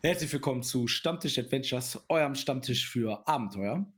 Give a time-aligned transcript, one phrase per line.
[0.00, 3.92] Herzlich willkommen zu Stammtisch Adventures, eurem Stammtisch für Abenteuer.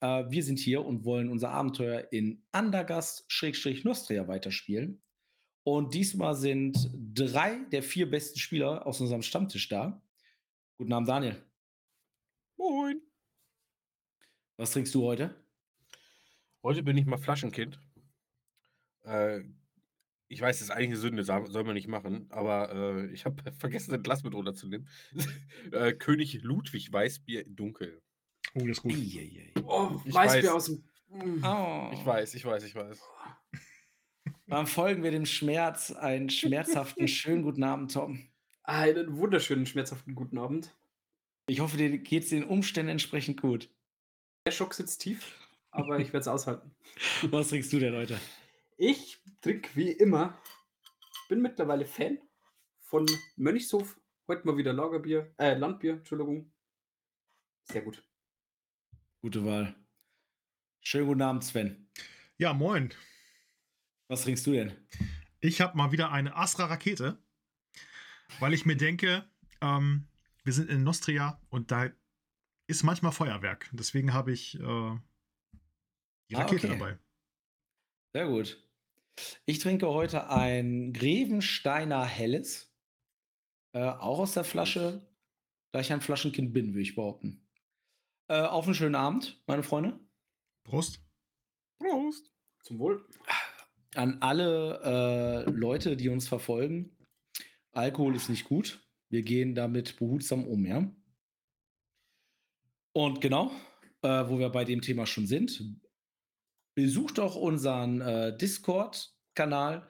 [0.00, 5.02] Äh, wir sind hier und wollen unser Abenteuer in Andergast-Nostria weiterspielen.
[5.62, 10.02] Und diesmal sind drei der vier besten Spieler aus unserem Stammtisch da.
[10.76, 11.42] Guten Abend, Daniel.
[12.58, 13.00] Moin.
[14.58, 15.42] Was trinkst du heute?
[16.62, 17.80] Heute bin ich mal Flaschenkind.
[19.04, 19.40] Äh,
[20.28, 23.42] ich weiß, das ist eigentlich eine Sünde, soll man nicht machen, aber äh, ich habe
[23.58, 24.88] vergessen, ein Glas mit runterzunehmen.
[25.72, 28.02] äh, König Ludwig Weißbier dunkel.
[28.54, 28.94] Oh, das ist gut.
[29.64, 30.48] Oh, ich Weißbier weiß.
[30.50, 30.84] aus dem.
[31.44, 31.90] Oh.
[31.92, 33.00] Ich weiß, ich weiß, ich weiß.
[34.46, 35.92] Dann folgen wir dem Schmerz.
[35.92, 38.28] Einen schmerzhaften, schönen guten Abend, Tom.
[38.62, 40.74] Einen wunderschönen, schmerzhaften guten Abend.
[41.48, 43.68] Ich hoffe, dir geht es den Umständen entsprechend gut.
[44.46, 45.36] Der Schock sitzt tief,
[45.70, 46.72] aber ich werde es aushalten.
[47.22, 48.18] Was trinkst du denn heute?
[48.76, 50.36] Ich trinke wie immer,
[51.28, 52.18] bin mittlerweile Fan
[52.80, 53.96] von Mönchshof.
[54.26, 56.52] Heute mal wieder Lagerbier, äh, Landbier, Entschuldigung.
[57.62, 58.04] Sehr gut.
[59.20, 59.76] Gute Wahl.
[60.80, 61.88] Schönen guten Abend, Sven.
[62.38, 62.92] Ja, moin.
[64.08, 64.76] Was trinkst du denn?
[65.38, 67.16] Ich habe mal wieder eine Astra-Rakete,
[68.40, 69.30] weil ich mir denke,
[69.60, 70.08] ähm,
[70.42, 71.92] wir sind in Nostria und da
[72.66, 73.70] ist manchmal Feuerwerk.
[73.72, 74.98] Deswegen habe ich äh,
[76.30, 76.78] die Rakete ah, okay.
[76.78, 76.98] dabei.
[78.12, 78.65] Sehr gut.
[79.44, 82.72] Ich trinke heute ein Grevensteiner Helles.
[83.72, 85.06] Äh, auch aus der Flasche,
[85.72, 87.46] da ich ein Flaschenkind bin, würde ich behaupten.
[88.28, 90.00] Äh, auf einen schönen Abend, meine Freunde.
[90.64, 91.00] Prost.
[91.78, 92.30] Prost.
[92.62, 93.06] Zum Wohl.
[93.94, 96.96] An alle äh, Leute, die uns verfolgen.
[97.72, 98.82] Alkohol ist nicht gut.
[99.08, 100.90] Wir gehen damit behutsam um, ja.
[102.92, 103.52] Und genau,
[104.02, 105.62] äh, wo wir bei dem Thema schon sind,
[106.76, 109.88] besucht doch unseren äh, Discord-Kanal.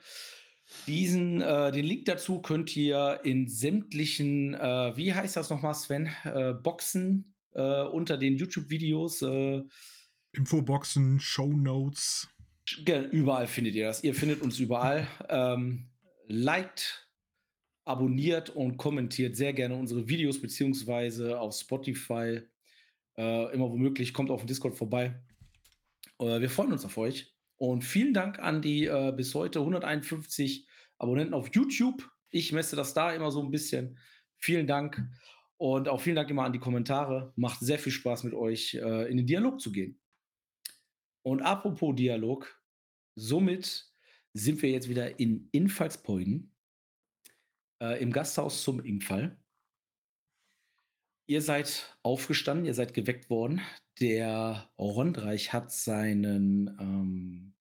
[0.87, 6.09] Diesen, äh, den Link dazu könnt ihr in sämtlichen, äh, wie heißt das nochmal, Sven?
[6.25, 9.23] Äh, Boxen äh, unter den YouTube-Videos.
[9.23, 9.65] Äh,
[10.33, 12.28] Infoboxen, Show Notes.
[13.11, 14.05] Überall findet ihr das.
[14.05, 15.09] Ihr findet uns überall.
[15.28, 15.88] Ähm,
[16.28, 17.09] liked,
[17.84, 22.41] abonniert und kommentiert sehr gerne unsere Videos, beziehungsweise auf Spotify.
[23.19, 25.15] Immer womöglich, kommt auf den Discord vorbei.
[26.19, 27.34] Äh, wir freuen uns auf euch.
[27.56, 30.69] Und vielen Dank an die äh, bis heute 151
[30.99, 32.09] Abonnenten auf YouTube.
[32.31, 33.99] Ich messe das da immer so ein bisschen.
[34.37, 35.03] Vielen Dank.
[35.56, 37.32] Und auch vielen Dank immer an die Kommentare.
[37.37, 39.99] Macht sehr viel Spaß mit euch, äh, in den Dialog zu gehen.
[41.22, 42.60] Und apropos Dialog,
[43.15, 43.91] somit
[44.34, 46.55] sind wir jetzt wieder in Infallsbeuden
[47.81, 49.37] äh, im Gasthaus zum Ingfall.
[51.26, 53.60] Ihr seid aufgestanden, ihr seid geweckt worden.
[54.01, 57.55] Der Rondreich hat seinen, ähm,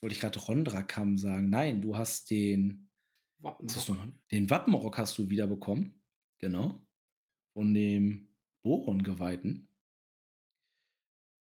[0.00, 1.50] wollte ich gerade Rondrakam sagen.
[1.50, 2.88] Nein, du hast den,
[3.38, 4.12] Wappenrock.
[4.30, 6.00] den Wappenrock hast du wiederbekommen.
[6.38, 6.80] Genau.
[7.54, 8.28] Von dem
[8.62, 9.68] Boron-Geweihten.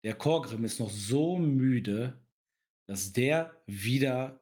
[0.04, 2.24] Der Korgrim ist noch so müde,
[2.86, 4.40] dass der wieder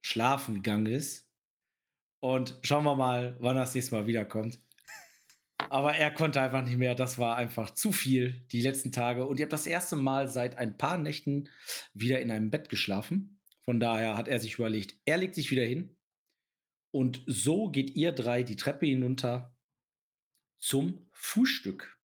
[0.00, 1.28] schlafen gegangen ist.
[2.20, 4.60] Und schauen wir mal, wann das nächste Mal wiederkommt.
[5.70, 6.94] Aber er konnte einfach nicht mehr.
[6.94, 9.26] Das war einfach zu viel die letzten Tage.
[9.26, 11.48] Und ihr habt das erste Mal seit ein paar Nächten
[11.92, 13.40] wieder in einem Bett geschlafen.
[13.64, 15.96] Von daher hat er sich überlegt, er legt sich wieder hin.
[16.90, 19.54] Und so geht ihr drei die Treppe hinunter
[20.58, 21.98] zum Frühstück.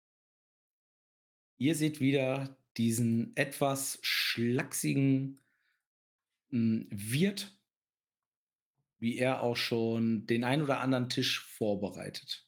[1.57, 5.41] Ihr seht wieder diesen etwas schlachsigen
[6.49, 7.57] hm, Wirt,
[8.99, 12.45] wie er auch schon den ein oder anderen Tisch vorbereitet.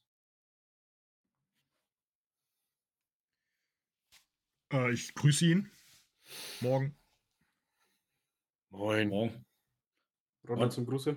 [4.75, 5.71] Äh, ich grüße ihn.
[6.59, 6.97] Morgen.
[8.71, 9.07] Moin.
[9.09, 9.45] Morgen.
[10.47, 11.15] Ronald zum Gruße.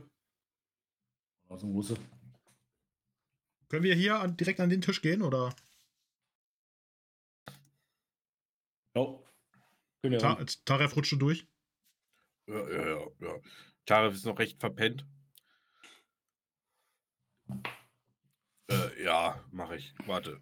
[1.44, 1.96] Ronald zum Gruße.
[3.68, 5.54] Können wir hier an, direkt an den Tisch gehen oder?
[8.94, 9.24] Oh.
[10.18, 11.46] Ta Taref rutscht durch.
[12.46, 13.40] Ja, ja, ja, ja.
[13.84, 15.04] Taref ist noch recht verpennt.
[18.70, 19.94] Äh, ja, mache ich.
[20.06, 20.40] Warte.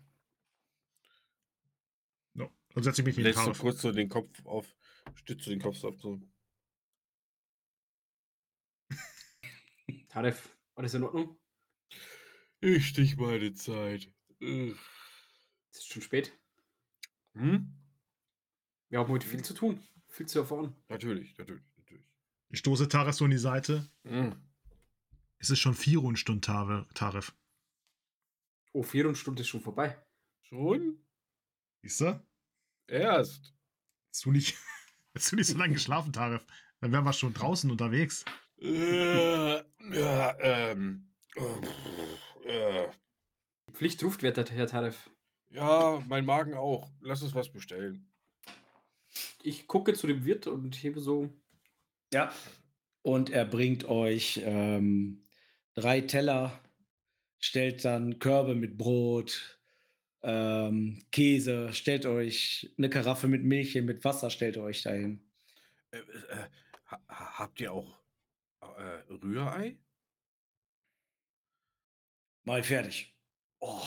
[2.77, 3.59] Dann setze ich mich neben Taref.
[3.59, 4.77] kurz so den Kopf auf,
[5.15, 5.95] stütze den Kopf so ab.
[5.99, 6.21] So.
[10.11, 11.39] Taref, alles in Ordnung?
[12.61, 14.13] Ich stich meine Zeit.
[14.41, 16.39] Es ist schon spät.
[17.33, 17.75] Hm?
[18.91, 19.83] Wir haben heute viel zu tun.
[20.11, 20.77] Viel zu erfahren.
[20.89, 22.05] Natürlich, natürlich, natürlich.
[22.51, 23.91] Ich stoße Taref so in die Seite.
[24.03, 24.37] Hm.
[25.39, 27.35] Es ist schon vier Stunden Taref.
[28.75, 29.97] Oh, vier Stunden ist schon vorbei.
[30.43, 31.03] Schon?
[31.81, 32.23] Siehst du?
[32.89, 33.55] Erst.
[34.13, 34.57] Hast du nicht,
[35.15, 36.45] hast du nicht so lange geschlafen, Taref?
[36.81, 38.25] Dann wären wir schon draußen unterwegs.
[38.59, 41.11] Äh, ja, ähm.
[41.37, 42.89] Oh, äh.
[43.73, 45.11] Pflicht ruft, werter Herr Tarif.
[45.51, 46.91] Ja, mein Magen auch.
[47.01, 48.11] Lass uns was bestellen.
[49.43, 51.31] Ich gucke zu dem Wirt und hebe so.
[52.13, 52.33] Ja.
[53.03, 55.27] Und er bringt euch ähm,
[55.75, 56.59] drei Teller,
[57.39, 59.56] stellt dann Körbe mit Brot,
[60.27, 65.25] ähm, Käse, stellt euch eine Karaffe mit Milch hin, mit Wasser, stellt euch dahin.
[65.93, 66.49] Äh, äh,
[66.89, 68.01] ha habt ihr auch
[68.61, 69.79] äh, Rührei?
[72.43, 73.17] Mal fertig.
[73.61, 73.87] Oh.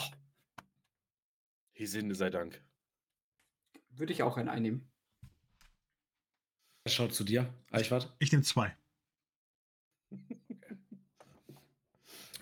[1.73, 2.63] Hesinde sei Dank.
[3.89, 4.89] Würde ich auch einen einnehmen.
[6.85, 8.15] Er schaut zu dir, Eichwart.
[8.19, 8.77] Ich nehme zwei.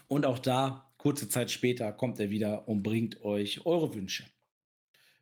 [0.07, 4.25] Und auch da, kurze Zeit später, kommt er wieder und bringt euch eure Wünsche.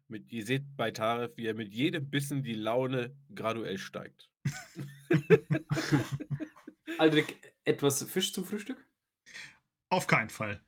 [0.08, 4.32] Mit, ihr seht bei Taref, wie er mit jedem Bissen die Laune graduell steigt.
[6.98, 7.36] Aldrich,
[7.66, 8.84] etwas Fisch zum Frühstück?
[9.90, 10.60] Auf keinen Fall.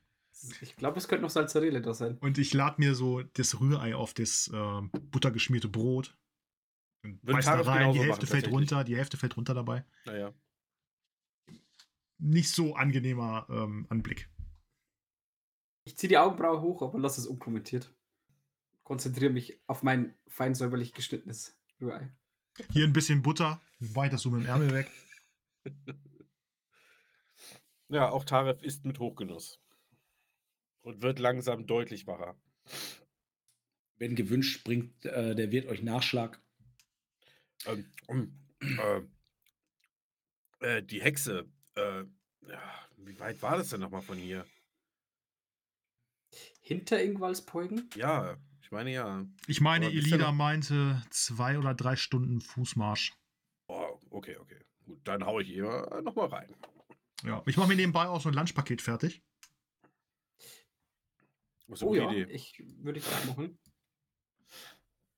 [0.61, 2.19] Ich glaube, es könnte noch Salzarelle da sein.
[2.19, 6.15] Und ich lade mir so das Rührei auf das äh, buttergeschmierte Brot.
[7.23, 8.53] Beiß da rein, die machen, Hälfte fällt tatsächlich.
[8.53, 9.83] runter, die Hälfte fällt runter dabei.
[10.05, 10.31] Naja.
[12.19, 14.29] Nicht so angenehmer ähm, Anblick.
[15.87, 17.95] Ich ziehe die Augenbraue hoch, aber lass es unkommentiert.
[18.83, 22.11] Konzentriere mich auf mein fein säuberlich geschnittenes Rührei.
[22.71, 24.91] Hier ein bisschen Butter, weiter so mit dem Ärmel weg.
[27.87, 29.61] Ja, auch Taref isst mit Hochgenuss.
[30.81, 32.37] Und wird langsam deutlich wacher.
[33.95, 36.41] Wenn gewünscht, bringt äh, der Wirt euch Nachschlag.
[37.65, 38.37] Ähm, ähm,
[40.59, 41.49] äh, äh, die Hexe.
[41.75, 42.03] Äh,
[42.41, 44.45] ja, wie weit war das denn nochmal von hier?
[46.67, 47.89] Hinter Ingwalspolgen?
[47.95, 49.25] Ja, ich meine ja.
[49.47, 53.13] Ich meine, noch- meinte zwei oder drei Stunden Fußmarsch.
[53.69, 54.59] Oh, okay, okay.
[54.85, 56.53] Gut, dann hau ich ihr nochmal rein.
[57.23, 59.23] Ja, ich mache mir nebenbei auch so ein Lunchpaket fertig.
[61.69, 62.23] Eine Oh ja, Idee.
[62.33, 63.57] ich würde ich auch machen.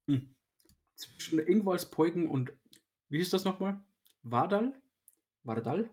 [0.08, 0.36] Hm.
[0.96, 2.54] Zwischen Ingwalspolgen und
[3.10, 3.84] wie ist das nochmal?
[4.22, 4.80] Wardal?
[5.42, 5.90] Wardal?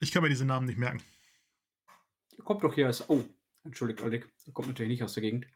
[0.00, 1.02] Ich kann mir diese Namen nicht merken.
[2.42, 3.08] Kommt doch hier als.
[3.08, 3.24] Oh,
[3.64, 4.28] entschuldigt, Alec.
[4.52, 5.46] Kommt natürlich nicht aus der Gegend.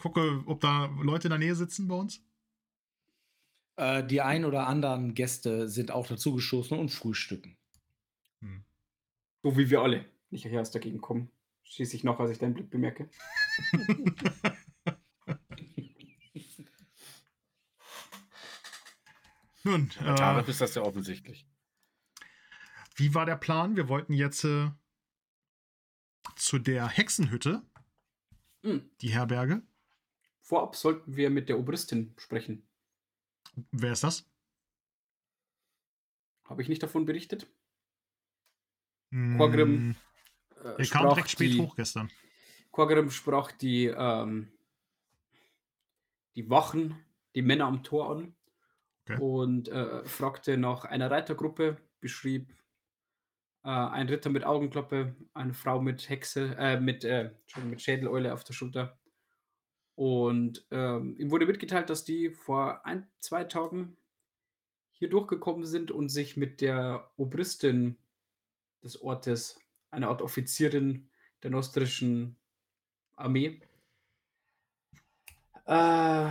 [0.00, 2.22] Ich gucke, ob da Leute in der Nähe sitzen bei uns.
[3.76, 7.56] Äh, die ein oder anderen Gäste sind auch dazugestoßen und frühstücken.
[8.40, 8.64] Hm.
[9.42, 10.06] So wie wir alle.
[10.30, 11.30] Nicht hier aus der Gegend kommen.
[11.64, 13.10] Schieße ich noch, als ich deinen Blick bemerke.
[19.62, 21.46] Nun, äh, Taref ist das ja offensichtlich.
[23.00, 23.76] Wie war der Plan?
[23.76, 24.70] Wir wollten jetzt äh,
[26.36, 27.62] zu der Hexenhütte,
[28.62, 28.90] Hm.
[29.00, 29.62] die Herberge.
[30.42, 32.68] Vorab sollten wir mit der Oberistin sprechen.
[33.72, 34.28] Wer ist das?
[36.44, 37.46] Habe ich nicht davon berichtet?
[39.10, 39.96] Quagrim,
[40.56, 42.10] Äh, Er kam sprach direkt spät die- hoch gestern.
[42.70, 44.52] Quagrim sprach die, ähm,
[46.36, 47.02] die Wachen,
[47.34, 48.36] die Männer am Tor an
[49.08, 49.16] Okay.
[49.20, 52.54] und äh, fragte nach einer Reitergruppe, beschrieb
[53.62, 57.30] äh, ein Ritter mit Augenklappe, eine Frau mit Hexe, äh, mit, äh,
[57.64, 58.98] mit Schädeleule auf der Schulter.
[59.94, 63.96] Und ähm, ihm wurde mitgeteilt, dass die vor ein, zwei Tagen
[64.92, 67.96] hier durchgekommen sind und sich mit der Obristin
[68.82, 69.58] des Ortes,
[69.90, 71.10] einer Art Offizierin
[71.42, 72.36] der nostrischen
[73.14, 73.60] Armee.
[75.66, 76.30] Äh,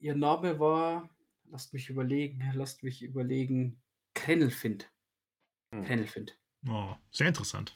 [0.00, 1.08] ihr Name war,
[1.50, 3.80] lasst mich überlegen, lasst mich überlegen,
[4.14, 4.90] Krennelfind.
[5.72, 5.84] Hm.
[5.84, 6.39] Krennelfind.
[6.68, 7.74] Oh, sehr interessant.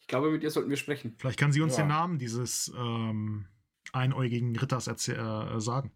[0.00, 1.16] Ich glaube, mit ihr sollten wir sprechen.
[1.18, 1.82] Vielleicht kann sie uns Ja.
[1.82, 3.48] den Namen dieses ähm,
[3.92, 5.92] einäugigen Ritters erzäh- äh, sagen.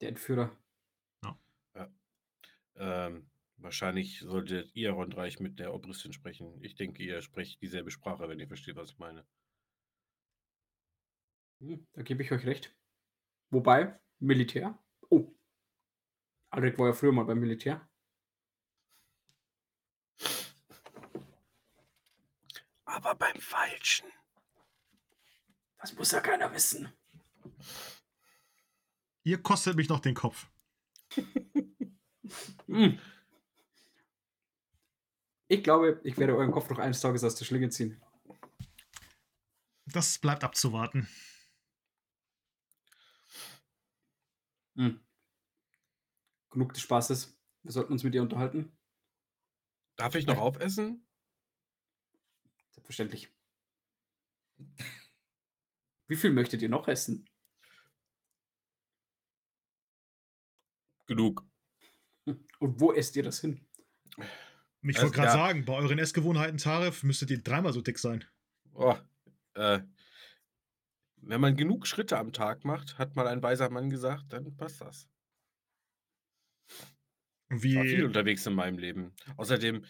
[0.00, 0.56] Der Entführer.
[2.76, 6.60] Ähm, wahrscheinlich solltet ihr, Rondreich, mit der Obristin sprechen.
[6.60, 9.24] Ich denke, ihr sprecht dieselbe Sprache, wenn ihr versteht, was ich meine.
[11.60, 12.74] Hm, da gebe ich euch recht.
[13.50, 14.76] Wobei, Militär.
[15.08, 15.32] Oh.
[16.50, 17.88] Alrik war ja früher mal beim Militär.
[22.94, 24.06] Aber beim Falschen.
[25.78, 26.92] Das muss ja keiner wissen.
[29.24, 30.46] Ihr kostet mich noch den Kopf.
[32.66, 32.98] Hm.
[35.46, 38.02] Ich glaube, ich werde euren Kopf noch eines Tages aus der Schlinge ziehen.
[39.84, 41.06] Das bleibt abzuwarten.
[44.76, 44.98] Hm.
[46.48, 47.38] Genug des Spaßes.
[47.62, 48.72] Wir sollten uns mit ihr unterhalten.
[49.96, 51.06] Darf ich noch aufessen?
[52.74, 53.32] Selbstverständlich.
[56.08, 57.28] Wie viel möchtet ihr noch essen?
[61.06, 61.46] Genug.
[62.24, 63.64] Und wo esst ihr das hin?
[64.82, 65.32] Ich Also, wollte gerade ja.
[65.32, 68.24] sagen, bei euren Essgewohnheiten, Tarif, müsstet ihr dreimal so dick sein.
[68.74, 68.96] Oh,
[69.54, 69.80] äh,
[71.16, 74.80] wenn man genug Schritte am Tag macht, hat mal ein weiser Mann gesagt, dann passt
[74.80, 75.08] das.
[77.50, 79.14] Und Ich war viel wie, unterwegs in meinem Leben.
[79.36, 79.84] Außerdem,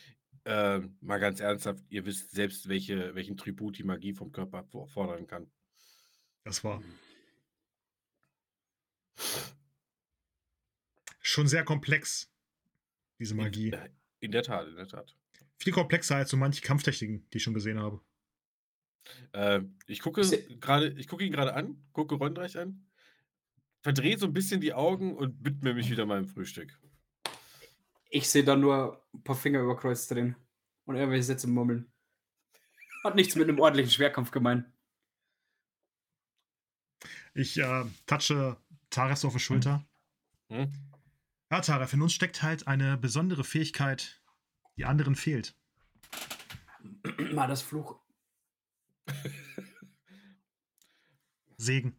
[0.44, 4.88] äh, mal ganz ernsthaft, ihr wisst selbst, welche, welchen Tribut die Magie vom Körper for-
[4.88, 5.50] fordern kann.
[6.44, 6.82] das war
[11.20, 12.30] schon sehr komplex,
[13.18, 13.68] diese Magie.
[13.68, 15.16] In, äh, in der Tat, in der Tat.
[15.56, 18.00] Viel komplexer als so manche Kampftechniken, die ich schon gesehen habe.
[19.32, 20.22] Äh, ich gucke
[20.60, 22.86] gerade, ich gucke ihn gerade an, gucke Rondreich an,
[23.82, 26.78] verdrehe so ein bisschen die Augen und widme mich wieder meinem Frühstück.
[28.14, 30.36] Ich sehe da nur ein paar Finger überkreuzt drin
[30.84, 31.92] und irgendwelche Sätze murmeln.
[33.02, 34.72] Hat nichts mit einem ordentlichen Schwerkampf gemeint.
[37.34, 38.56] Ich äh, touche
[38.88, 39.84] Taref so auf die Schulter.
[40.48, 40.72] Hm?
[41.50, 44.22] Ja, Taref, in uns steckt halt eine besondere Fähigkeit,
[44.76, 45.56] die anderen fehlt.
[47.32, 47.98] Mal das Fluch.
[51.56, 51.96] Segen.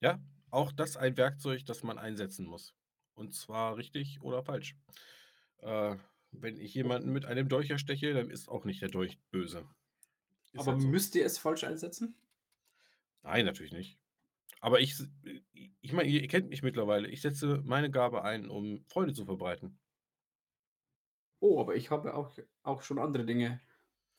[0.00, 2.74] Ja, auch das ein Werkzeug, das man einsetzen muss.
[3.14, 4.76] Und zwar richtig oder falsch.
[5.58, 5.96] Äh,
[6.30, 9.68] wenn ich jemanden mit einem Dolch ersteche, dann ist auch nicht der Dolch böse.
[10.52, 10.88] Ist Aber halt so.
[10.88, 12.14] müsst ihr es falsch einsetzen?
[13.22, 13.98] Nein, natürlich nicht.
[14.60, 15.08] Aber ich, s-
[15.80, 17.08] ich meine, ihr kennt mich mittlerweile.
[17.08, 19.78] Ich setze meine Gabe ein, um Freude zu verbreiten.
[21.40, 23.60] Oh, aber ich habe auch, auch schon andere Dinge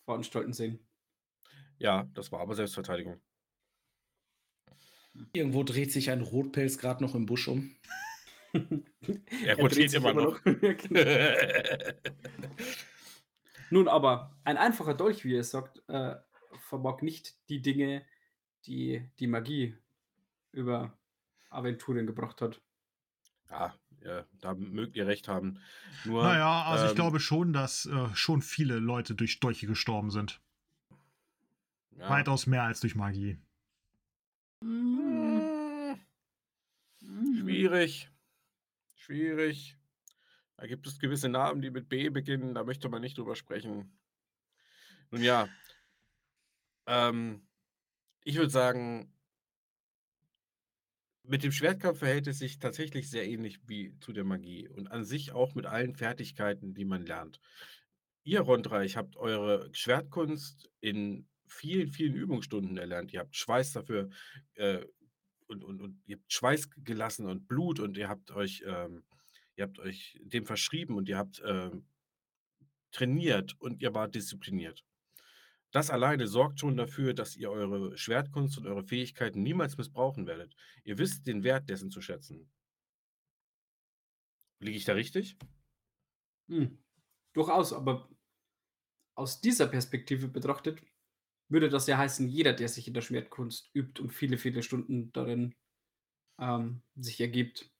[0.05, 0.85] veranstalten sehen.
[1.77, 3.21] Ja, das war aber Selbstverteidigung.
[5.33, 7.75] Irgendwo dreht sich ein Rotpelz gerade noch im Busch um.
[9.45, 10.39] Er rotiert sich immer noch.
[13.69, 16.15] Nun aber, ein einfacher Dolch, wie ihr sagt, äh,
[16.59, 18.05] vermag nicht die Dinge,
[18.65, 19.75] die die Magie
[20.51, 20.97] über
[21.49, 22.61] Aventurien gebracht hat.
[23.49, 25.59] ja, ja, da mögt ihr recht haben.
[26.05, 30.11] Nur, Naja, also ich ähm, glaube schon, dass äh, schon viele Leute durch Dolche gestorben
[30.11, 30.41] sind.
[31.97, 33.39] ja, Weitaus mehr als durch Magie.
[34.61, 35.93] mm,
[37.39, 38.12] schwierig.
[39.03, 39.77] Schwierig.
[40.55, 43.99] Da gibt es gewisse Namen, die mit B beginnen, da möchte man nicht drüber sprechen.
[45.11, 45.49] Nun ja,
[46.87, 47.45] ähm,
[48.23, 49.13] ich würde sagen,
[51.23, 55.03] mit dem Schwertkampf verhält es sich tatsächlich sehr ähnlich wie zu der Magie und an
[55.03, 57.41] sich auch mit allen Fertigkeiten, die man lernt.
[58.23, 63.11] Ihr, Rondreich, habt eure Schwertkunst in vielen, vielen Übungsstunden erlernt.
[63.11, 64.11] Ihr habt Schweiß dafür
[64.53, 64.85] äh,
[65.53, 69.03] und, und, und ihr habt Schweiß gelassen und Blut und ihr habt euch, ähm,
[69.55, 71.85] ihr habt euch dem verschrieben und ihr habt ähm,
[72.91, 74.83] trainiert und ihr wart diszipliniert.
[75.71, 80.55] Das alleine sorgt schon dafür, dass ihr eure Schwertkunst und eure Fähigkeiten niemals missbrauchen werdet.
[80.83, 82.51] Ihr wisst den Wert dessen zu schätzen.
[84.59, 85.35] Liege ich da richtig?
[86.47, 86.77] Hm.
[87.33, 88.07] Durchaus, aber
[89.15, 90.79] aus dieser Perspektive betrachtet,
[91.49, 95.11] würde das ja heißen, jeder, der sich in der Schwertkunst übt und viele, viele Stunden
[95.11, 95.55] darin
[96.39, 97.71] ähm, sich ergibt,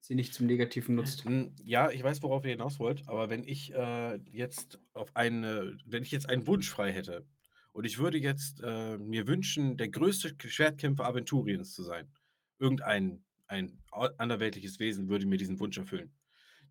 [0.00, 1.24] sie nicht zum Negativen nutzt.
[1.24, 5.76] Hm, Ja, ich weiß, worauf ihr hinaus wollt, aber wenn ich äh, jetzt auf eine,
[5.84, 7.26] wenn ich jetzt einen Wunsch frei hätte
[7.72, 12.12] und ich würde jetzt äh, mir wünschen, der größte Schwertkämpfer Aventuriens zu sein,
[12.58, 13.78] irgendein ein
[14.18, 16.14] anderweltliches Wesen würde mir diesen Wunsch erfüllen,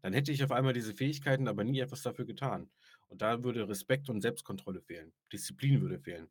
[0.01, 2.71] dann hätte ich auf einmal diese Fähigkeiten, aber nie etwas dafür getan.
[3.07, 6.29] Und da würde Respekt und Selbstkontrolle fehlen, Disziplin würde fehlen.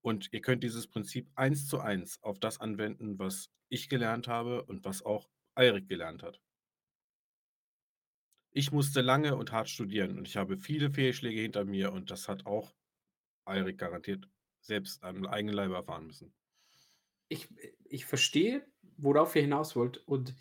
[0.00, 4.64] Und ihr könnt dieses Prinzip eins zu eins auf das anwenden, was ich gelernt habe
[4.64, 6.40] und was auch Eirik gelernt hat.
[8.50, 12.28] Ich musste lange und hart studieren und ich habe viele Fehlschläge hinter mir und das
[12.28, 12.74] hat auch
[13.44, 14.28] Eirik garantiert
[14.60, 16.32] selbst am eigenen Leibe erfahren müssen.
[17.28, 17.48] Ich,
[17.84, 20.34] ich verstehe, worauf ihr hinaus wollt und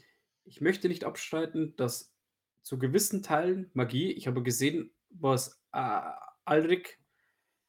[0.46, 2.14] ich möchte nicht abstreiten, dass
[2.62, 6.12] zu gewissen Teilen Magie, ich habe gesehen, was äh,
[6.46, 7.00] Alrik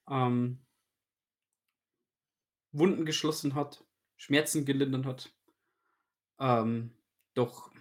[0.09, 0.65] ähm,
[2.73, 3.85] Wunden geschlossen hat,
[4.17, 5.35] Schmerzen gelindert hat.
[6.39, 6.97] Ähm,
[7.35, 7.73] doch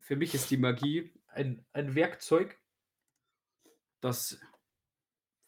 [0.00, 2.58] für mich ist die Magie ein, ein Werkzeug,
[4.00, 4.40] das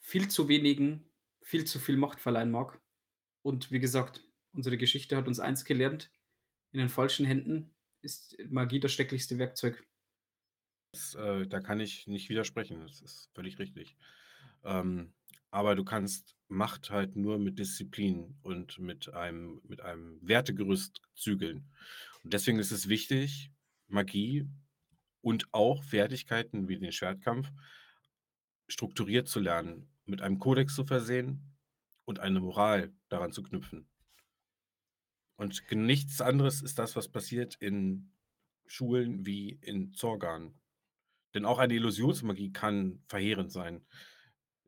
[0.00, 1.08] viel zu wenigen
[1.48, 2.78] viel zu viel Macht verleihen mag.
[3.40, 4.22] Und wie gesagt,
[4.52, 6.12] unsere Geschichte hat uns eins gelernt:
[6.72, 9.87] In den falschen Händen ist Magie das schrecklichste Werkzeug.
[10.92, 13.96] Das, äh, da kann ich nicht widersprechen, das ist völlig richtig.
[14.64, 15.12] Ähm,
[15.50, 21.70] aber du kannst Macht halt nur mit Disziplin und mit einem, mit einem Wertegerüst zügeln.
[22.24, 23.52] Und deswegen ist es wichtig,
[23.86, 24.48] Magie
[25.20, 27.50] und auch Fertigkeiten wie den Schwertkampf
[28.66, 31.54] strukturiert zu lernen, mit einem Kodex zu versehen
[32.06, 33.86] und eine Moral daran zu knüpfen.
[35.36, 38.10] Und nichts anderes ist das, was passiert in
[38.66, 40.58] Schulen wie in Zorgan.
[41.34, 43.84] Denn auch eine Illusionsmagie kann verheerend sein.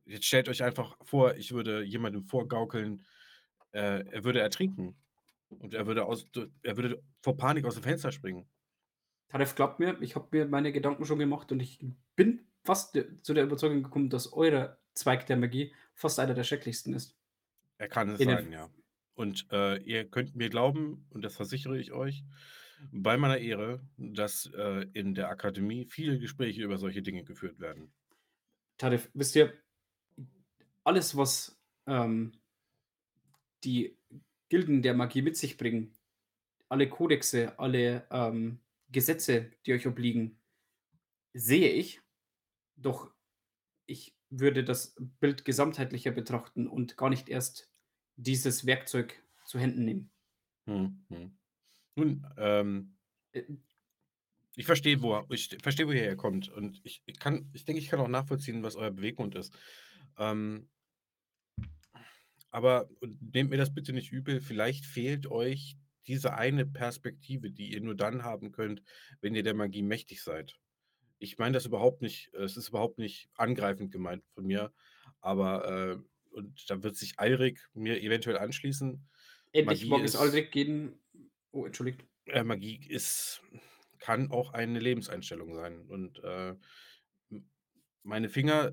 [0.04, 3.06] Jetzt stellt euch einfach vor, ich würde jemandem vorgaukeln,
[3.72, 4.96] äh, er würde ertrinken.
[5.48, 6.28] Und er würde, aus,
[6.62, 8.48] er würde vor Panik aus dem Fenster springen.
[9.28, 11.84] Taref, glaubt mir, ich habe mir meine Gedanken schon gemacht und ich
[12.16, 16.94] bin fast zu der Überzeugung gekommen, dass euer Zweig der Magie fast einer der schrecklichsten
[16.94, 17.16] ist.
[17.78, 18.68] Er kann es In sein, ja.
[19.14, 22.24] Und äh, ihr könnt mir glauben, und das versichere ich euch,
[22.92, 27.92] bei meiner Ehre, dass äh, in der Akademie viele Gespräche über solche Dinge geführt werden.
[28.78, 29.52] Tarif, wisst ihr,
[30.84, 32.32] alles, was ähm,
[33.64, 33.96] die
[34.48, 35.92] Gilden der Magie mit sich bringen,
[36.68, 38.60] alle Kodexe, alle ähm,
[38.90, 40.38] Gesetze, die euch obliegen,
[41.32, 42.00] sehe ich,
[42.76, 43.12] doch
[43.86, 47.70] ich würde das Bild gesamtheitlicher betrachten und gar nicht erst
[48.16, 50.10] dieses Werkzeug zu Händen nehmen.
[50.66, 51.39] Hm, hm.
[51.96, 52.96] Nun, ähm,
[53.32, 53.42] Äh,
[54.56, 56.48] ich verstehe, wo, ich verstehe, woher ihr kommt.
[56.48, 59.56] Und ich, ich kann, ich denke, ich kann auch nachvollziehen, was euer Beweggrund ist.
[60.18, 60.68] Ähm,
[62.50, 62.88] aber
[63.20, 67.94] nehmt mir das bitte nicht übel, vielleicht fehlt euch diese eine Perspektive, die ihr nur
[67.94, 68.82] dann haben könnt,
[69.20, 70.58] wenn ihr der Magie mächtig seid.
[71.20, 74.72] Ich meine das überhaupt nicht, es ist überhaupt nicht angreifend gemeint von mir,
[75.20, 75.98] aber äh,
[76.34, 79.08] und da wird sich Alrik mir eventuell anschließen.
[79.52, 80.99] Endlich Magie mag es ist- Aldrich gehen.
[81.52, 82.04] Oh, entschuldigt.
[82.26, 83.42] Äh, Magie ist,
[83.98, 85.86] kann auch eine Lebenseinstellung sein.
[85.88, 86.54] Und äh,
[88.02, 88.72] meine Finger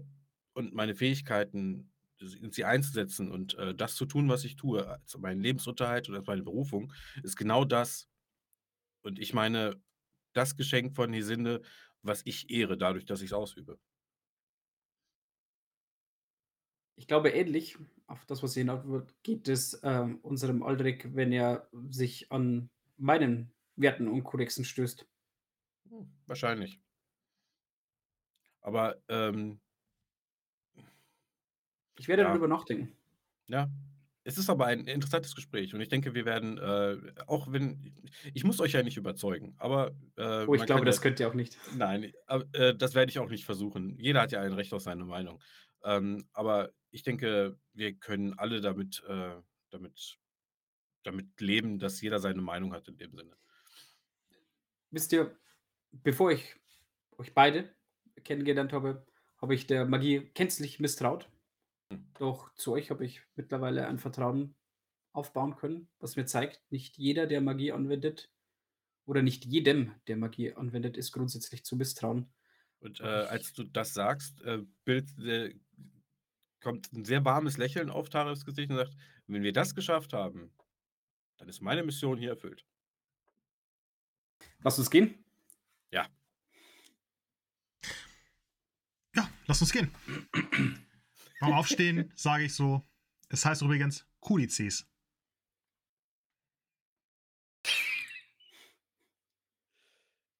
[0.53, 5.41] und meine Fähigkeiten, sie einzusetzen und äh, das zu tun, was ich tue, als meinen
[5.41, 6.93] Lebensunterhalt und als meine Berufung,
[7.23, 8.07] ist genau das.
[9.03, 9.79] Und ich meine,
[10.33, 11.61] das Geschenk von Hesinde,
[12.01, 13.79] was ich ehre, dadurch, dass ich es ausübe.
[16.95, 21.31] Ich glaube, ähnlich, auf das, was ihr hinaus wird, geht es ähm, unserem Aldrich, wenn
[21.31, 25.07] er sich an meinen Werten und Kodexen stößt.
[25.89, 26.79] Hm, Wahrscheinlich.
[28.61, 29.59] Aber ähm,
[31.99, 32.29] Ich werde Ja.
[32.29, 32.97] darüber nachdenken.
[33.47, 33.69] Ja,
[34.23, 37.95] es ist aber ein interessantes Gespräch und ich denke, wir werden, äh, auch wenn,
[38.33, 41.27] ich muss euch ja nicht überzeugen, aber äh, Oh, ich glaube, das ja, könnt ihr
[41.29, 41.59] auch nicht.
[41.65, 43.97] nein, aber, äh, das werde ich auch nicht versuchen.
[43.99, 45.41] Jeder hat ja ein Recht auf seine Meinung.
[45.83, 50.19] Ähm, aber ich denke, wir können alle damit, äh, damit,
[51.03, 53.35] damit leben, dass jeder seine Meinung hat in dem Sinne.
[54.91, 55.37] Wisst ihr,
[55.91, 56.55] bevor ich
[57.17, 57.73] euch beide
[58.23, 59.05] kennengelernt habe,
[59.37, 61.29] habe ich der Magie gänzlich misstraut.
[61.91, 62.07] Hm.
[62.17, 64.55] Doch zu euch habe ich mittlerweile ein Vertrauen
[65.11, 68.31] aufbauen können, was mir zeigt, nicht jeder, der Magie anwendet,
[69.05, 72.27] oder nicht jedem, der Magie anwendet, ist grundsätzlich zu misstrauen.
[72.79, 75.55] Und äh, als du das sagst, äh, Bild, äh,
[76.61, 78.95] kommt ein sehr warmes Lächeln auf Taras Gesicht und sagt,
[79.27, 80.51] wenn wir das geschafft haben,
[81.37, 82.65] dann ist meine Mission hier erfüllt.
[84.59, 85.23] Lass uns gehen.
[85.91, 86.07] Ja.
[89.15, 89.91] Ja, lass uns gehen.
[91.39, 92.83] Beim Aufstehen sage ich so,
[93.29, 94.85] es heißt übrigens Kulizes.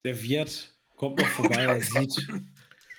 [0.04, 2.28] Der Wirt kommt noch vorbei, er sieht,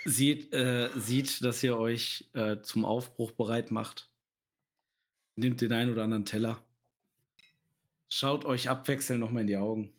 [0.10, 4.12] sieht, äh, sieht, dass ihr euch äh, zum Aufbruch bereit macht.
[5.36, 6.62] Nimmt den einen oder anderen Teller.
[8.10, 9.94] Schaut euch abwechselnd nochmal in die Augen.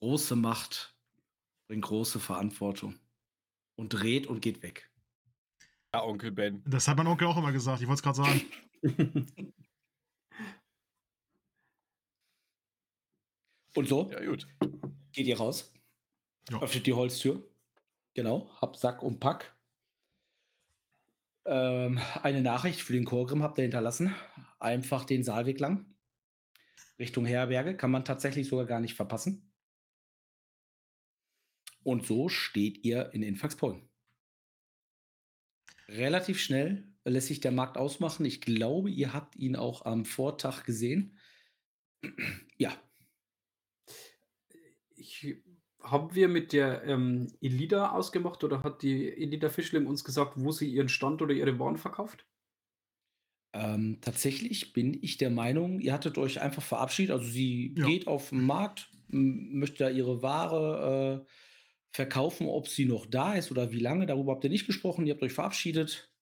[0.00, 0.94] Große Macht
[1.66, 2.98] bringt große Verantwortung.
[3.76, 4.90] Und dreht und geht weg.
[5.92, 6.62] Ja, Onkel Ben.
[6.66, 7.82] Das hat mein Onkel auch immer gesagt.
[7.82, 8.42] Ich wollte es gerade sagen.
[13.74, 14.46] Und so Ja, gut.
[15.12, 15.72] geht ihr raus.
[16.50, 16.62] Ja.
[16.62, 17.46] Öffnet die Holztür.
[18.16, 19.54] Genau, hab Sack und Pack.
[21.44, 24.14] Ähm, eine Nachricht für den Chorgrim habt ihr hinterlassen.
[24.58, 25.94] Einfach den Saalweg lang.
[26.98, 27.76] Richtung Herberge.
[27.76, 29.52] Kann man tatsächlich sogar gar nicht verpassen.
[31.82, 33.86] Und so steht ihr in Infaxpollen.
[35.86, 38.24] Relativ schnell lässt sich der Markt ausmachen.
[38.24, 41.18] Ich glaube, ihr habt ihn auch am Vortag gesehen.
[42.56, 42.72] ja,
[44.94, 45.36] Ich,
[45.86, 50.52] haben wir mit der ähm, Elida ausgemacht oder hat die Elida Fischlim uns gesagt, wo
[50.52, 52.26] sie ihren Stand oder ihre Waren verkauft?
[53.54, 57.12] Ähm, tatsächlich bin ich der Meinung, ihr hattet euch einfach verabschiedet.
[57.12, 57.86] Also sie Ja.
[57.86, 61.30] geht auf den Markt, möchte da ihre Ware äh,
[61.92, 64.06] verkaufen, ob sie noch da ist oder wie lange.
[64.06, 65.06] Darüber habt ihr nicht gesprochen.
[65.06, 66.12] Ihr habt euch verabschiedet.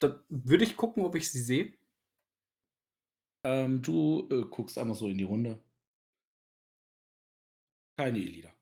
[0.00, 1.72] Da würde ich gucken, ob ich sie sehe.
[3.44, 5.62] Ähm, du äh, guckst einmal so in die Runde.
[7.96, 8.52] Keine Elida.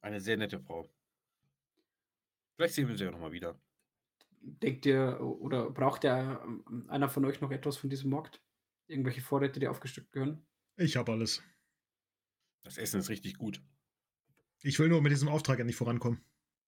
[0.00, 0.88] Eine sehr nette Frau.
[2.56, 3.58] Vielleicht sehen wir sie ja nochmal wieder.
[4.40, 8.42] Denkt ihr oder braucht der ähm, einer von euch noch etwas von diesem Markt?
[8.86, 10.46] Irgendwelche Vorräte, die aufgestückt gehören?
[10.76, 11.42] Ich habe alles.
[12.62, 13.62] Das Essen ist richtig gut.
[14.62, 16.22] Ich will nur mit diesem Auftrag ja nicht vorankommen.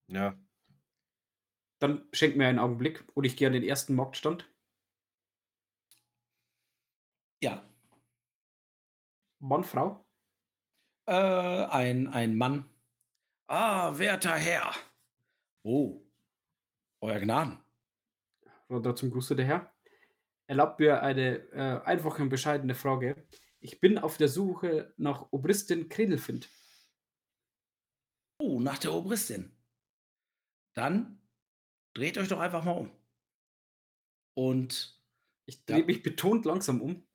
[0.09, 0.39] Ja.
[1.79, 4.51] Dann schenk mir einen Augenblick und ich gehe an den ersten Marktstand.
[7.43, 7.69] Ja,
[9.47, 10.05] Mann, Frau.
[11.09, 12.69] äh, ein, ein Mann.
[13.49, 14.75] Ah, werter Herr.
[15.65, 16.03] Oh,
[17.01, 17.59] euer Gnaden.
[18.69, 19.73] Runter zum Gruße der Herr.
[20.49, 23.27] Erlaubt mir eine äh, einfache und bescheidene Frage.
[23.61, 26.49] Ich bin auf der Suche nach Obristin Kredelfind.
[28.41, 29.57] Oh, nach der Obristin.
[30.75, 31.23] Dann
[31.95, 32.91] dreht euch doch einfach mal um.
[34.35, 35.01] Und,
[35.49, 35.87] Ich drehe Ja.
[35.87, 37.07] mich betont langsam um.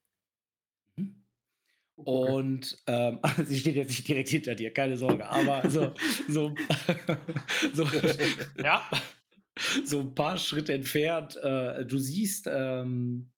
[1.95, 5.93] Und ähm, sie steht jetzt nicht direkt hinter dir, keine Sorge, aber so,
[6.27, 6.54] so,
[7.73, 7.86] so,
[8.58, 8.89] ja,
[9.84, 11.38] so ein paar Schritte entfernt.
[11.38, 13.32] Äh, du siehst, ähm,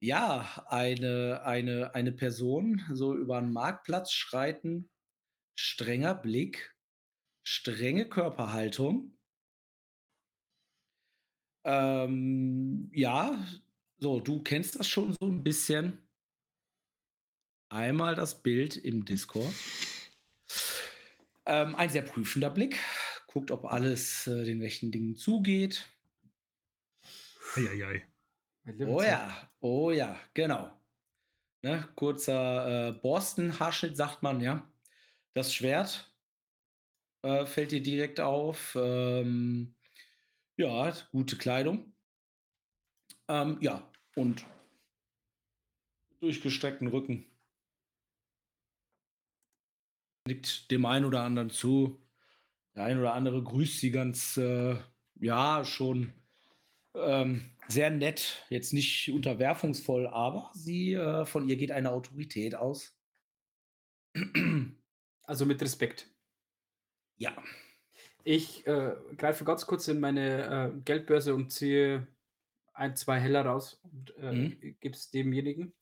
[0.00, 4.88] ja, eine, eine, eine Person so über einen Marktplatz schreiten,
[5.58, 6.74] strenger Blick,
[7.42, 9.18] strenge Körperhaltung.
[11.64, 13.44] Ähm, ja,
[13.98, 16.07] so, du kennst das schon so ein bisschen.
[17.68, 19.52] Einmal das Bild im Discord.
[21.44, 22.78] Ähm, ein sehr prüfender Blick.
[23.26, 25.88] Guckt, ob alles äh, den rechten Dingen zugeht.
[27.56, 28.06] Eieiei.
[28.86, 30.70] Oh ja, oh ja, genau.
[31.62, 34.70] Ne, kurzer äh, Borstenhaarschnitt, sagt man, ja.
[35.34, 36.14] Das Schwert
[37.22, 38.76] äh, fällt dir direkt auf.
[38.80, 39.74] Ähm,
[40.56, 41.92] ja, gute Kleidung.
[43.28, 44.44] Ähm, ja, und
[46.20, 47.27] durchgestreckten Rücken.
[50.28, 52.00] Nickt dem einen oder anderen zu.
[52.76, 54.78] Der ein oder andere grüßt sie ganz, äh,
[55.16, 56.14] ja, schon
[56.94, 62.96] ähm, sehr nett, jetzt nicht unterwerfungsvoll, aber sie, äh, von ihr geht eine Autorität aus.
[65.22, 66.10] Also mit Respekt.
[67.18, 67.34] ja,
[68.24, 72.08] Ich äh, greife ganz kurz in meine äh, Geldbörse und ziehe
[72.74, 74.58] ein, zwei Heller raus und äh, Mhm.
[74.80, 75.74] gebe es demjenigen.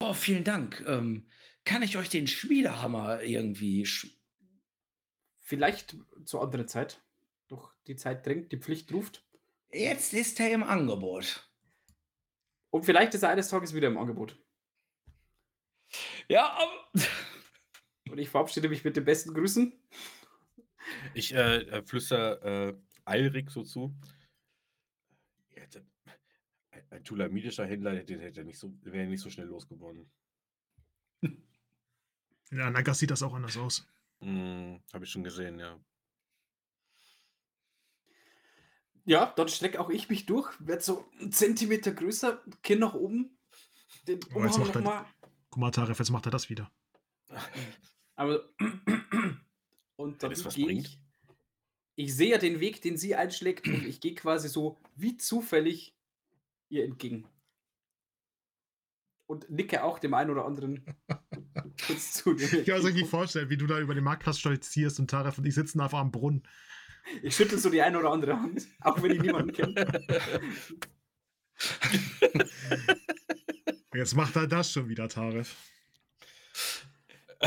[0.00, 0.82] oh, vielen Dank.
[0.86, 1.28] Ähm,
[1.64, 4.08] kann ich euch den Schmiedehammer irgendwie sch
[5.40, 7.02] Vielleicht zur anderen Zeit.
[7.48, 9.26] Doch die Zeit drängt, die Pflicht ruft.
[9.70, 11.50] Jetzt ist er im Angebot.
[12.70, 14.38] Und vielleicht ist er eines Tages wieder im Angebot.
[16.28, 16.58] Ja,
[18.12, 19.72] Und ich verabschiede mich mit den besten Grüßen.
[21.14, 22.74] Ich äh, äh, flüster äh,
[23.06, 23.94] Alrik so zu.
[25.48, 25.86] Er hätte,
[26.90, 30.10] ein, tulamidischer Händler, den hätte er nicht so, wäre nicht so schnell losgeworden.
[32.52, 33.86] Ja, Nagas sieht das auch anders aus.
[34.20, 35.78] Hm, Habe ich schon gesehen, ja.
[39.04, 43.36] Ja, dann strecke auch ich mich durch, werde so einen Zentimeter größer, Kinn nach oben,
[44.06, 45.06] den Oh, jetzt macht er- nochmal.
[45.50, 46.70] Guck mal, Taref, jetzt macht er das wieder.
[48.14, 48.48] Aber
[49.96, 51.00] und dann gehe ich.
[51.94, 55.94] Ich sehe ja den Weg, den sie einschlägt, und ich gehe quasi so wie zufällig
[56.70, 57.28] ihr entgegen.
[59.26, 60.84] Und nicke auch dem einen oder anderen
[61.86, 62.36] kurz zu.
[62.36, 65.38] Ich kann mir das nicht vorstellen, wie du da über den Marktplatz stolzierst und Taref
[65.38, 66.42] und ich sitzen einfach am Brunnen.
[67.22, 70.04] Ich schüttel so die eine oder andere Hand, auch wenn ich niemanden kenne.
[73.94, 75.56] Jetzt macht er das schon wieder, Taref.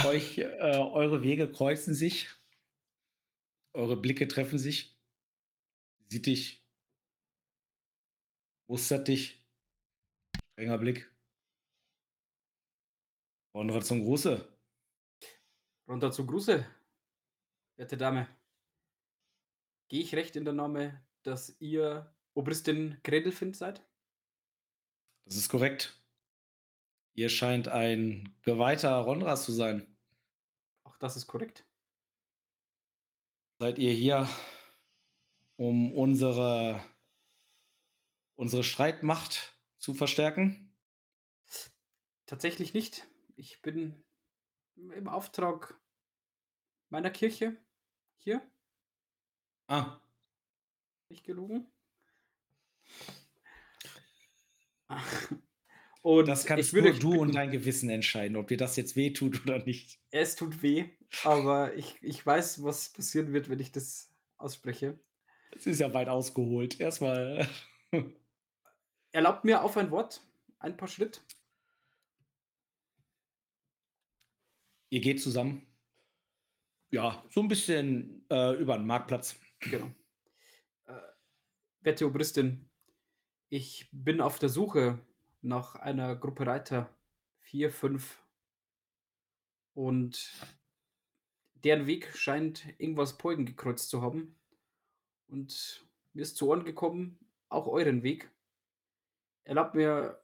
[0.06, 2.30] euch, äh, eure Wege kreuzen sich.
[3.74, 4.98] Eure Blicke treffen sich.
[6.08, 6.64] Sieht dich.
[8.68, 9.44] Mustert dich.
[10.54, 11.12] Strenger Blick.
[13.56, 14.46] Konrad zum Gruße.
[15.88, 16.68] Runter zum Gruße,
[17.78, 18.28] werte Dame.
[19.88, 23.82] Gehe ich recht in der Name, dass ihr Obristin Kredelfind seid?
[25.24, 25.98] Das ist korrekt.
[27.14, 29.88] Ihr scheint ein geweihter Rondras zu sein.
[30.84, 31.66] Auch das ist korrekt.
[33.60, 34.28] Seid ihr hier,
[35.56, 36.84] um unsere,
[38.36, 40.76] unsere Streitmacht zu verstärken?
[42.26, 43.08] Tatsächlich nicht.
[43.36, 44.04] Ich bin
[44.76, 45.80] im Auftrag
[46.90, 47.58] meiner Kirche
[48.18, 48.42] hier,
[49.68, 50.00] Ah,
[51.10, 51.66] nicht gelogen.
[56.04, 58.96] Und das kannst ich würde nur du und dein Gewissen entscheiden, ob dir das jetzt
[58.96, 60.00] wehtut oder nicht.
[60.12, 60.92] Es tut weh,
[61.24, 65.00] aber ich, ich weiß, was passieren wird, wenn ich das ausspreche.
[65.56, 66.80] Es ist ja weit ausgeholt.
[66.80, 67.50] Erstmal.
[69.14, 70.22] Erlaubt mir auf ein Wort,
[70.60, 71.24] ein paar Schritt.
[74.96, 75.62] Ihr geht zusammen.
[76.90, 79.38] Ja, so ein bisschen äh, über den Marktplatz.
[79.60, 79.92] Genau.
[80.86, 82.70] Äh, Obristin,
[83.50, 84.98] ich bin auf der Suche
[85.42, 86.96] nach einer Gruppe Reiter.
[87.42, 88.24] Vier, fünf.
[89.74, 90.32] Und
[91.56, 94.34] deren Weg scheint irgendwas Beugen gekreuzt zu haben.
[95.28, 98.32] Und mir ist zu Ohren gekommen, auch euren Weg.
[99.44, 100.24] Erlaubt mir,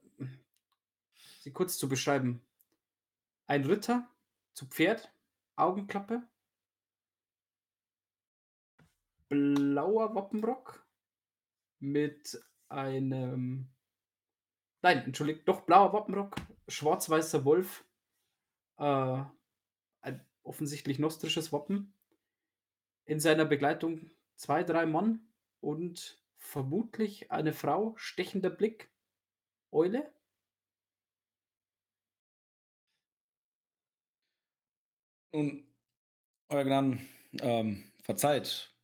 [1.41, 2.41] sie kurz zu beschreiben.
[3.47, 4.09] Ein Ritter
[4.53, 5.13] zu Pferd,
[5.55, 6.27] Augenklappe,
[9.29, 10.85] blauer Wappenrock
[11.79, 13.69] mit einem.
[14.81, 16.35] Nein, entschuldigt, doch blauer Wappenrock,
[16.67, 17.85] schwarz-weißer Wolf,
[18.77, 19.23] äh,
[20.01, 21.93] ein offensichtlich nostrisches Wappen.
[23.05, 25.27] In seiner Begleitung zwei, drei Mann
[25.59, 28.91] und vermutlich eine Frau, stechender Blick,
[29.71, 30.11] Eule.
[35.33, 35.65] Nun,
[36.49, 37.07] euer Gnaden,
[37.39, 38.75] ähm, verzeiht,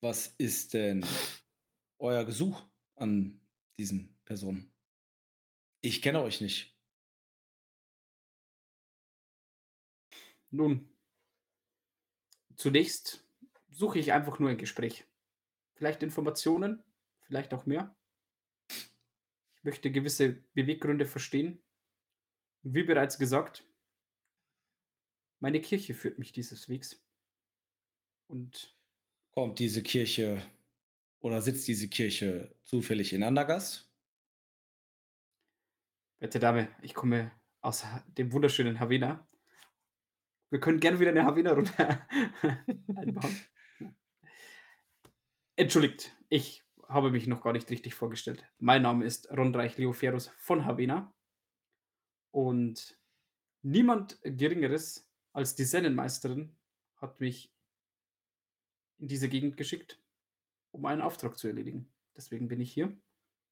[0.00, 1.04] was ist denn
[1.98, 3.40] euer Gesuch an
[3.76, 4.72] diesen Personen?
[5.80, 6.78] Ich kenne euch nicht.
[10.50, 10.88] Nun,
[12.54, 13.26] zunächst
[13.68, 15.08] suche ich einfach nur ein Gespräch.
[15.74, 16.84] Vielleicht Informationen,
[17.22, 17.96] vielleicht auch mehr.
[18.68, 21.60] Ich möchte gewisse Beweggründe verstehen.
[22.62, 23.65] Wie bereits gesagt,
[25.40, 27.02] meine Kirche führt mich dieses Wegs.
[28.28, 28.76] Und
[29.32, 30.42] Kommt diese Kirche
[31.20, 33.92] oder sitzt diese Kirche zufällig in Andergast?
[36.20, 39.28] Werte Dame, ich komme aus dem wunderschönen Havana.
[40.48, 42.08] Wir können gerne wieder eine Havana runter
[42.96, 43.36] einbauen.
[45.56, 48.44] Entschuldigt, ich habe mich noch gar nicht richtig vorgestellt.
[48.58, 51.12] Mein Name ist Rondreich Leoferus von Havana.
[52.30, 52.98] Und
[53.62, 55.05] niemand Geringeres
[55.36, 56.56] als die Sennenmeisterin
[56.96, 57.52] hat mich
[58.96, 60.00] in diese Gegend geschickt,
[60.70, 61.92] um einen Auftrag zu erledigen.
[62.16, 62.96] Deswegen bin ich hier,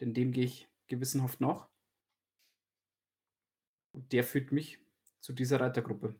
[0.00, 1.68] denn dem gehe ich gewissenhaft nach.
[3.92, 4.78] Und der führt mich
[5.20, 6.18] zu dieser Reitergruppe.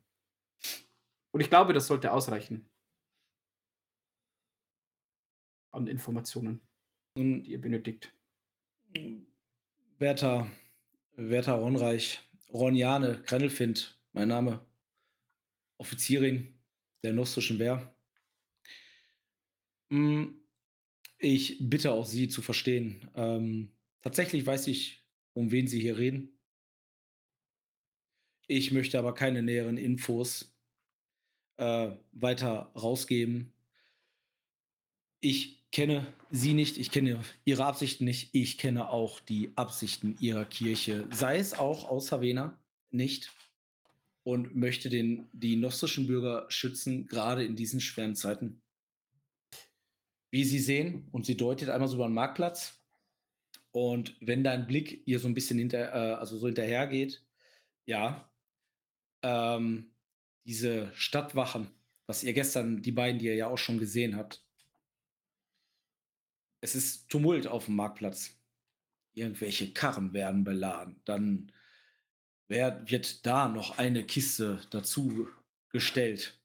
[1.31, 2.68] Und ich glaube, das sollte ausreichen
[5.70, 6.61] an Informationen,
[7.16, 8.14] die ihr benötigt.
[9.96, 10.46] Werter,
[11.16, 12.20] Werter Ronreich,
[12.53, 14.64] Ronjane Krennelfind, mein Name,
[15.78, 16.54] Offizierin
[17.02, 17.94] der Nostrischen Wehr.
[19.90, 20.24] Mm,
[21.18, 23.10] Ich bitte auch Sie zu verstehen.
[23.14, 26.38] Ähm, tatsächlich weiß ich, um wen Sie hier reden.
[28.46, 30.54] Ich möchte aber keine näheren Infos
[31.56, 33.52] äh, weiter rausgeben.
[35.20, 40.44] Ich kenne Sie nicht, ich kenne Ihre Absichten nicht, ich kenne auch die Absichten Ihrer
[40.44, 42.58] Kirche, sei es auch aus Havena,
[42.90, 43.32] nicht.
[44.24, 48.62] Und möchte den, die nostrischen Bürger schützen, gerade in diesen schweren Zeiten.
[50.30, 52.82] Wie Sie sehen, und sie deutet einmal so über den Marktplatz.
[53.70, 57.24] Und wenn dein Blick ihr so ein bisschen hinter, äh, also so hinterher geht,
[57.87, 58.28] ja,
[59.22, 59.94] ähm,
[60.44, 61.70] diese Stadtwachen,
[62.06, 64.44] was ihr gestern, die beiden, die ihr ja auch schon gesehen habt,
[66.60, 68.38] es ist Tumult auf dem Marktplatz.
[69.12, 71.00] Irgendwelche Karren werden beladen.
[71.04, 71.52] Dann
[72.48, 75.28] wer, wird da noch eine Kiste dazu
[75.70, 76.40] gestellt.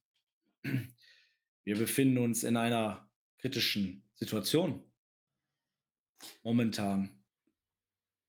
[1.63, 4.83] Wir befinden uns in einer kritischen Situation.
[6.43, 7.23] Momentan.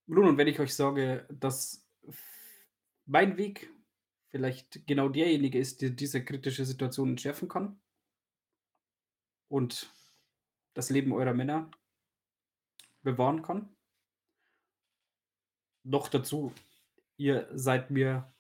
[0.07, 1.87] Nun, und wenn ich euch sage, dass
[3.07, 3.71] mein Weg
[4.29, 7.81] vielleicht genau derjenige ist, der diese kritische Situation entschärfen kann
[9.49, 9.93] und
[10.75, 11.71] das Leben eurer Männer
[13.03, 13.75] bewahren kann.
[15.83, 16.53] Noch dazu,
[17.21, 18.33] ihr seid mir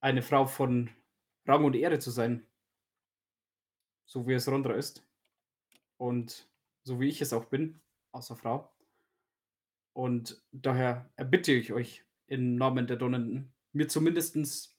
[0.00, 0.90] eine Frau von
[1.46, 2.46] Rang und Ehre zu sein,
[4.04, 5.02] so wie es Rondra ist
[5.96, 6.46] und
[6.84, 7.80] so wie ich es auch bin,
[8.12, 8.70] außer Frau.
[9.94, 14.76] Und daher erbitte ich euch im Namen der Donnenden, mir zumindest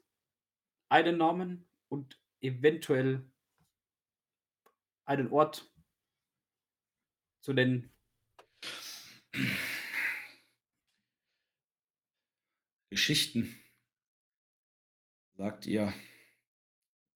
[0.89, 3.27] einen Namen und eventuell
[5.05, 5.73] einen Ort
[7.41, 7.91] zu nennen.
[12.89, 13.55] Geschichten,
[15.37, 15.93] sagt ihr,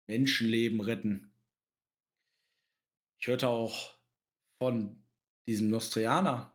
[0.08, 1.32] Menschenleben retten.
[3.20, 3.98] Ich hörte auch
[4.60, 5.04] von
[5.48, 6.54] diesem Nostrianer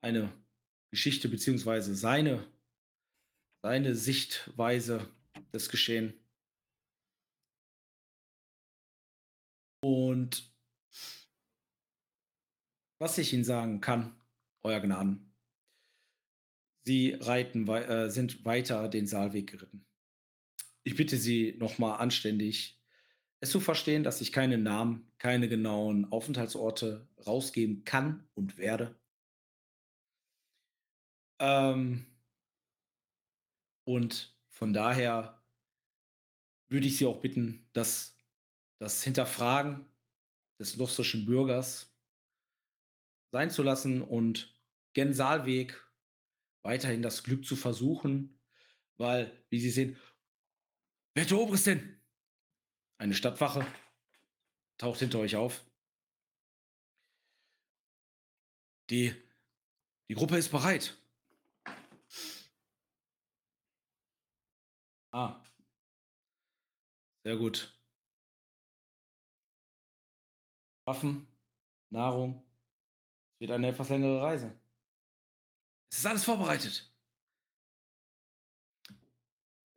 [0.00, 0.32] eine
[0.90, 2.46] Geschichte beziehungsweise seine,
[3.62, 5.08] seine Sichtweise
[5.52, 6.14] des Geschehen.
[9.80, 10.50] Und
[12.98, 14.14] was ich Ihnen sagen kann,
[14.62, 15.27] Euer Gnaden,
[16.88, 19.84] Sie reiten, äh, sind weiter den Saalweg geritten.
[20.84, 22.80] Ich bitte Sie nochmal anständig,
[23.40, 28.98] es zu verstehen, dass ich keine Namen, keine genauen Aufenthaltsorte rausgeben kann und werde.
[31.38, 32.06] Ähm,
[33.84, 35.44] und von daher
[36.70, 38.16] würde ich Sie auch bitten, dass
[38.78, 39.84] das Hinterfragen
[40.58, 41.94] des lustrischen Bürgers
[43.30, 44.58] sein zu lassen und
[44.94, 45.84] gen Saalweg
[46.68, 48.38] weiterhin das Glück zu versuchen,
[48.98, 49.96] weil, wie Sie sehen,
[51.14, 51.98] Werte Oberistin,
[52.98, 53.66] eine Stadtwache
[54.76, 55.64] taucht hinter euch auf.
[58.90, 59.14] Die,
[60.10, 60.94] die Gruppe ist bereit.
[65.10, 65.42] Ah.
[67.24, 67.74] Sehr gut.
[70.84, 71.26] Waffen,
[71.88, 72.44] Nahrung.
[73.32, 74.67] Es wird eine etwas längere Reise.
[75.90, 76.92] Es ist alles vorbereitet.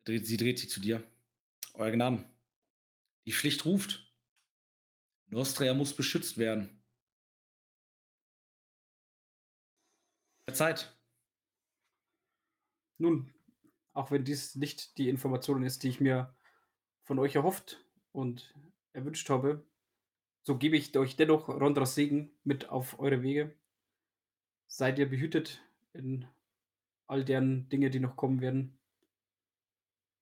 [0.05, 1.03] Sie dreht sich zu dir.
[1.73, 2.25] Euer Gnaden.
[3.25, 4.11] Die Pflicht ruft.
[5.27, 6.81] Nostria muss beschützt werden.
[10.53, 10.93] Zeit.
[12.97, 13.33] Nun,
[13.93, 16.35] auch wenn dies nicht die Information ist, die ich mir
[17.03, 18.53] von euch erhofft und
[18.91, 19.65] erwünscht habe,
[20.43, 23.57] so gebe ich euch dennoch Rondras Segen mit auf eure Wege.
[24.67, 25.61] Seid ihr behütet
[25.93, 26.27] in
[27.07, 28.77] all deren Dinge, die noch kommen werden.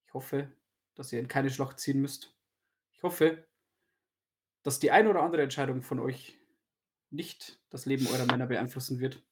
[0.08, 0.52] Ich hoffe,
[0.96, 2.36] dass ihr in keine Schlacht ziehen müsst.
[2.94, 3.48] Ich hoffe,
[4.64, 6.38] dass die ein oder andere Entscheidung von euch
[7.12, 9.24] nicht das Leben eurer Männer beeinflussen wird.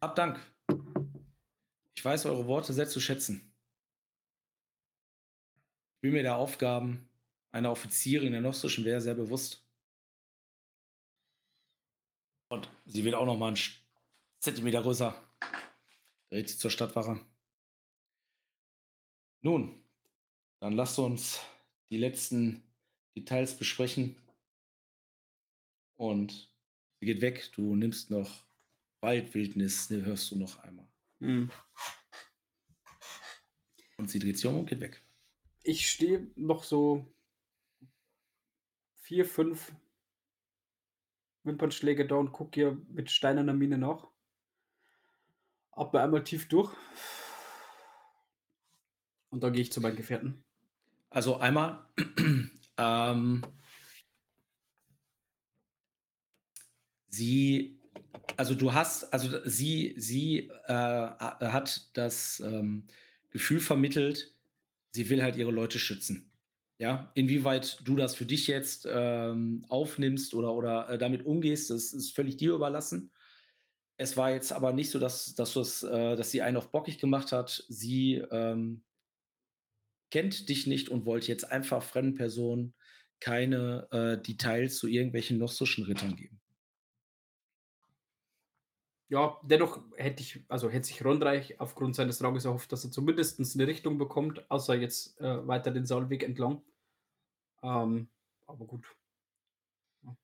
[0.00, 0.40] Hab Dank.
[1.94, 3.52] Ich weiß eure Worte sehr zu schätzen.
[5.96, 7.08] Ich bin mir der Aufgaben
[7.50, 9.65] einer Offizierin der Nostrischen Wehr sehr bewusst.
[12.48, 13.58] Und sie wird auch noch mal einen
[14.38, 15.14] Zentimeter größer.
[16.30, 17.20] Dreht sie zur Stadtwache.
[19.42, 19.82] Nun,
[20.60, 21.40] dann lasst uns
[21.90, 22.62] die letzten
[23.16, 24.16] Details besprechen.
[25.96, 26.50] Und
[27.00, 27.50] sie geht weg.
[27.54, 28.44] Du nimmst noch
[29.00, 30.88] Waldwildnis, ne, hörst du noch einmal.
[31.20, 31.50] Hm.
[33.96, 35.02] Und sie dreht sich um und geht weg.
[35.62, 37.06] Ich stehe noch so
[38.94, 39.72] vier, fünf
[41.46, 44.08] Wimpernschläge da und gucke hier mit steinerner Miene nach.
[45.72, 46.74] Atme einmal tief durch.
[49.30, 50.44] Und dann gehe ich zu meinen Gefährten.
[51.10, 51.86] Also einmal,
[52.78, 53.42] ähm,
[57.08, 57.78] sie,
[58.36, 62.86] also du hast, also sie, sie äh, hat das ähm,
[63.30, 64.34] Gefühl vermittelt,
[64.90, 66.30] sie will halt ihre Leute schützen.
[66.78, 71.94] Ja, inwieweit du das für dich jetzt ähm, aufnimmst oder, oder äh, damit umgehst, das
[71.94, 73.12] ist völlig dir überlassen.
[73.96, 77.32] Es war jetzt aber nicht so, dass, dass, äh, dass sie einen auf bockig gemacht
[77.32, 77.64] hat.
[77.68, 78.84] Sie ähm,
[80.10, 82.74] kennt dich nicht und wollte jetzt einfach fremden Personen
[83.20, 86.40] keine äh, Details zu irgendwelchen nostischen Rittern geben.
[89.08, 93.38] Ja, dennoch hätte ich, also hätte sich Rondreich aufgrund seines Ranges erhofft, dass er zumindest
[93.38, 96.60] eine Richtung bekommt, außer jetzt äh, weiter den Saalweg entlang.
[97.62, 98.08] Ähm,
[98.46, 98.84] aber gut.
[100.02, 100.16] Ja.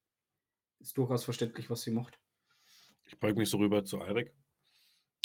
[0.81, 2.19] Ist durchaus verständlich, was sie macht.
[3.05, 4.35] Ich beug mich so rüber zu Eirik.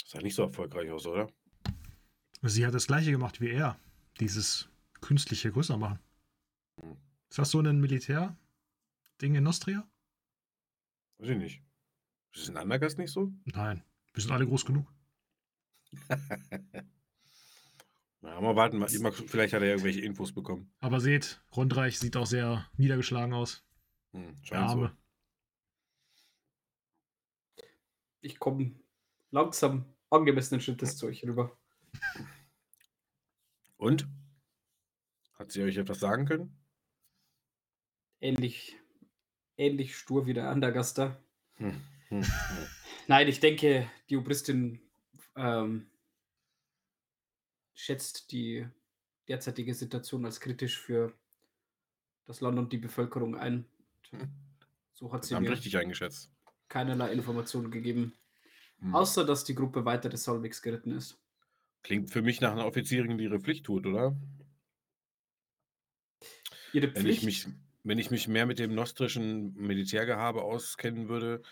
[0.04, 1.28] Sah nicht so erfolgreich aus, oder?
[2.42, 3.78] Sie hat das gleiche gemacht wie er.
[4.20, 4.68] Dieses
[5.00, 5.98] künstliche größer machen.
[6.80, 6.96] Hm.
[7.28, 9.88] Ist das so ein Militär-Ding in Nostria?
[11.18, 11.67] Weiß ich nicht.
[12.32, 13.32] Ist es in Andergast nicht so?
[13.44, 14.86] Nein, wir sind alle groß genug.
[18.20, 20.72] Na, mal warten, vielleicht hat er irgendwelche Infos bekommen.
[20.80, 23.64] Aber seht, Rundreich sieht auch sehr niedergeschlagen aus.
[24.12, 24.96] Hm, Der Arme.
[27.56, 27.62] So.
[28.20, 28.74] Ich komme
[29.30, 31.56] langsam angemessenen Schrittes zu euch rüber.
[33.76, 34.08] Und?
[35.34, 36.56] Hat sie euch etwas sagen können?
[38.20, 38.76] Ähnlich,
[39.56, 41.22] ähnlich stur wie der Andergaster.
[41.54, 41.80] Hm.
[42.08, 42.24] Hm,
[43.06, 44.80] Nein, ich denke, die Obristin
[45.36, 45.86] ähm,
[47.74, 48.66] schätzt die
[49.28, 51.12] derzeitige Situation als kritisch für
[52.26, 53.66] das Land und die Bevölkerung ein.
[54.10, 54.28] Hm.
[54.92, 56.30] So hat sie mir richtig eingeschätzt.
[56.68, 58.12] keinerlei Informationen gegeben,
[58.80, 58.94] hm.
[58.94, 61.18] außer dass die Gruppe weiter des Solwegs geritten ist.
[61.82, 64.16] Klingt für mich nach einer Offizierin, die ihre Pflicht tut, oder?
[66.72, 66.96] Ihre Pflicht?
[66.96, 67.46] Wenn ich mich,
[67.84, 71.42] wenn ich mich mehr mit dem nostrischen Militärgehabe auskennen würde,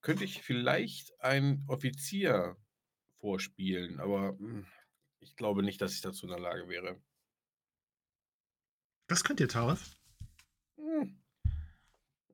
[0.00, 2.56] könnte ich vielleicht einen Offizier
[3.20, 4.66] vorspielen, aber hm,
[5.20, 7.00] ich glaube nicht, dass ich dazu in der Lage wäre.
[9.08, 9.80] Das könnt ihr, Tareth.
[10.76, 11.18] Hm.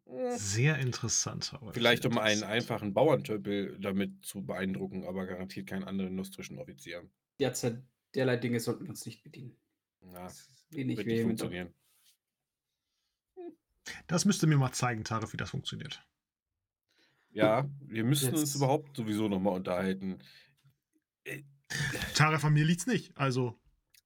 [0.07, 0.37] Hm.
[0.37, 1.55] Sehr interessant.
[1.73, 7.09] Vielleicht um einen einfachen Bauerntöpel damit zu beeindrucken, aber garantiert keinen anderen nostrischen Offizier.
[7.41, 7.83] Derzeit
[8.15, 9.57] derlei Dinge sollten wir uns nicht bedienen.
[10.01, 11.75] Na, das wird nicht funktionieren.
[14.07, 16.07] Das müsst ihr mir mal zeigen, Taref, wie das funktioniert.
[17.35, 20.18] Ja, wir müssen uns überhaupt sowieso nochmal unterhalten.
[21.24, 21.43] Äh,
[22.14, 23.16] Tara, von mir liegt's nicht.
[23.16, 23.59] Also,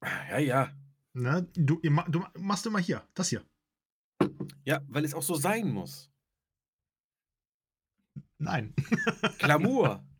[0.03, 0.72] Ja, ja.
[1.12, 3.45] ne, du, du machst immer hier, das hier.
[4.64, 6.11] Ja, weil es auch so sein muss.
[8.39, 8.74] Nein.
[9.39, 10.05] Glamour.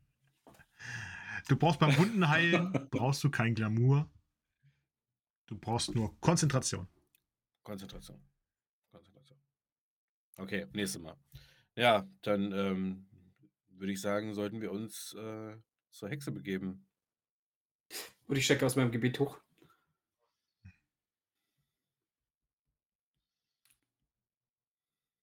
[1.49, 4.07] Du brauchst beim Wundenheilen, brauchst du kein Glamour.
[5.47, 6.87] Du brauchst nur Konzentration.
[7.63, 8.21] Konzentration.
[8.91, 9.39] Konzentration.
[10.37, 11.17] Okay, nächstes Mal.
[11.79, 13.07] Ja, dann ähm,
[13.69, 15.57] würde ich sagen, sollten wir uns äh,
[15.91, 16.85] zur Hexe begeben.
[18.27, 19.39] Und ich stecke aus meinem Gebiet hoch.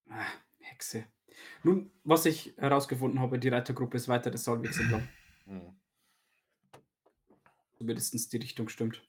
[0.09, 0.25] Ah,
[0.59, 1.05] Hexe.
[1.63, 5.09] Nun, was ich herausgefunden habe, die Reitergruppe ist weiter des Saalwegs entlang.
[5.47, 5.79] Hm.
[7.77, 9.07] Zumindest die Richtung stimmt.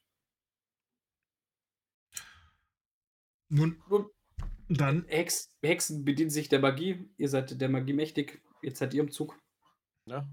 [3.49, 4.11] Nun, Nun,
[4.69, 7.09] dann, Hex, Hexen bedienen sich der Magie.
[7.17, 8.41] Ihr seid der Magie mächtig.
[8.61, 9.39] Jetzt seid ihr im Zug.
[10.05, 10.29] Ja.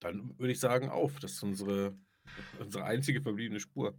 [0.00, 1.18] Dann würde ich sagen, auf.
[1.20, 1.96] Das ist unsere,
[2.58, 3.98] unsere einzige verbliebene Spur.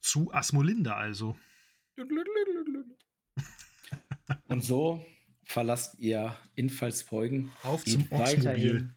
[0.00, 1.36] zu Asmolinde also.
[4.48, 5.04] Und so
[5.44, 7.50] verlasst ihr Infallsbeugen.
[7.62, 8.94] Auf zum Geht Orksmobil.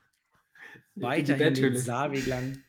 [0.95, 2.63] weiterhin, weiterhin den lang.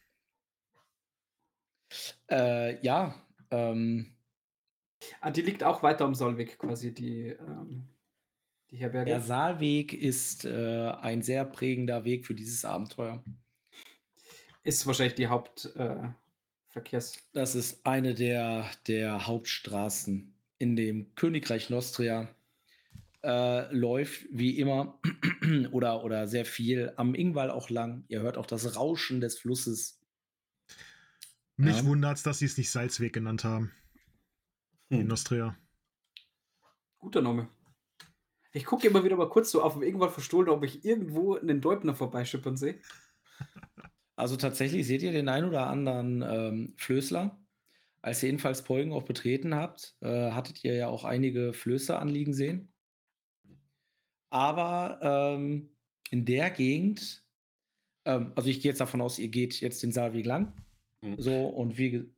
[2.31, 3.15] Äh, ja,
[3.51, 4.15] ähm,
[5.21, 7.89] Ah, die liegt auch weiter am Saalweg quasi, die, ähm,
[8.71, 9.11] die Herberge.
[9.11, 13.23] der Saalweg ist äh, ein sehr prägender Weg für dieses Abenteuer.
[14.65, 17.17] Ist wahrscheinlich die Hauptverkehrs.
[17.17, 22.29] Äh, Das ist eine der, der Hauptstraßen in dem Königreich Nostria.
[23.23, 25.01] Äh, läuft wie immer
[25.73, 28.05] oder, oder sehr viel am Ingwall auch lang.
[28.09, 29.98] Ihr hört auch das Rauschen des Flusses.
[31.59, 31.85] Mich Ja.
[31.85, 33.73] wundert's, dass sie es nicht Salzweg genannt haben.
[34.91, 35.07] In Hm.
[35.09, 35.57] Nostria.
[36.99, 37.49] Guter Name.
[38.53, 41.61] Ich gucke immer wieder mal kurz so auf dem irgendwann verstohlen, ob ich irgendwo einen
[41.61, 42.81] Deubner vorbeischippern sehe.
[44.17, 47.41] Also tatsächlich seht ihr den ein oder anderen ähm, Flößler.
[48.03, 52.35] Als ihr jedenfalls Polgen auch betreten habt, äh, hattet ihr ja auch einige Flößer anliegen
[52.35, 52.73] sehen.
[54.31, 55.71] Aber ähm,
[56.11, 57.25] in der Gegend,
[58.07, 60.53] ähm, also ich gehe jetzt davon aus, ihr geht jetzt den Saalweg lang.
[61.01, 61.21] Mhm.
[61.21, 62.11] So, und wie,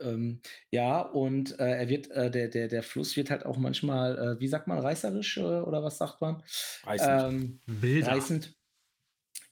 [0.00, 4.18] ähm, ja, und äh, er wird, äh, der, der, der Fluss wird halt auch manchmal,
[4.18, 6.42] äh, wie sagt man, reißerisch äh, oder was sagt man?
[6.84, 7.60] Reißend.
[7.66, 8.56] Ähm, reißend.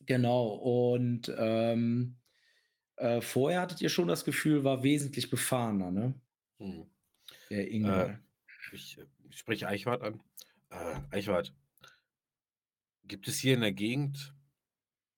[0.07, 0.47] Genau.
[0.47, 2.17] Und ähm,
[2.97, 6.15] äh, vorher hattet ihr schon das Gefühl, war wesentlich befahrener, ne?
[6.59, 6.87] Hm.
[7.51, 8.19] Der Ingwer.
[8.73, 10.21] Ich, äh, ich spreche Eichwart an.
[10.71, 11.55] Äh, Eichwart,
[13.05, 14.35] gibt es hier in der Gegend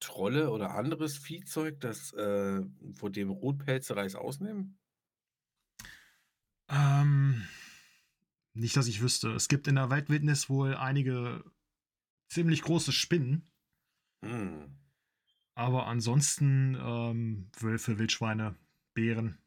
[0.04, 4.78] Trolle oder anderes Viehzeug, das äh, vor dem Rotpelze Reis ausnehmen?
[6.68, 7.42] Ähm,
[8.54, 9.30] nicht, dass ich wüsste.
[9.32, 11.44] Es gibt in der Waldwildnis wohl einige
[12.28, 13.50] ziemlich große Spinnen,
[14.22, 14.76] Hm.
[15.54, 18.56] aber ansonsten ähm, Wölfe, Wildschweine,
[18.94, 19.38] Bären.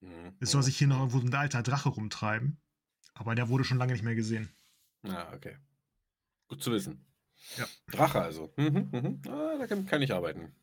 [0.00, 0.34] Hm.
[0.40, 2.60] Es soll sich hier noch irgendwo ein alter Drache rumtreiben,
[3.14, 4.50] aber der wurde schon lange nicht mehr gesehen.
[5.02, 5.56] Ja, okay.
[6.48, 7.04] Gut zu wissen.
[7.56, 7.66] Ja.
[7.90, 8.52] Drache also.
[8.56, 9.22] Mhm, mhm.
[9.28, 10.54] Ah, da kann, kann ich arbeiten.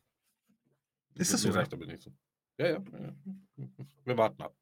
[1.14, 2.10] Ist das so, reicht aber nicht so.
[2.58, 3.14] Ja, ja, ja.
[4.04, 4.56] Wir warten ab.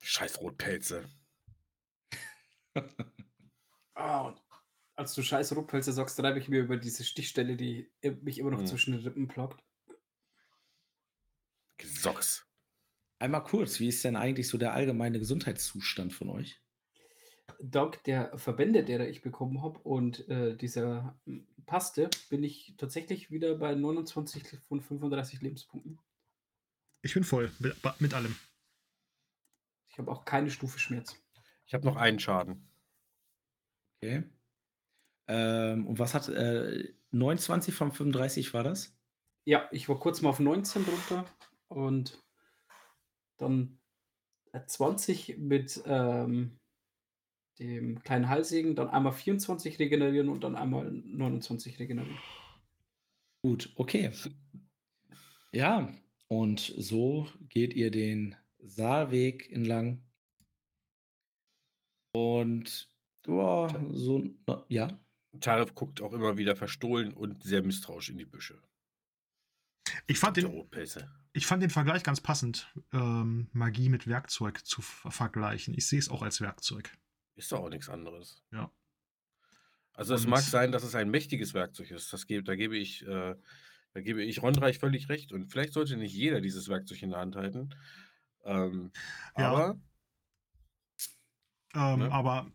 [0.00, 1.08] Scheiß Rotpelze.
[3.96, 4.42] Ah, und
[4.96, 8.60] als du scheiß Rupphölzer sagst, treibe ich mir über diese Stichstelle, die mich immer noch
[8.60, 8.66] Mhm.
[8.66, 9.62] zwischen den Rippen plagt.
[11.76, 12.44] Gesocks.
[13.20, 16.60] Einmal kurz, wie ist denn eigentlich so der allgemeine Gesundheitszustand von euch?
[17.60, 23.30] Dank der Verbände, derer ich bekommen habe und äh, dieser mm, Paste, bin ich tatsächlich
[23.30, 25.98] wieder bei 29 von 35 Lebenspunkten.
[27.02, 28.36] Ich bin voll mit, mit allem.
[29.88, 31.16] Ich habe auch keine Stufe Schmerz.
[31.66, 32.68] Ich habe noch einen Schaden.
[33.96, 34.24] Okay.
[35.28, 38.96] Ähm, und was hat äh, 29 von 35 war das?
[39.46, 41.24] Ja, ich war kurz mal auf 19 drunter
[41.68, 42.22] und
[43.36, 43.78] dann
[44.52, 46.58] äh, 20 mit ähm,
[47.58, 52.18] dem kleinen Halsegen, dann einmal 24 regenerieren und dann einmal 29 regenerieren.
[53.42, 54.10] Gut, okay.
[55.52, 55.92] Ja,
[56.28, 60.02] und so geht ihr den Saalweg entlang.
[62.12, 62.88] Und
[63.26, 64.24] ja, so,
[64.68, 64.98] ja.
[65.40, 68.60] Tarif guckt auch immer wieder verstohlen und sehr misstrauisch in die Büsche.
[70.06, 70.68] Ich fand den,
[71.32, 75.74] ich fand den Vergleich ganz passend, ähm, Magie mit Werkzeug zu ver- vergleichen.
[75.74, 76.96] Ich sehe es auch als Werkzeug.
[77.36, 78.42] Ist doch auch nichts anderes.
[78.52, 78.70] Ja.
[79.92, 82.12] Also es Und- mag sein, dass es ein mächtiges Werkzeug ist.
[82.12, 83.34] Das gebe, da gebe ich, äh,
[83.92, 85.32] da gebe ich Rondreich völlig recht.
[85.32, 87.74] Und vielleicht sollte nicht jeder dieses Werkzeug in der Hand halten.
[88.44, 88.92] Ähm,
[89.36, 89.50] Ja.
[89.52, 89.80] aber
[91.76, 92.12] Ähm, Ne?
[92.12, 92.52] Aber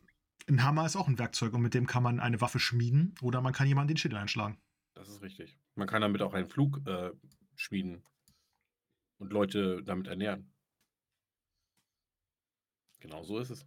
[0.48, 3.42] ein Hammer ist auch ein Werkzeug und mit dem kann man eine Waffe schmieden oder
[3.42, 4.58] man kann jemanden den Schädel einschlagen.
[4.94, 5.58] Das ist richtig.
[5.76, 7.12] Man kann damit auch einen Flug äh,
[7.58, 8.02] schmieden
[9.18, 10.54] und Leute damit ernähren.
[13.02, 13.66] Genau so ist es.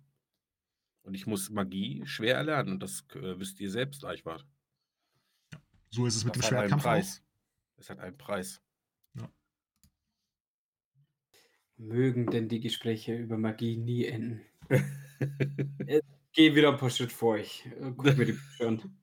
[1.02, 2.72] Und ich muss Magie schwer erlernen.
[2.74, 4.46] Und das äh, wisst ihr selbst, Eichwart.
[5.90, 6.90] So ist es mit Das dem hat einen Schwertkampf auch.
[6.90, 7.22] Preis.
[7.76, 8.62] Es hat einen Preis.
[11.76, 14.42] Mögen denn die Gespräche über Magie nie enden.
[16.32, 17.66] Geh wieder ein paar Schritt vor euch.
[17.66, 18.98] Äh, Guck mir die Bücher an.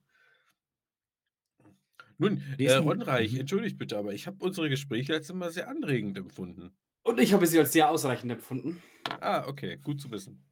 [2.18, 3.40] Nun, äh, Ronreich, Mhm.
[3.40, 6.70] entschuldigt bitte, aber ich habe unsere Gespräche als immer sehr anregend empfunden.
[7.02, 8.82] Und ich habe sie als sehr ausreichend empfunden.
[9.20, 10.44] Ah, okay, gut zu wissen.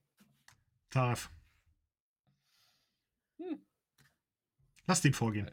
[0.90, 1.30] Tarf.
[4.88, 5.50] Lass den vorgehen.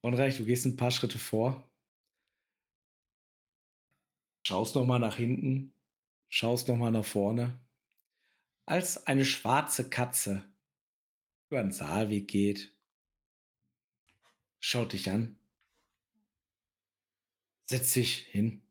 [0.00, 1.70] Unrecht, du gehst ein paar Schritte vor.
[4.46, 5.74] Schaust nochmal nach hinten.
[6.30, 7.60] Schaust nochmal nach vorne.
[8.64, 10.50] Als eine schwarze Katze
[11.50, 12.74] über den Saalweg geht,
[14.60, 15.38] schaut dich an.
[17.66, 18.62] Setzt sich hin.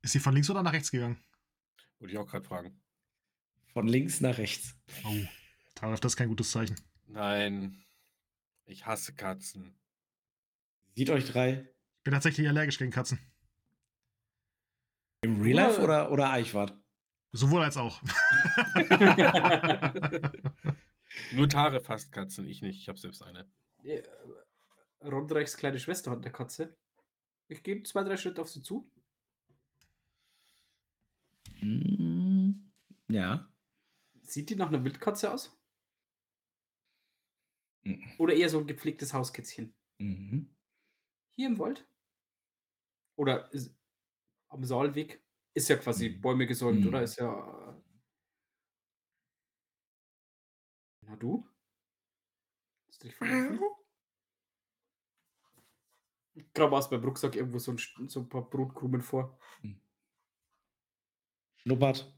[0.00, 1.22] Ist sie von links oder nach rechts gegangen?
[2.04, 2.78] Wollte ich auch gerade fragen.
[3.72, 4.76] Von links nach rechts.
[5.06, 5.14] Oh,
[5.74, 6.76] Tarf, das ist kein gutes Zeichen.
[7.06, 7.82] Nein,
[8.66, 9.74] ich hasse Katzen.
[10.94, 13.18] Sieht euch drei Ich bin tatsächlich allergisch gegen Katzen.
[15.22, 15.84] im Real Life Ja.
[15.84, 16.76] oder, oder Eichwart?
[17.32, 18.02] Sowohl als auch.
[21.32, 22.80] Nur Tare fasst Katzen, ich nicht.
[22.82, 23.50] Ich habe selbst eine.
[23.82, 24.02] Äh,
[25.02, 26.76] Rondreichs kleine Schwester hat eine Katze.
[27.48, 28.90] Ich gehe zwei, drei Schritte auf sie zu.
[31.64, 32.70] Hm,
[33.08, 33.48] ja.
[34.22, 35.56] Sieht die nach einer Wildkatze aus?
[37.84, 38.14] Mhm.
[38.18, 39.72] Oder eher so ein gepflegtes Hauskätzchen?
[40.00, 40.54] Mhm.
[41.36, 41.86] Hier im Wald?
[43.18, 43.74] Oder ist,
[44.48, 45.24] am Saalweg?
[45.54, 46.20] Ist ja quasi Mhm.
[46.20, 46.88] Bäume gesäumt, Mhm.
[46.88, 47.02] oder?
[47.02, 47.82] Ist ja.
[51.02, 51.44] Na du?
[52.88, 53.60] Hast du dich verlaufen?
[56.36, 59.38] Ich grabe aus meinem Rucksack irgendwo so ein, so ein paar Brotkrumen vor.
[61.64, 62.12] Schnuppert.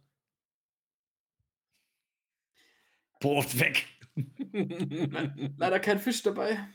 [3.21, 3.87] Boot weg.
[5.57, 6.69] Leider kein Fisch dabei.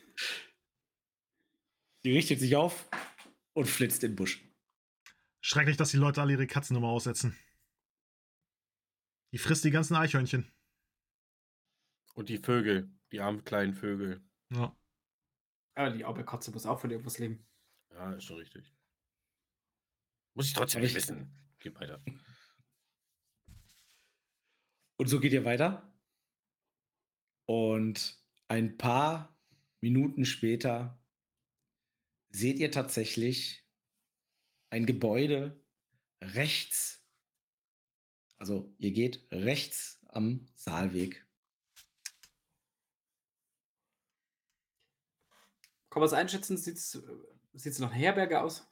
[2.04, 2.90] Die richtet sich auf
[3.54, 4.42] und flitzt in den Busch.
[5.42, 7.38] Schrecklich, dass die Leute alle ihre Katzen immer aussetzen.
[9.34, 10.52] Die frisst die ganzen Eichhörnchen.
[12.14, 14.22] Und die Vögel, die armen kleinen Vögel.
[14.50, 14.76] Ja.
[15.76, 17.46] Aber die arme Katze muss auch von irgendwas leben.
[17.92, 18.74] Ja, ist schon richtig.
[20.34, 21.38] Muss ich trotzdem nicht ich- wissen.
[21.60, 22.04] Geh weiter.
[25.02, 25.92] Und so geht ihr weiter.
[27.48, 29.36] Und ein paar
[29.80, 31.04] Minuten später
[32.30, 33.66] seht ihr tatsächlich
[34.70, 35.60] ein Gebäude
[36.22, 37.04] rechts.
[38.38, 41.26] Also ihr geht rechts am Saalweg.
[45.90, 46.58] Kann man es einschätzen?
[46.58, 48.68] Sieht es nach Herberge aus?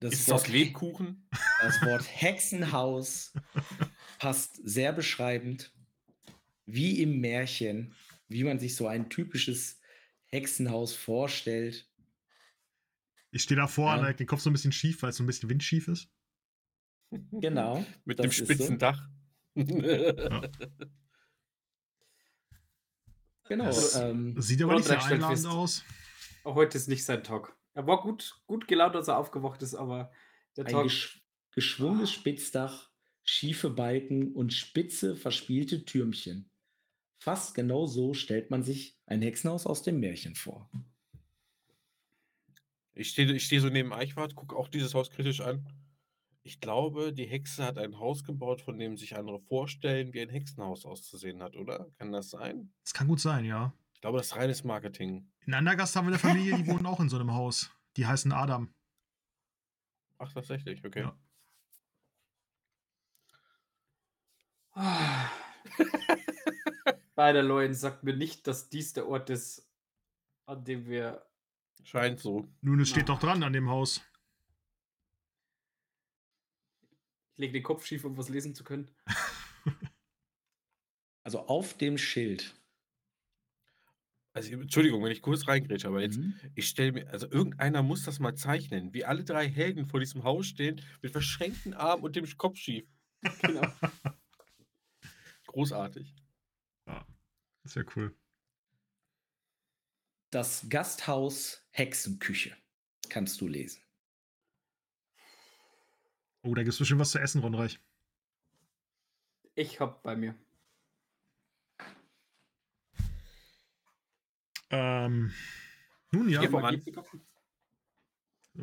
[0.00, 1.28] Das ist Wort das Lebkuchen?
[1.60, 3.34] Das Wort Hexenhaus
[4.20, 5.72] passt sehr beschreibend,
[6.66, 7.94] wie im Märchen,
[8.28, 9.80] wie man sich so ein typisches
[10.26, 11.88] Hexenhaus vorstellt.
[13.32, 14.06] Ich stehe davor Ja.
[14.08, 16.08] und den Kopf so ein bisschen schief, weil es so ein bisschen windschief ist.
[17.32, 17.84] Genau.
[18.04, 18.44] Mit dem ist so.
[18.44, 19.08] spitzen Dach.
[23.44, 23.64] Genau.
[23.66, 25.46] Das Ähm, Sieht aber nicht sehr einladend fest.
[25.46, 25.84] aus.
[26.44, 27.56] Auch heute ist nicht sein Tag.
[27.74, 30.12] Er war gut, gut gelaunt, als er aufgewacht ist, aber
[30.56, 30.82] der ein Tag.
[30.84, 32.89] gesch geschwungenes Spitzdach,
[33.30, 36.50] schiefe Balken und spitze, verspielte Türmchen.
[37.22, 40.68] Fast genau so stellt man sich ein Hexenhaus aus dem Märchen vor.
[42.92, 45.64] Ich stehe ich steh so neben Eichwart, gucke auch dieses Haus kritisch an.
[46.42, 50.30] Ich glaube, die Hexe hat ein Haus gebaut, von dem sich andere vorstellen, wie ein
[50.30, 51.88] Hexenhaus auszusehen hat, oder?
[51.98, 52.72] Kann das sein?
[52.82, 53.72] Das kann gut sein, ja.
[53.94, 55.30] Ich glaube, das ist reines Marketing.
[55.46, 57.70] In Andergast haben wir eine Familie, die wohnen auch in so einem Haus.
[57.96, 58.74] Die heißen Adam.
[60.18, 61.02] Ach, tatsächlich, okay.
[61.02, 61.16] Ja.
[67.14, 69.68] Bei der Leuen sagt mir nicht, dass dies der Ort ist,
[70.46, 71.26] an dem wir.
[71.82, 72.46] Scheint so.
[72.60, 74.02] Nun, es steht doch dran an dem Haus.
[77.34, 78.90] Ich lege den Kopf schief, um was lesen zu können.
[81.22, 82.54] Also auf dem Schild.
[84.32, 86.34] Also, Entschuldigung, wenn ich kurz reingrätsche, aber jetzt, Mhm.
[86.54, 90.22] ich stelle mir, also irgendeiner muss das mal zeichnen, wie alle drei Helden vor diesem
[90.22, 92.86] Haus stehen, mit verschränkten Armen und dem Kopf schief.
[93.42, 93.62] Genau.
[95.50, 96.14] Großartig.
[97.64, 98.16] Das wäre cool.
[100.30, 102.56] Das Gasthaus Hexenküche.
[103.08, 103.82] Kannst du lesen.
[106.42, 107.80] Oh, da gibt es bestimmt was zu essen, Ronreich.
[109.56, 110.38] Ich hab bei mir.
[114.70, 115.34] Ähm,
[116.12, 116.48] nun ja,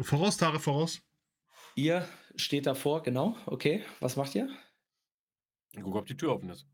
[0.02, 1.02] voraus, Tare, voraus.
[1.76, 2.08] Ihr
[2.38, 3.36] steht davor, genau.
[3.46, 4.50] Okay, was macht ihr?
[5.76, 6.66] Guck, ob die Tür offen ist.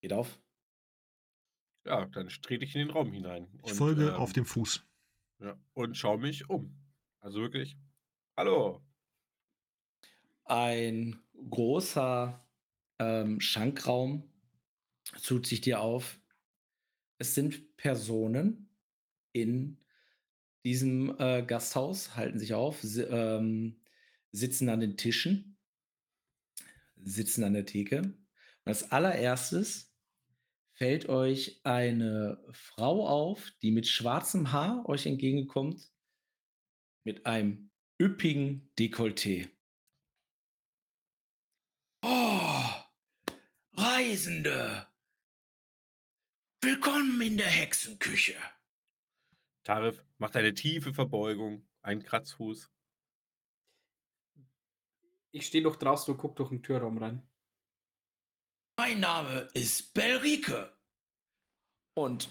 [0.00, 0.38] Geht auf.
[1.84, 3.48] Ja, dann trete ich in den Raum hinein.
[3.58, 4.86] Ich und, folge ähm, auf dem Fuß.
[5.40, 6.76] Ja, und schaue mich um.
[7.20, 7.76] Also wirklich.
[8.36, 8.82] Hallo.
[10.44, 12.46] Ein großer
[12.98, 14.30] ähm, Schankraum
[15.22, 16.18] tut sich dir auf.
[17.18, 18.70] Es sind Personen
[19.32, 19.78] in
[20.64, 23.80] diesem äh, Gasthaus, halten sich auf, si ähm,
[24.32, 25.56] sitzen an den Tischen,
[26.96, 28.00] sitzen an der Theke.
[28.00, 28.16] Und
[28.64, 29.89] als allererstes
[30.80, 35.92] fällt euch eine Frau auf, die mit schwarzem Haar euch entgegenkommt,
[37.04, 37.70] mit einem
[38.00, 39.50] üppigen Dekolleté.
[42.02, 42.64] Oh,
[43.74, 44.86] Reisende!
[46.62, 48.36] Willkommen in der Hexenküche.
[49.64, 52.70] Tarif macht eine tiefe Verbeugung, ein Kratzfuß.
[55.32, 57.29] Ich stehe noch draußen und guck durch den Türraum rein.
[58.82, 60.72] Mein Name ist Belrike.
[61.92, 62.30] Und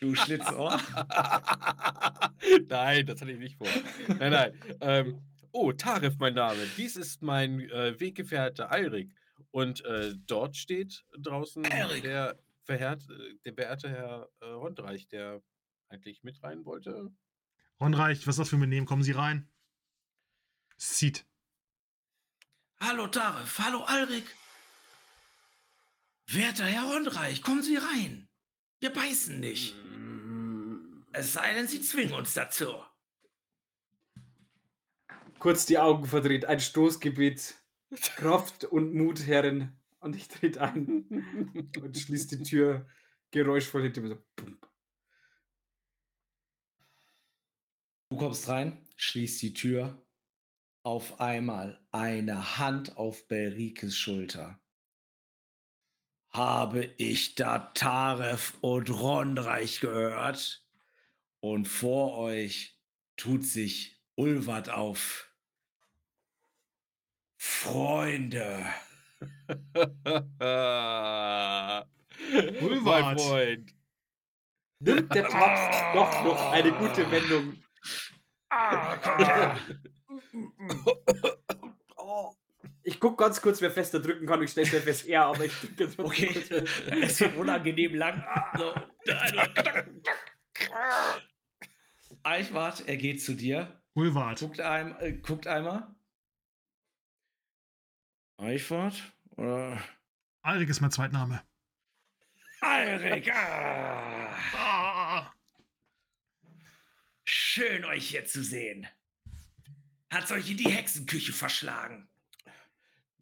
[0.00, 0.80] du Schlitzohr.
[2.68, 3.68] nein, das hatte ich nicht vor.
[4.08, 4.60] Nein, nein.
[4.80, 5.22] Ähm,
[5.52, 6.66] oh, Tarif, mein Name.
[6.78, 9.14] Dies ist mein äh, Weggefährte Alrik.
[9.50, 12.02] Und äh, dort steht draußen Alrik.
[12.02, 15.42] der, verheert, äh, der verehrte Herr äh, Rondreich, der
[15.90, 17.12] eigentlich mit rein wollte.
[17.78, 18.86] Ronreich, was ist das für ein Benehmen?
[18.86, 19.50] Kommen Sie rein.
[20.78, 21.26] Es zieht.
[22.80, 24.24] Hallo Tarif, hallo Alrik.
[26.26, 28.28] Werter Herr Rondreich, kommen Sie rein.
[28.80, 29.74] Wir beißen nicht.
[31.12, 32.74] Es sei denn, Sie zwingen uns dazu.
[35.38, 37.54] Kurz die Augen verdreht, ein Stoßgebet.
[38.16, 39.80] Kraft und Mut, Herren.
[40.00, 42.86] Und ich trete ein und schließe die Tür
[43.30, 44.08] geräuschvoll hinter mir.
[44.08, 44.46] So.
[48.10, 50.05] Du kommst rein, schließt die Tür.
[50.86, 54.60] Auf einmal eine Hand auf Belrikes Schulter.
[56.30, 60.64] Habe ich da Taref und Rondreich gehört?
[61.40, 62.78] Und vor euch
[63.16, 65.28] tut sich Ulvat auf.
[67.36, 68.64] Freunde,
[72.60, 73.20] Wohlwart.
[73.20, 73.74] Freund.
[74.78, 77.60] Nimmt der Papst doch noch eine gute Wendung.
[81.96, 82.32] Oh.
[82.82, 84.42] Ich guck ganz kurz, wer fester drücken kann.
[84.42, 86.32] Ich stelle fest, er, aber ich drücke jetzt mal Okay.
[86.32, 86.70] kurz.
[87.02, 88.24] es wird unangenehm lang.
[88.56, 88.72] So.
[92.22, 93.80] Eichwart, er geht zu dir.
[93.94, 94.40] Wohlwart.
[94.40, 95.94] Guckt, ein, äh, guckt einmal.
[98.38, 99.12] Eichwart?
[99.36, 99.82] Oder?
[100.42, 101.42] Alrik ist mein Zweitname.
[102.60, 103.32] Alrik!
[103.34, 105.32] Ah, Ah,
[107.24, 108.86] schön, euch hier zu sehen.
[110.10, 112.08] Hat's euch in die Hexenküche verschlagen?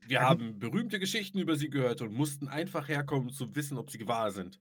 [0.07, 3.91] Wir haben berühmte Geschichten über sie gehört und mussten einfach herkommen, um zu wissen, ob
[3.91, 4.61] sie wahr sind.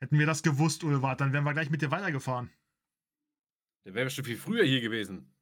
[0.00, 2.50] hätten wir das gewusst, Ulwart, dann wären wir gleich mit dir weitergefahren.
[3.84, 5.34] Der wäre schon viel früher hier gewesen.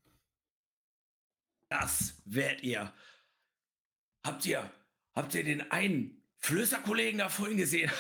[1.68, 2.92] Das werdet ihr.
[4.24, 4.70] Habt ihr,
[5.14, 7.90] habt ihr den einen Flößerkollegen da vorhin gesehen?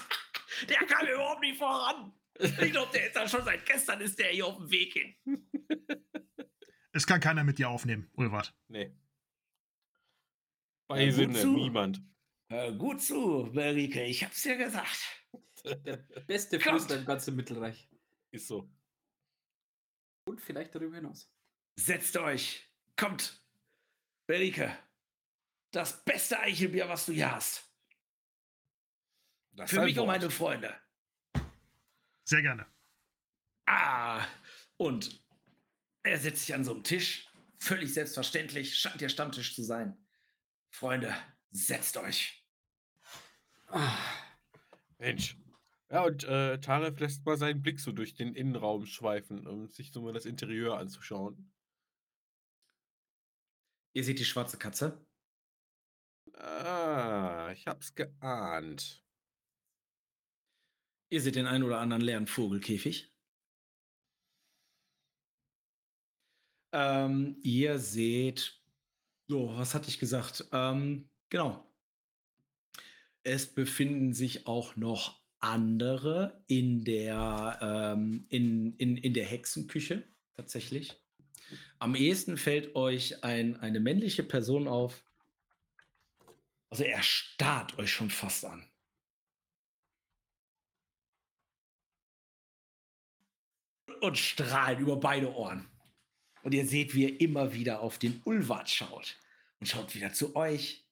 [0.68, 2.12] der kam überhaupt nicht voran.
[2.40, 5.14] Ich glaube, der ist da schon seit gestern ist der hier auf dem Weg hin.
[6.92, 8.54] Es kann keiner mit dir aufnehmen, Ulwart.
[8.68, 8.92] Nee.
[10.88, 11.52] Bei Ja, Sinne, wozu?
[11.54, 12.02] niemand.
[12.50, 14.98] Hör gut zu, Berike, ich hab's dir gesagt.
[15.64, 17.88] Der beste Flüster im ganzen Mittelreich.
[18.30, 18.70] Ist so.
[20.26, 21.30] Und vielleicht darüber hinaus.
[21.76, 22.70] Setzt euch.
[22.96, 23.44] Kommt.
[24.26, 24.76] Berike.
[25.70, 27.70] Das beste Eichelbier, was du hier hast.
[29.52, 30.18] Das Für mich und Wort.
[30.18, 30.80] meine Freunde.
[32.24, 32.66] Sehr gerne.
[33.66, 34.24] Ah.
[34.76, 35.22] Und
[36.08, 37.28] er setzt sich an so einem Tisch.
[37.58, 38.76] Völlig selbstverständlich.
[38.76, 39.96] Scheint ihr Stammtisch zu sein.
[40.70, 41.14] Freunde,
[41.50, 42.44] setzt euch.
[43.66, 43.98] Ah,
[44.98, 45.36] Mensch.
[45.90, 49.92] Ja, und äh, Taref lässt mal seinen Blick so durch den Innenraum schweifen, um sich
[49.92, 51.50] so mal das Interieur anzuschauen.
[53.94, 55.04] Ihr seht die schwarze Katze.
[56.34, 59.02] Ah, ich hab's geahnt.
[61.10, 63.10] Ihr seht den einen oder anderen leeren Vogelkäfig.
[66.72, 68.60] Ähm, ihr seht,
[69.26, 70.44] so, was hatte ich gesagt?
[70.52, 71.64] Ähm, genau.
[73.22, 80.04] Es befinden sich auch noch andere in der, ähm, in, in, in der Hexenküche,
[80.36, 81.00] tatsächlich.
[81.78, 85.04] Am ehesten fällt euch ein, eine männliche Person auf.
[86.70, 88.64] Also er starrt euch schon fast an.
[94.00, 95.68] Und strahlt über beide Ohren.
[96.48, 99.20] Und ihr seht, wie er immer wieder auf den Ulwart schaut.
[99.60, 100.88] Und schaut wieder zu euch.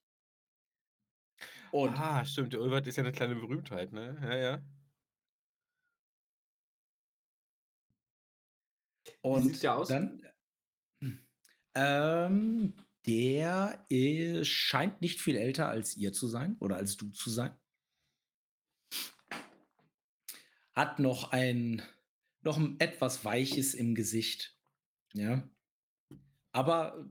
[1.71, 4.19] Und ah, stimmt, der Ulwart ist ja eine kleine Berühmtheit, ne?
[4.21, 4.61] Ja, ja.
[9.21, 9.87] Und sieht der aus?
[9.87, 10.21] dann.
[11.73, 12.75] Ähm,
[13.07, 17.57] der ist, scheint nicht viel älter als ihr zu sein oder als du zu sein.
[20.75, 21.81] Hat noch ein,
[22.41, 24.53] noch ein etwas Weiches im Gesicht.
[25.13, 25.47] Ja.
[26.51, 27.07] Aber,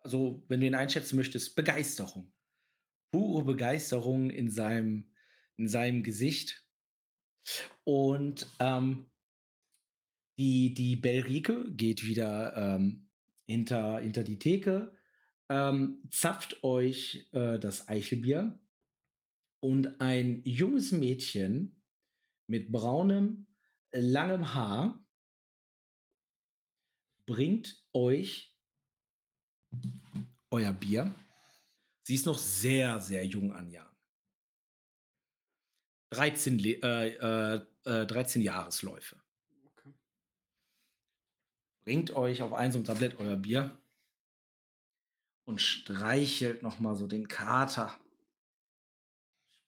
[0.00, 2.32] also, wenn du ihn einschätzen möchtest, Begeisterung.
[3.12, 5.12] Pure Begeisterung in seinem,
[5.56, 6.64] in seinem Gesicht.
[7.84, 9.10] Und ähm,
[10.38, 13.08] die, die Belrike geht wieder ähm,
[13.46, 14.96] hinter, hinter die Theke,
[15.48, 18.58] ähm, zapft euch äh, das Eichelbier
[19.60, 21.82] und ein junges Mädchen
[22.46, 23.46] mit braunem,
[23.92, 25.03] langem Haar
[27.26, 28.54] bringt euch
[30.50, 31.14] euer Bier.
[32.02, 33.96] Sie ist noch sehr, sehr jung an Jahren.
[36.10, 37.66] 13, Le- äh, äh,
[38.02, 39.20] äh, 13 Jahresläufe
[39.64, 39.92] Okay.
[41.84, 43.76] bringt euch auf ein so Tablett euer Bier
[45.44, 47.98] und streichelt noch mal so den Kater.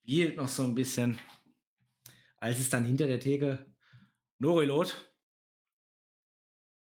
[0.03, 1.19] Spielt noch so ein bisschen.
[2.39, 3.67] Als es dann hinter der Theke,
[4.39, 5.13] Norilot,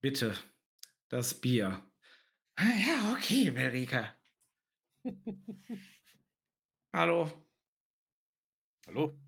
[0.01, 0.37] bitte,
[1.13, 1.85] das Bier.
[2.57, 4.17] "Ah, Ja, okay, Merika.
[6.95, 7.31] Hallo.
[8.87, 9.19] Hallo?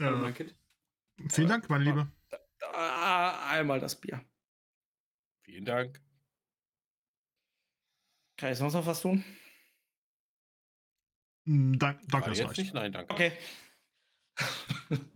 [0.00, 0.54] Hallo, Äh, mein Kind.
[1.30, 2.10] vielen Dank, meine Liebe.
[2.74, 4.24] Ah, einmal das Bier.
[5.44, 6.00] Vielen Dank.
[8.36, 9.24] Kann ich sonst noch was tun?
[11.44, 12.58] Mm, Dank, danke, Gerade das jetzt reicht.
[12.58, 12.74] nicht?
[12.74, 13.12] Nein, danke.
[13.12, 13.32] Okay.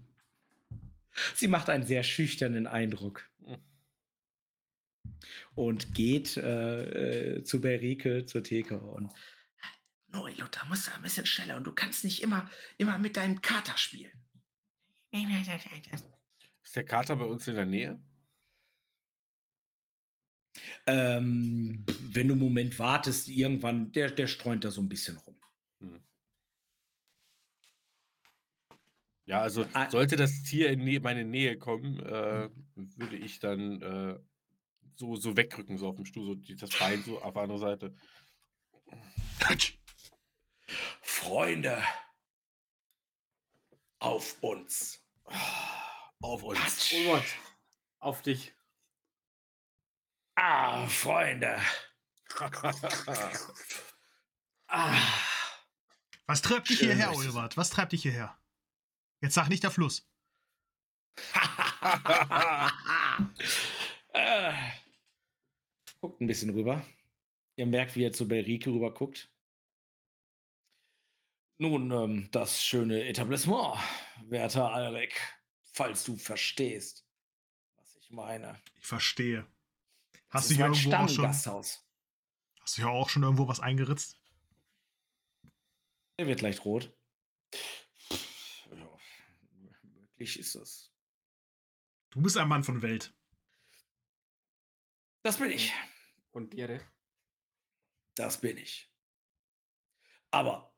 [1.34, 3.58] Sie macht einen sehr schüchternen Eindruck Hm.
[5.54, 9.12] Und geht äh, äh, zu Berike, zur Theke und
[10.08, 12.48] Nori, Luther, musst du ein bisschen schneller und du kannst nicht immer,
[12.78, 14.12] immer mit deinem Kater spielen.
[15.10, 18.00] Ist der Kater bei uns in der Nähe?
[20.86, 25.36] Ähm, wenn du einen Moment wartest, irgendwann, der, der streunt da so ein bisschen rum.
[29.26, 29.90] Ja, also Ah.
[29.90, 34.18] sollte das Tier in meine Nähe kommen, äh, würde ich dann äh,
[34.96, 37.60] so, so wegrücken, so auf dem Stuhl, so die, das Bein so auf der anderen
[37.60, 37.94] Seite.
[41.02, 41.82] Freunde,
[43.98, 45.02] auf uns.
[46.20, 46.58] Auf uns.
[46.58, 46.94] Patsch.
[46.94, 47.26] Ulwart,
[48.00, 48.54] auf dich.
[50.34, 51.60] Ah, Freunde.
[54.68, 54.92] Ah.
[56.26, 57.56] Was treibt dich Schön, hierher, Ulwart?
[57.56, 58.36] Was treibt dich hierher?
[59.20, 60.08] Jetzt sag nicht der Fluss.
[64.12, 64.52] Äh.
[66.06, 66.86] Guckt ein bisschen rüber.
[67.56, 69.28] Ihr merkt, wie er zu Belrike rüber guckt.
[71.58, 73.76] Nun, ähm, das schöne Etablissement,
[74.28, 75.20] werter Alrik,
[75.64, 77.04] falls du verstehst,
[77.74, 78.62] was ich meine.
[78.76, 79.48] Ich verstehe.
[80.12, 84.16] Das Hast du hier irgendwo auch schon, hast du hier auch schon irgendwo was eingeritzt?
[86.18, 86.96] Er wird leicht rot.
[88.70, 88.98] Ja,
[89.82, 90.92] möglich ist es.
[92.10, 93.12] Du bist ein Mann von Welt.
[95.24, 95.72] Das bin ich.
[96.36, 96.80] Und Ehre.
[98.14, 98.92] Das bin ich.
[100.30, 100.76] Aber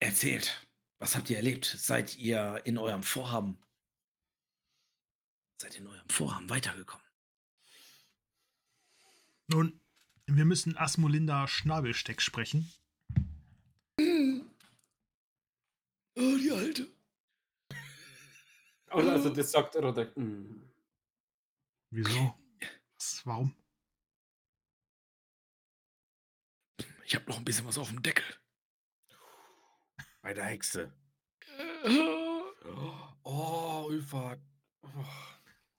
[0.00, 0.68] erzählt,
[0.98, 1.64] was habt ihr erlebt?
[1.64, 3.58] Seid ihr in eurem Vorhaben?
[5.58, 7.06] Seid ihr in eurem Vorhaben weitergekommen?
[9.46, 9.80] Nun,
[10.26, 12.70] wir müssen Asmolinda Schnabelsteck sprechen.
[13.98, 14.44] Oh,
[16.36, 16.86] die alte.
[18.90, 20.12] Also, also das sagt er oder.
[20.18, 20.70] Mm.
[21.88, 22.38] Wieso?
[23.24, 23.56] Warum?
[27.12, 28.24] Ich habe noch ein bisschen was auf dem Deckel.
[30.22, 30.90] Bei der Hexe.
[33.24, 33.90] Oh.
[33.92, 33.92] Oh.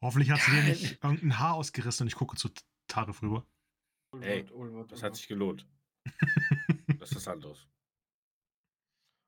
[0.02, 2.50] Hoffentlich hat sie dir nicht irgendein Haar ausgerissen und ich gucke zu
[2.88, 3.48] Tarif rüber.
[4.22, 4.46] Ey,
[4.90, 5.68] Das hat sich gelohnt.
[7.00, 7.68] Das ist was anderes.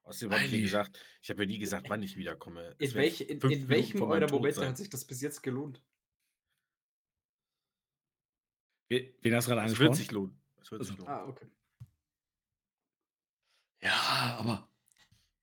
[0.03, 2.75] Außerdem habe ich nie gesagt, ich habe ja nie gesagt, wann ich wiederkomme.
[2.77, 4.69] In, welch, in, in welchem eurer Momente sein.
[4.69, 5.81] hat sich das bis jetzt gelohnt?
[8.89, 9.93] Wen hast du gerade Es wird angesprochen?
[9.95, 10.41] sich lohnen.
[10.61, 11.03] Es wird sich Also.
[11.03, 11.19] lohnen.
[11.19, 11.47] Ah, okay.
[13.85, 14.67] Ja, aber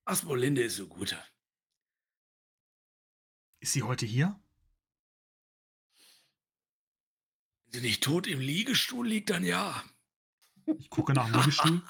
[0.05, 1.17] Asmolinde ist so gut.
[3.61, 4.43] Ist sie heute hier?
[7.69, 9.85] sie nicht tot im Liegestuhl liegt, dann ja.
[10.79, 11.83] Ich gucke nach dem Liegestuhl.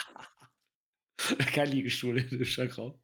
[1.52, 3.02] Kein Liegestuhl in dem Schrankraum.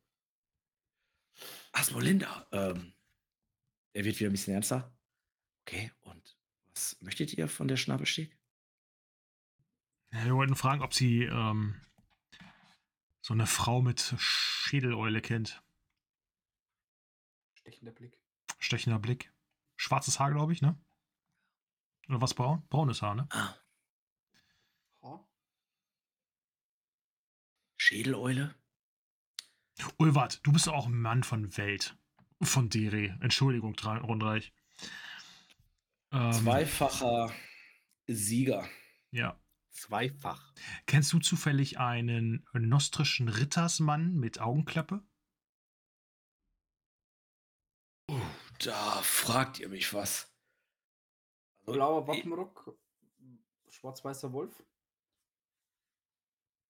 [1.73, 2.93] Asmolinda, ähm,
[3.95, 4.95] er wird wieder ein bisschen ernster.
[5.63, 6.37] Okay, und
[6.67, 8.39] was möchtet ihr von der Schnabelstieg?
[10.13, 11.81] Ja, wir wollten fragen, ob sie ähm,
[13.29, 15.63] so eine Frau mit Schädeleule kennt.
[17.53, 18.19] Stechender Blick.
[18.59, 19.31] Stechender Blick.
[19.77, 20.81] Schwarzes Haar, glaube ich, ne?
[22.09, 22.67] Oder was braun?
[22.71, 23.29] Braunes Haar, ne?
[23.31, 23.55] Ah,
[25.03, 25.29] Ha?
[27.77, 28.55] Schädeleule?
[29.99, 31.99] Ulwart, du bist auch ein Mann von Welt.
[32.41, 33.19] Von Dere.
[33.21, 34.55] Entschuldigung, Rundreich.
[36.13, 37.31] Ähm, Zweifacher
[38.07, 38.67] Sieger.
[39.11, 39.39] Ja.
[39.71, 40.53] Zweifach.
[40.87, 45.03] Kennst du zufällig einen nostrischen Rittersmann mit Augenklappe?
[48.59, 50.33] Da fragt ihr mich was.
[51.61, 52.77] Also, Blauer Wappenrock,
[53.69, 54.65] schwarz-weißer Wolf.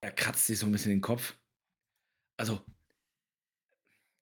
[0.00, 1.38] Er kratzt sich so ein bisschen den Kopf.
[2.36, 2.64] Also,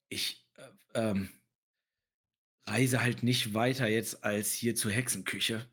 [0.08, 1.30] ich äh, ähm,
[2.66, 5.68] reise halt nicht weiter jetzt als hier zur Hexenküche.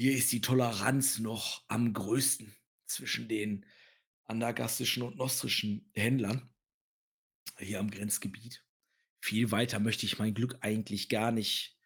[0.00, 2.54] Hier ist die Toleranz noch am größten
[2.86, 3.66] zwischen den
[4.26, 6.54] andergastischen und nostrischen Händlern
[7.58, 8.64] hier am Grenzgebiet.
[9.20, 11.76] Viel weiter möchte ich mein Glück eigentlich gar nicht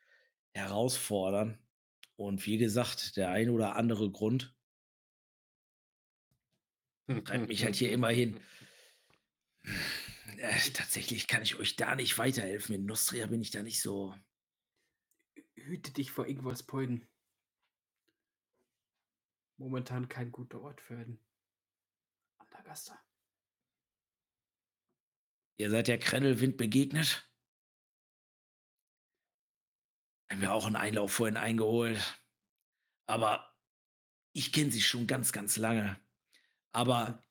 [0.53, 1.59] herausfordern.
[2.17, 4.55] Und wie gesagt, der ein oder andere Grund
[7.25, 8.39] treibt mich halt hier immer hin.
[10.37, 12.75] Äh, tatsächlich kann ich euch da nicht weiterhelfen.
[12.75, 14.15] In Nostria bin ich da nicht so.
[15.55, 17.09] Hüte dich vor Ingolsbeuden.
[19.57, 21.21] Momentan kein guter Ort für einen
[22.39, 22.99] Andergaster.
[25.57, 27.29] Ihr seid der Krennelwind begegnet.
[30.31, 32.21] Haben wir auch einen Einlauf vorhin eingeholt.
[33.07, 33.55] Aber
[34.33, 36.01] ich kenne sie schon ganz, ganz lange.
[36.73, 37.23] Aber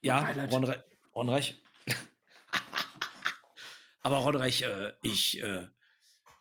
[0.00, 0.30] ja.
[0.46, 1.62] Ronre Ronreich.
[4.00, 5.68] Aber Ronreich, äh, ich äh,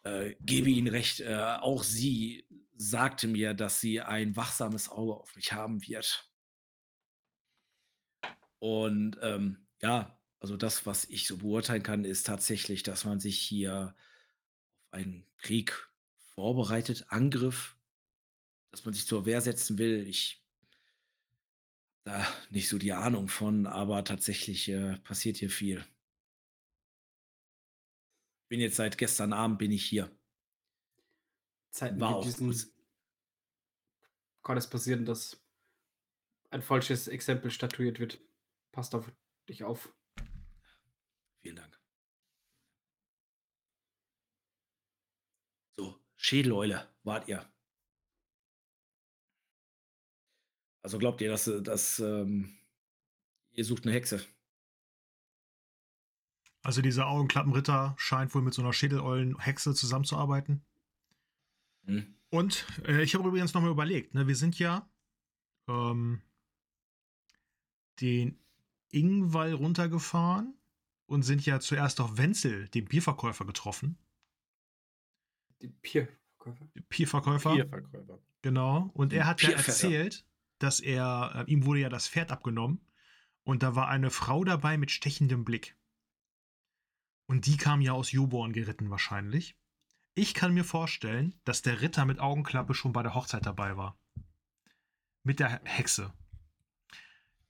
[0.04, 1.20] äh, gebe Ihnen recht.
[1.20, 2.48] Äh, auch sie
[2.78, 6.32] sagte mir, dass sie ein wachsames Auge auf mich haben wird.
[8.60, 13.40] Und ähm, ja, also das, was ich so beurteilen kann, ist tatsächlich, dass man sich
[13.40, 13.96] hier
[14.86, 15.90] auf einen Krieg
[16.36, 17.76] vorbereitet, Angriff,
[18.72, 20.08] dass man sich zur Wehr setzen will.
[20.08, 20.44] Ich
[22.08, 25.84] da nicht so die Ahnung von, aber tatsächlich äh, passiert hier viel.
[28.50, 30.10] Bin jetzt seit gestern Abend bin ich hier.
[31.78, 32.52] Zeiten War auch diesen
[34.42, 35.46] kann es passieren, dass
[36.50, 38.20] ein falsches Exempel statuiert wird.
[38.72, 39.12] Passt auf
[39.48, 39.94] dich auf.
[41.42, 41.80] Vielen Dank.
[45.78, 47.48] So, Schädeleule, wart ihr.
[50.82, 52.58] Also glaubt ihr, dass, äh, dass ähm,
[53.52, 54.26] ihr sucht eine Hexe?
[56.64, 60.66] Also dieser Augenklappenritter scheint wohl mit so einer Schädeleulen-Hexe zusammenzuarbeiten.
[61.88, 62.14] Hm?
[62.30, 64.90] Und äh, ich habe übrigens nochmal überlegt, ne, wir sind ja
[65.68, 66.22] ähm,
[68.02, 68.38] den
[68.92, 70.54] Ingwall runtergefahren
[71.06, 73.98] und sind ja zuerst auf Wenzel, den Bierverkäufer, getroffen.
[75.62, 76.68] Die Bierverkäufer.
[76.76, 77.54] Den Bierverkäufer.
[77.54, 78.20] Bierverkäufer.
[78.42, 78.92] Genau.
[78.94, 80.26] Und er hat ja erzählt,
[80.60, 82.82] dass er, äh, ihm wurde ja das Pferd abgenommen
[83.44, 85.76] und da war eine Frau dabei mit stechendem Blick.
[87.28, 89.58] Und die kam ja aus Joborn geritten wahrscheinlich.
[90.18, 94.00] Ich kann mir vorstellen, dass der Ritter mit Augenklappe schon bei der Hochzeit dabei war.
[95.22, 96.12] Mit der Hexe.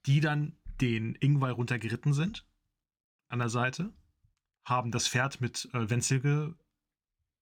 [0.04, 2.46] Die dann den Ingwall runtergeritten sind.
[3.28, 3.94] An der Seite.
[4.66, 6.58] Haben das Pferd mit äh, Wenzel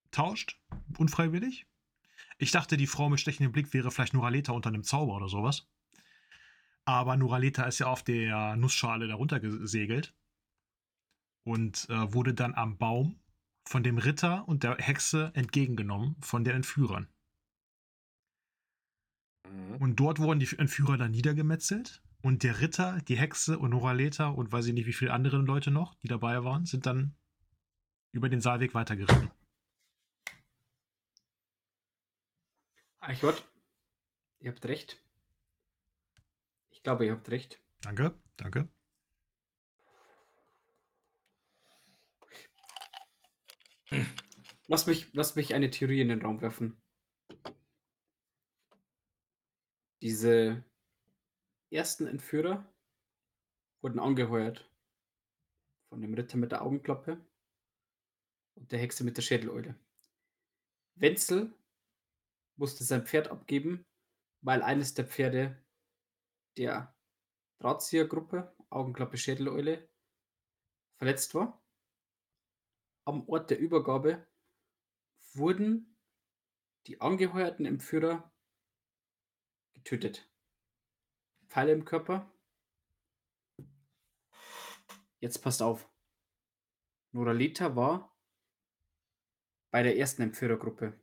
[0.04, 0.60] getauscht.
[0.96, 1.66] Unfreiwillig.
[2.38, 5.66] Ich dachte, die Frau mit stechendem Blick wäre vielleicht Nuraleta unter einem Zauber oder sowas.
[6.84, 10.14] Aber Nuraleta ist ja auf der Nussschale darunter gesegelt
[11.42, 13.18] und äh, wurde dann am Baum
[13.66, 17.08] von dem Ritter und der Hexe entgegengenommen von den Entführern.
[19.48, 19.76] Mhm.
[19.76, 22.02] Und dort wurden die Entführer dann niedergemetzelt.
[22.22, 25.70] Und der Ritter, die Hexe und Nuraleta und weiß ich nicht, wie viele andere Leute
[25.70, 27.14] noch, die dabei waren, sind dann
[28.12, 29.30] über den Saalweg weitergeritten.
[33.00, 33.46] Eichwort,
[34.40, 35.00] ihr habt recht.
[36.70, 37.60] Ich glaube, ihr habt recht.
[37.82, 38.68] Danke, danke.
[44.68, 46.80] Lass mich, lass mich eine Theorie in den Raum werfen.
[50.02, 50.64] Diese
[51.70, 52.66] ersten Entführer
[53.80, 54.70] wurden angeheuert
[55.88, 57.24] von dem Ritter mit der Augenklappe
[58.54, 59.76] und der Hexe mit der Schädeleule.
[60.94, 61.52] Wenzel
[62.56, 63.86] musste sein Pferd abgeben
[64.46, 65.60] weil eines der Pferde
[66.56, 66.94] der
[67.58, 69.88] Drahtziehergruppe, Augenklappe Schädeleule,
[70.98, 71.60] verletzt war.
[73.06, 74.26] Am Ort der Übergabe
[75.34, 75.96] wurden
[76.88, 78.32] die angeheuerten Entführer
[79.74, 80.28] getötet.
[81.46, 82.28] Pfeile im Körper.
[85.20, 85.88] Jetzt passt auf.
[87.12, 88.12] Noralita war
[89.70, 91.00] bei der ersten Entführergruppe.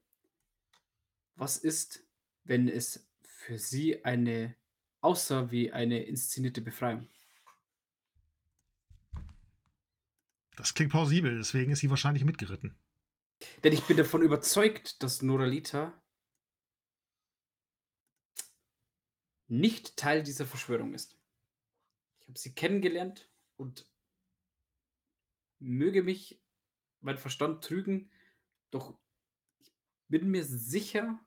[1.35, 2.05] Was ist,
[2.43, 4.57] wenn es für sie eine
[4.99, 7.07] aussah wie eine inszenierte Befreiung?
[10.55, 12.77] Das klingt plausibel, deswegen ist sie wahrscheinlich mitgeritten.
[13.63, 16.01] Denn ich bin davon überzeugt, dass Noralita
[19.47, 21.17] nicht Teil dieser Verschwörung ist.
[22.19, 23.89] Ich habe sie kennengelernt und
[25.59, 26.41] möge mich
[27.01, 28.09] mein Verstand trügen,
[28.71, 28.97] doch
[29.59, 29.71] ich
[30.07, 31.19] bin mir sicher,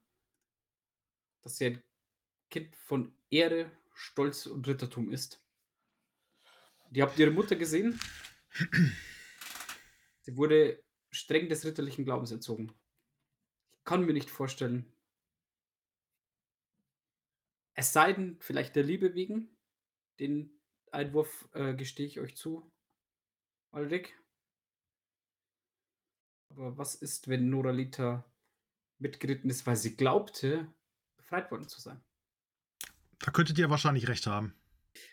[1.43, 1.83] dass sie ein
[2.51, 5.43] Kind von Ehre, Stolz und Rittertum ist.
[6.91, 8.01] Die habt ihre Mutter gesehen?
[10.27, 12.73] Sie wurde streng des ritterlichen Glaubens erzogen.
[13.79, 14.93] Ich kann mir nicht vorstellen,
[17.75, 19.57] es sei denn, vielleicht der Liebe wegen,
[20.19, 20.51] den
[20.91, 22.69] Einwurf äh, gestehe ich euch zu,
[23.71, 24.13] Ulrich.
[26.51, 28.29] Aber was ist, wenn Noralita
[28.99, 30.75] mitgeritten ist, weil sie glaubte,
[31.19, 32.03] befreit worden zu sein?
[33.21, 34.57] Da könntet ihr wahrscheinlich recht haben.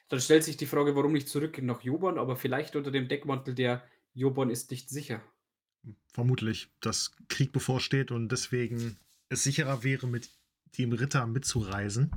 [0.08, 3.54] Dann stellt sich die Frage, warum nicht zurück nach Joban, aber vielleicht unter dem Deckmantel
[3.54, 5.22] der Joban ist nicht sicher.
[6.14, 8.98] Vermutlich, dass Krieg bevorsteht und deswegen
[9.30, 10.30] es sicherer wäre, mit
[10.78, 12.12] dem Ritter mitzureisen.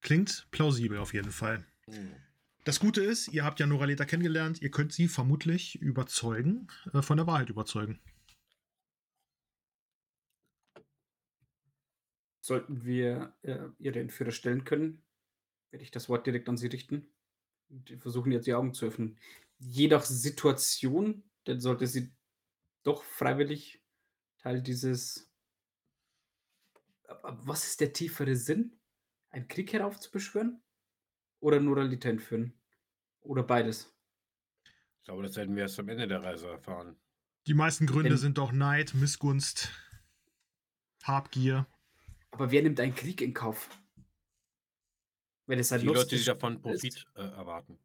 [0.00, 1.66] Klingt plausibel auf jeden Fall.
[1.86, 2.14] Hm.
[2.64, 7.16] Das Gute ist, ihr habt ja Noraleta kennengelernt, ihr könnt sie vermutlich überzeugen, äh, von
[7.16, 7.98] der Wahrheit überzeugen.
[12.40, 15.02] Sollten wir äh, ihre Entführer stellen können,
[15.70, 17.10] werde ich das Wort direkt an sie richten.
[17.68, 19.18] Und wir versuchen jetzt die Augen zu öffnen.
[19.58, 22.12] Je nach Situation, dann sollte sie
[22.82, 23.82] doch freiwillig
[24.38, 25.30] Teil dieses.
[27.04, 28.78] Aber was ist der tiefere Sinn?
[29.30, 30.62] Einen Krieg heraufzubeschwören?
[31.40, 32.52] Oder Noralita entführen?
[33.20, 33.94] Oder beides?
[34.98, 36.96] Ich glaube, das werden wir erst am Ende der Reise erfahren.
[37.46, 39.70] Die meisten Gründe Denn- sind doch Neid, Missgunst,
[41.02, 41.66] Habgier.
[42.30, 43.68] Aber wer nimmt einen Krieg in Kauf?
[45.48, 46.60] Wenn es ein Die Leute, die davon.
[46.60, 47.78] Profit äh, erwarten.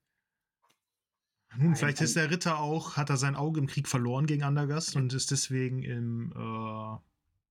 [1.56, 4.44] Nun, Ein- vielleicht ist der Ritter auch, hat er sein Auge im Krieg verloren gegen
[4.44, 6.98] Andergast und ist deswegen im, äh,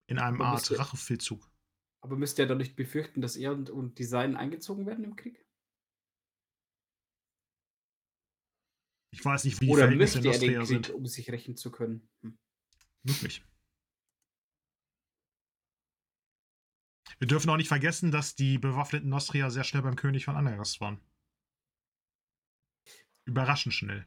[0.09, 1.49] in einem Aber Art Rachefeldzug.
[2.03, 5.17] Aber müsste er doch nicht befürchten, dass er und, und die Seinen eingezogen werden im
[5.17, 5.43] Krieg?
[9.13, 10.91] Ich weiß nicht, wie die Oder Verhältnisse möchte in er den Krieg, sind.
[10.91, 12.09] um sich rächen zu können?
[12.23, 12.37] Hm.
[13.03, 13.43] Möglich.
[17.23, 20.81] Wir dürfen auch nicht vergessen, dass die bewaffneten Nostria sehr schnell beim König von Andergast
[20.81, 21.01] waren.
[23.25, 24.05] Überraschend schnell.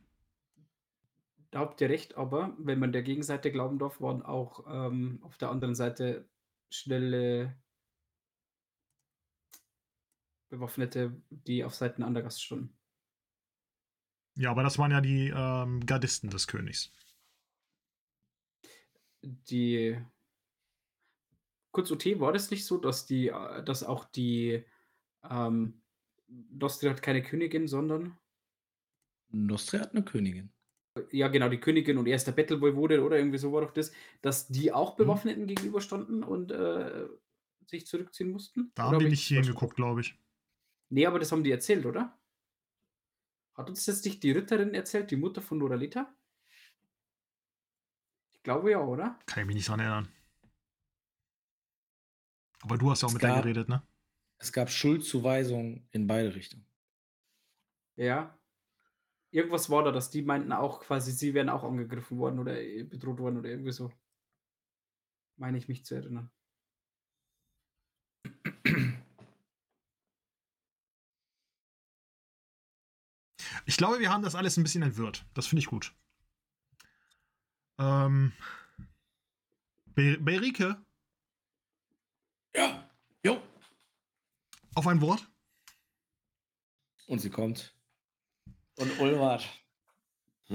[1.49, 5.37] Da habt ihr recht, aber wenn man der Gegenseite glauben darf, waren auch ähm, auf
[5.37, 6.27] der anderen Seite
[6.69, 7.57] schnelle
[10.49, 12.77] Bewaffnete, die auf Seiten Andergast standen.
[14.33, 16.91] Ja, aber das waren ja die ähm, Gardisten des Königs.
[19.21, 20.05] Die
[21.75, 24.65] kurz OT war das nicht so, dass die, äh, dass auch die
[25.29, 25.83] ähm,
[26.27, 28.17] Nostria hat keine Königin, sondern
[29.29, 30.51] Nostria hat eine Königin.
[31.11, 33.91] ja genau, die Königin und er ist der Battle-Voivode oder irgendwie so war doch das,
[34.21, 34.75] dass die Mhm.
[34.75, 37.07] auch Bewaffneten gegenüberstanden und äh,
[37.67, 38.73] sich zurückziehen mussten?
[38.75, 40.17] Da Oder haben ich nicht falsch hingeguckt, glaube ich.
[40.89, 42.19] Nee, aber das haben die erzählt, oder?
[43.55, 46.15] Hat uns das nicht die Ritterin erzählt, die Mutter von Noralita?
[48.33, 49.19] Ich glaube ja, oder?
[49.27, 50.11] Kann ich mich nicht dran erinnern.
[52.65, 53.87] Aber du hast ja auch Es mit der gab- geredet, ne?
[54.39, 56.65] Es gab Schuldzuweisungen in beide Richtungen.
[57.95, 58.35] Ja.
[59.31, 62.83] Irgendwas war da, dass die meinten auch quasi, sie wären auch angegriffen worden oder äh,
[62.83, 63.91] bedroht worden oder irgendwie so.
[65.37, 66.31] Meine ich mich zu erinnern.
[73.65, 75.25] Ich glaube, wir haben das alles ein bisschen entwirrt.
[75.33, 75.93] Das finde ich gut.
[77.79, 78.33] Ähm.
[79.87, 80.84] Be Berike,
[82.55, 82.89] Ja,
[83.23, 83.41] jo.
[84.75, 85.29] auf ein Wort.
[87.07, 87.75] Und sie kommt.
[88.77, 89.45] Und Ulwart.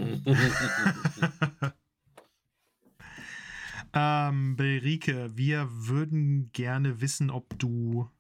[3.93, 8.11] ähm, Berike, wir würden gerne wissen, ob du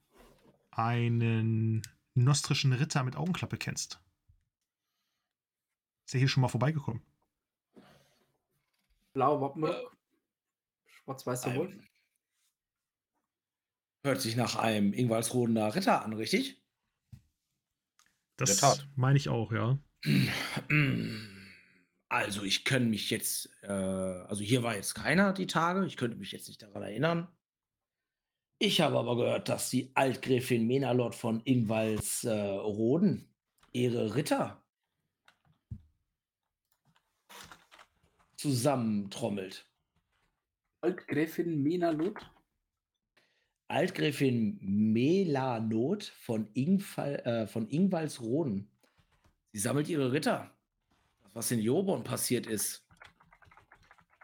[0.71, 1.83] einen
[2.15, 4.01] nostrischen Ritter mit Augenklappe kennst.
[6.07, 7.03] Ist er hier schon mal vorbeigekommen?
[9.13, 9.97] Blau Wappenrock.
[10.87, 11.90] Schwarz-weißer Wolf.
[14.03, 16.63] Hört sich nach einem Ingwalsrodener Ritter an, richtig?
[18.37, 18.89] Das Tat.
[18.97, 19.79] meine ich auch, ja.
[22.13, 26.17] Also, ich könnte mich jetzt, äh, also hier war jetzt keiner die Tage, ich könnte
[26.17, 27.29] mich jetzt nicht daran erinnern.
[28.59, 33.33] Ich habe aber gehört, dass die Altgräfin Menalot von Ingwals äh, Roden
[33.71, 34.61] ihre Ritter
[38.35, 39.71] zusammentrommelt.
[40.81, 42.19] Altgräfin Menalot.
[43.71, 48.69] Altgräfin Melanot von, Ingfall, äh, von Ingwalsroden.
[49.53, 50.53] Sie sammelt ihre Ritter.
[51.23, 52.85] Das, was in Joborn passiert ist.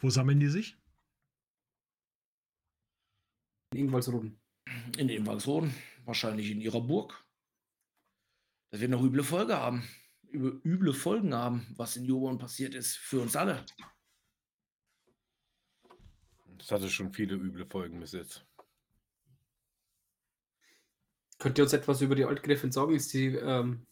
[0.00, 0.76] Wo sammeln die sich?
[3.72, 4.40] In Ingwalsruden.
[4.98, 5.72] In Ingwalsroden.
[6.04, 7.24] Wahrscheinlich in ihrer Burg.
[8.70, 9.88] Das wird noch üble Folge haben.
[10.32, 12.96] Üble, üble Folgen haben, was in Joborn passiert ist.
[12.96, 13.64] Für uns alle.
[16.58, 18.44] Das hatte schon viele üble Folgen bis jetzt.
[21.38, 22.94] Könnt ihr uns etwas über die Altgräfin sagen?
[22.94, 23.86] Ist sie ähm,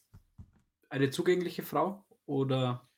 [0.88, 2.88] eine zugängliche Frau oder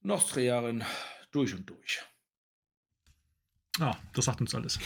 [0.00, 0.84] Nostriarin
[1.30, 2.04] durch und durch.
[3.80, 4.78] Ah, das sagt uns alles.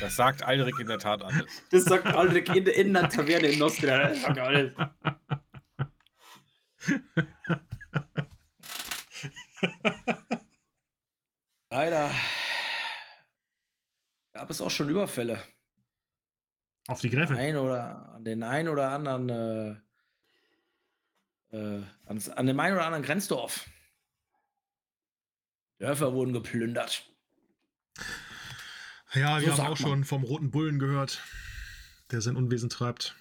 [0.00, 1.62] Das sagt Alrik in der Tat alles.
[1.70, 4.08] Das sagt Aldrich in, in der Taverne in Nostria.
[4.08, 4.72] Das sagt alles.
[11.70, 12.10] Leider
[14.32, 15.42] gab es auch schon Überfälle.
[16.88, 17.36] Auf die Gräfin.
[17.36, 19.28] Ein oder an den einen oder anderen,
[21.50, 23.68] äh, äh, ans, an dem einen oder anderen Grenzdorf.
[25.78, 27.10] Dörfer wurden geplündert.
[29.14, 29.76] Ja, wir So haben sagt auch man.
[29.76, 31.22] schon vom Roten Bullen gehört,
[32.10, 33.16] der sein Unwesen treibt.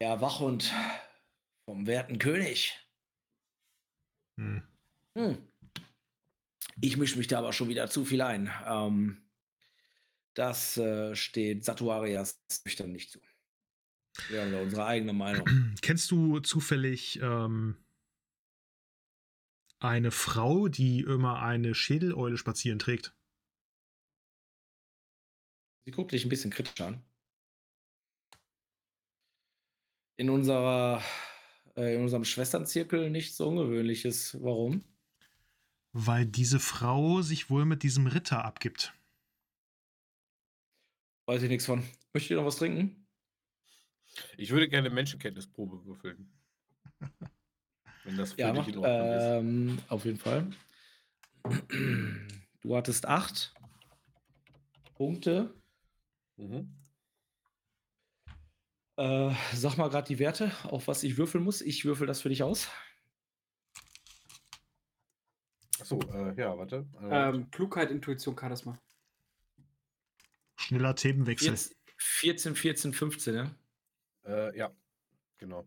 [0.00, 0.72] Der Wachhund
[1.64, 2.78] vom werten König.
[4.36, 4.62] Hm.
[5.16, 5.48] Hm.
[6.80, 8.50] Ich mische mich da aber schon wieder zu viel ein.
[8.66, 9.22] Ähm,
[10.34, 13.20] das äh, steht Satuarias nüchtern nicht zu.
[14.28, 15.46] Wir haben da unsere eigene Meinung.
[15.82, 17.76] Kennst du zufällig ähm,
[19.78, 23.14] eine Frau, die immer eine Schädeleule spazieren trägt?
[25.84, 27.02] Sie guckt dich ein bisschen kritisch an.
[30.16, 31.02] In unserer,
[31.74, 34.40] äh, in unserem Schwesternzirkel nichts Ungewöhnliches.
[34.42, 34.84] Warum?
[35.92, 38.94] Weil diese Frau sich wohl mit diesem Ritter abgibt.
[41.26, 41.82] Weiß ich nichts von.
[42.12, 43.06] Möchtet ihr noch was trinken?
[44.36, 46.32] Ich würde gerne Menschenkenntnisprobe würfeln.
[48.04, 49.24] Wenn das für Ja, dich macht, in Ordnung ist.
[49.24, 50.50] ähm, auf jeden Fall.
[52.64, 53.52] Du hattest acht
[54.94, 55.52] Punkte.
[56.36, 56.72] Mhm.
[58.96, 61.60] Äh, sag mal gerade die Werte, auf was ich würfeln muss.
[61.60, 62.68] Ich würfel das für dich aus.
[65.80, 66.86] Achso, äh, ja, warte.
[67.00, 68.78] Äh, Ähm, Klugheit, Intuition, Charisma.
[70.62, 71.50] Schneller Themenwechsel.
[71.50, 73.54] Jetzt 14, 14, 15, ja?
[74.24, 74.74] äh, ja,
[75.38, 75.66] genau.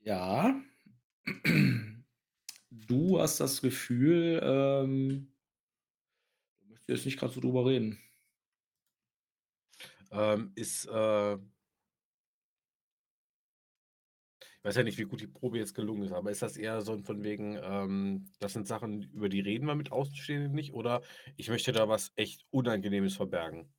[0.00, 0.60] Ja.
[2.86, 5.32] Du hast das Gefühl, ähm,
[6.60, 7.98] du möchtest jetzt nicht gerade so drüber reden.
[10.10, 11.38] Ähm, ist, äh,
[14.64, 16.80] ich weiß ja nicht, wie gut die Probe jetzt gelungen ist, aber ist das eher
[16.80, 21.02] so von wegen, ähm, das sind Sachen, über die reden wir mit Außenstehenden nicht, oder
[21.36, 23.70] ich möchte da was echt Unangenehmes verbergen?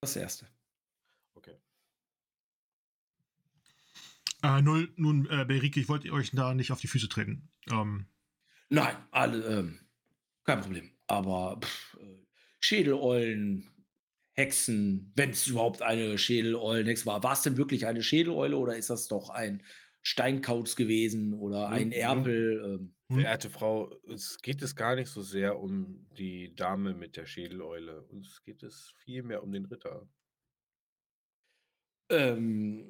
[0.00, 0.48] Das erste.
[1.34, 1.54] Okay.
[4.42, 7.48] Äh, null, nun, äh, Berike, ich wollte euch da nicht auf die Füße treten.
[7.70, 8.06] Ähm,
[8.70, 9.80] Nein, alle, ähm,
[10.42, 10.90] kein Problem.
[11.06, 12.26] Aber pff, äh,
[12.58, 13.69] Schädeleulen,
[14.40, 17.22] Hexen, wenn es überhaupt eine Schädeleulenhexe war.
[17.22, 19.62] War es denn wirklich eine Schädeleule oder ist das doch ein
[20.02, 21.92] Steinkauz gewesen oder ein Mhm.
[21.92, 22.62] Erpel?
[22.64, 23.16] Ähm, hm?
[23.20, 28.02] Verehrte Frau, es geht es gar nicht so sehr um die Dame mit der Schädeleule.
[28.04, 30.08] Uns geht es vielmehr um den Ritter.
[32.08, 32.86] ähm,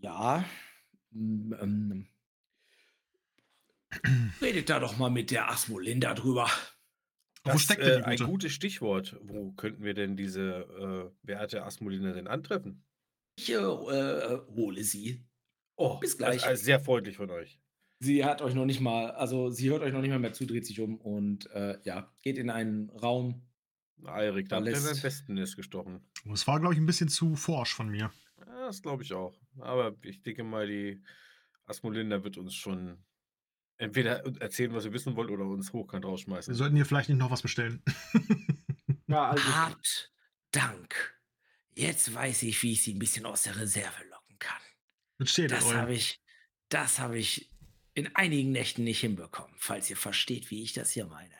[0.00, 0.44] ja.
[1.12, 2.06] Ähm,
[4.40, 6.48] redet da doch mal mit der Asmolinda drüber.
[7.44, 8.30] Wo Das, steckt äh, denn die ein Gute?
[8.30, 9.16] gutes Stichwort.
[9.22, 12.84] Wo könnten wir denn diese äh, werte Asmolina denn antreffen?
[13.38, 15.24] Ich äh, äh, hole sie.
[15.76, 16.46] Oh, Bis gleich.
[16.46, 17.60] ist sehr freundlich von euch.
[18.00, 20.46] Sie hat euch noch nicht mal, also sie hört euch noch nicht mal mehr zu,
[20.46, 23.42] dreht sich um und äh, ja, geht in einen Raum.
[24.04, 26.00] Eirik, da ihr Lässt- dein Wespennest gestochen.
[26.26, 28.10] Das war, glaube ich, ein bisschen zu forsch von mir.
[28.38, 29.38] Ja, das glaube ich auch.
[29.60, 31.02] Aber ich denke mal, die
[31.64, 32.98] Asmolinda wird uns schon
[33.76, 36.54] Entweder erzählen, was ihr wissen wollt, oder uns hochkant Wir rausschmeißen.
[36.54, 37.82] sollten hier vielleicht nicht noch was bestellen.
[39.06, 40.12] Ja, also Habt
[40.50, 41.20] Dank.
[41.74, 44.60] Jetzt weiß ich, wie ich sie ein bisschen aus der Reserve locken kann.
[45.18, 45.58] Mit Schädel.
[45.58, 46.22] Das habe ich,
[46.70, 47.50] das habe ich
[47.92, 51.34] in einigen Nächten nicht hinbekommen, falls ihr versteht, wie ich das hier meine.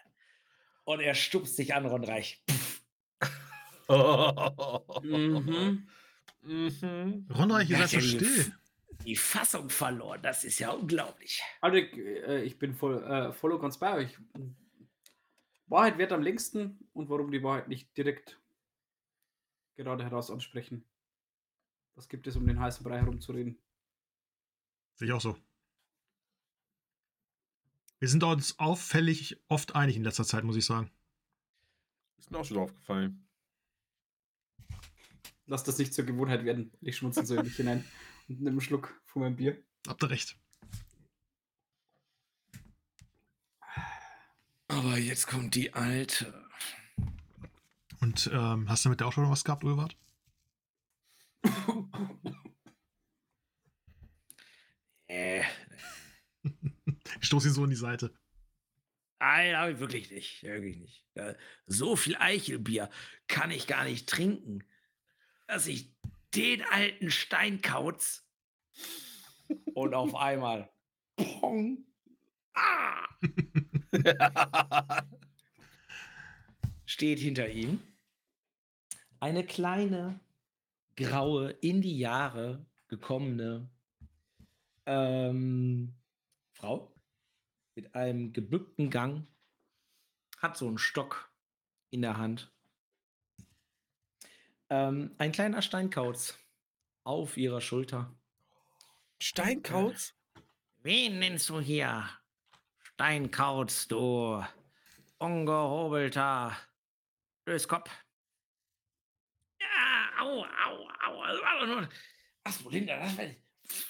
[0.85, 2.43] Und er stupst sich an, Ron Reich.
[2.51, 2.83] Pff,
[5.03, 5.89] mhm.
[6.43, 7.27] Mhm.
[7.35, 8.55] Ronreich, ihr Da seid hat so er die still.
[9.05, 11.43] Die Fassung verloren, das ist ja unglaublich.
[11.61, 14.19] Also, ich, äh, ich bin voll, äh, voll und ganz bei euch.
[15.67, 18.41] Wahrheit wird am längsten und warum die Wahrheit nicht direkt
[19.77, 20.85] gerade heraus ansprechen.
[21.95, 23.59] Was gibt es, um den heißen Brei herumzureden?
[24.95, 25.37] Sehe ich auch so.
[27.99, 30.91] Wir sind uns auffällig oft einig in letzter Zeit, muss ich sagen.
[32.19, 33.27] Ist mir auch schon aufgefallen.
[35.47, 36.73] Lass das nicht zur Gewohnheit werden.
[36.81, 37.85] Ich schmunzel so in mich hinein
[38.29, 39.63] und nehme einen Schluck von meinem Bier.
[39.87, 40.37] Habt ihr recht.
[44.69, 46.33] Aber jetzt kommt die alte.
[48.01, 49.97] Und ähm, hast du mit der auch schon was gehabt, Ulwart?
[55.07, 55.43] Äh,
[57.21, 58.13] Ich stoße ihn so in die Seite.
[59.21, 60.43] nein, habe ich wirklich nicht.
[60.43, 61.07] Wirklich nicht.
[61.15, 61.35] Äh,
[61.67, 62.91] So viel Eichelbier
[63.29, 64.65] kann ich gar nicht trinken,
[65.47, 65.94] dass ich
[66.35, 68.27] den alten Steinkauz
[69.75, 70.71] und auf einmal
[71.17, 71.85] Pong.
[72.55, 73.09] Ah,
[76.85, 77.81] steht hinter ihm
[79.25, 80.21] eine kleine,
[80.97, 83.71] graue, in die Jahre gekommene
[84.87, 85.95] ähm,
[86.53, 86.95] Frau
[87.75, 89.27] mit einem gebückten Gang,
[90.39, 91.33] hat so einen Stock
[91.91, 92.54] in der Hand.
[94.71, 96.39] Ähm, ein kleiner Steinkauz
[97.05, 98.15] auf ihrer Schulter.
[99.21, 100.15] Steinkauz?
[100.83, 102.09] Wen nennst du hier?
[102.83, 104.45] Steinkauz, du
[105.19, 106.57] ungehobelter
[107.47, 107.91] Löskopf.
[109.61, 111.27] Ja, au, au, au.
[111.27, 111.89] Das war doch nur.
[112.45, 113.27] Was, Belinda, das war,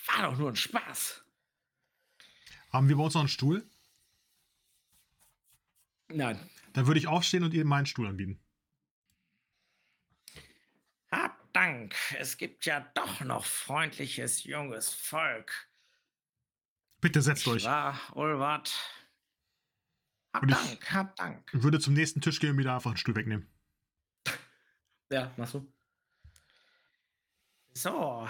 [0.06, 1.24] war doch nur ein Spaß.
[2.72, 3.68] Haben wir bei uns noch einen Stuhl?
[6.08, 6.38] Nein.
[6.72, 8.40] Dann würde ich aufstehen und ihr meinen Stuhl anbieten.
[11.10, 11.94] Hab Dank.
[12.18, 15.68] Es gibt ja doch noch freundliches, junges Volk.
[17.00, 17.64] Bitte setzt euch.
[17.64, 18.72] War, Ulwart.
[20.34, 21.50] Hab ich- Dank, hab Dank.
[21.54, 23.48] Ich würde zum nächsten Tisch gehen und mir da einfach einen Stuhl wegnehmen.
[25.10, 25.72] Ja, machst du.
[27.72, 28.28] So.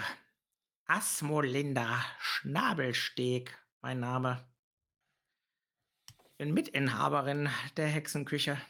[0.85, 4.47] Asmolinda Schnabelsteg, mein Name.
[6.37, 8.61] Bin Mitinhaberin der Hexenküche.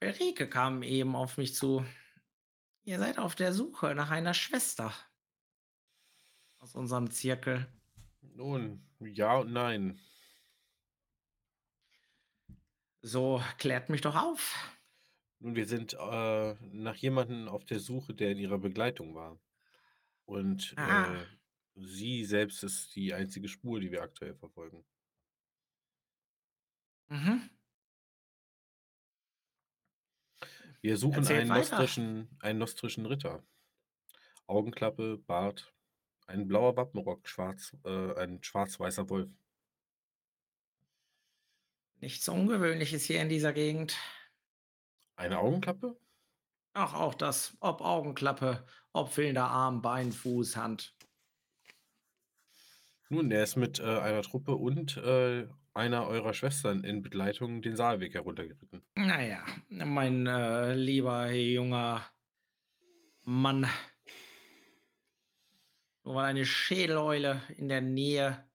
[0.00, 1.84] Berike kam eben auf mich zu.
[2.84, 4.92] Ihr seid auf der Suche nach einer Schwester.
[6.58, 7.70] Aus unserem Zirkel.
[8.22, 10.00] Nun, ja und nein.
[13.02, 14.76] So, klärt mich doch auf.
[15.38, 19.38] Nun, wir sind äh, nach jemandem auf der Suche, der in ihrer Begleitung war.
[20.26, 21.14] Und Ah.
[21.14, 21.26] äh,
[21.76, 24.84] sie selbst ist die einzige Spur, die wir aktuell verfolgen.
[27.08, 27.50] Mhm.
[30.82, 31.58] Wir suchen einen weiter.
[31.58, 33.44] nostrischen, einen nostrischen Ritter.
[34.46, 35.72] Augenklappe, Bart,
[36.26, 39.30] ein blauer Wappenrock, schwarz, äh, ein schwarz-weißer Wolf.
[42.00, 43.96] Nichts Ungewöhnliches hier in dieser Gegend.
[45.16, 45.98] Eine Augenklappe?
[46.72, 47.56] Ach, auch das.
[47.60, 50.96] Ob Augenklappe, ob fehlender Arm, Bein, Fuß, Hand.
[53.10, 55.46] Nun, er ist mit äh, einer Truppe und äh,
[55.80, 58.82] einer eurer Schwestern in Begleitung den Saalweg heruntergeritten.
[58.94, 62.06] Naja, mein äh, lieber junger
[63.22, 63.66] Mann.
[66.04, 68.46] Nur weil eine Schädeleule in der Nähe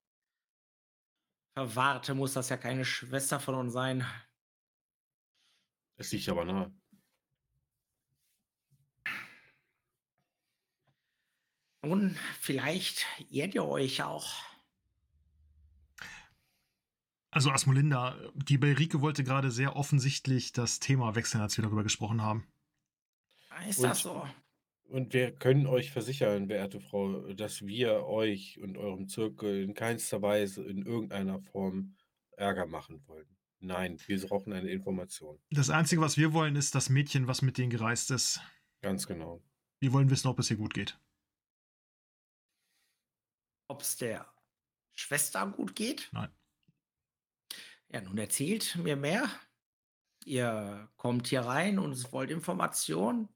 [1.53, 4.05] verwahrte, muss das ja keine Schwester von uns sein.
[5.97, 6.73] Es liegt aber nahe.
[11.81, 14.54] Nun, vielleicht irrt ihr euch auch.
[17.35, 22.21] Also Asmolinda, die Belrike wollte gerade sehr offensichtlich das Thema wechseln, als wir darüber gesprochen
[22.21, 22.47] haben.
[23.67, 24.25] Ist Und- das so?
[24.87, 30.21] Und wir können euch versichern, verehrte Frau, dass wir euch und eurem Zirkel in keinster
[30.21, 31.97] Weise in irgendeiner Form
[32.37, 33.27] Ärger machen wollen.
[33.59, 35.37] Nein, wir brauchen eine Information.
[35.49, 38.39] Das Einzige, was wir wollen, ist das Mädchen, was mit denen gereist ist.
[38.81, 39.43] Ganz genau.
[39.81, 40.97] Wir wollen wissen, ob es ihr gut geht.
[43.67, 44.25] Ob es der
[44.93, 46.07] Schwester gut geht?
[46.13, 46.29] Nein.
[47.95, 49.29] Ja, nun erzählt mir mehr.
[50.25, 53.29] Ihr kommt hier rein und wollt Informationen.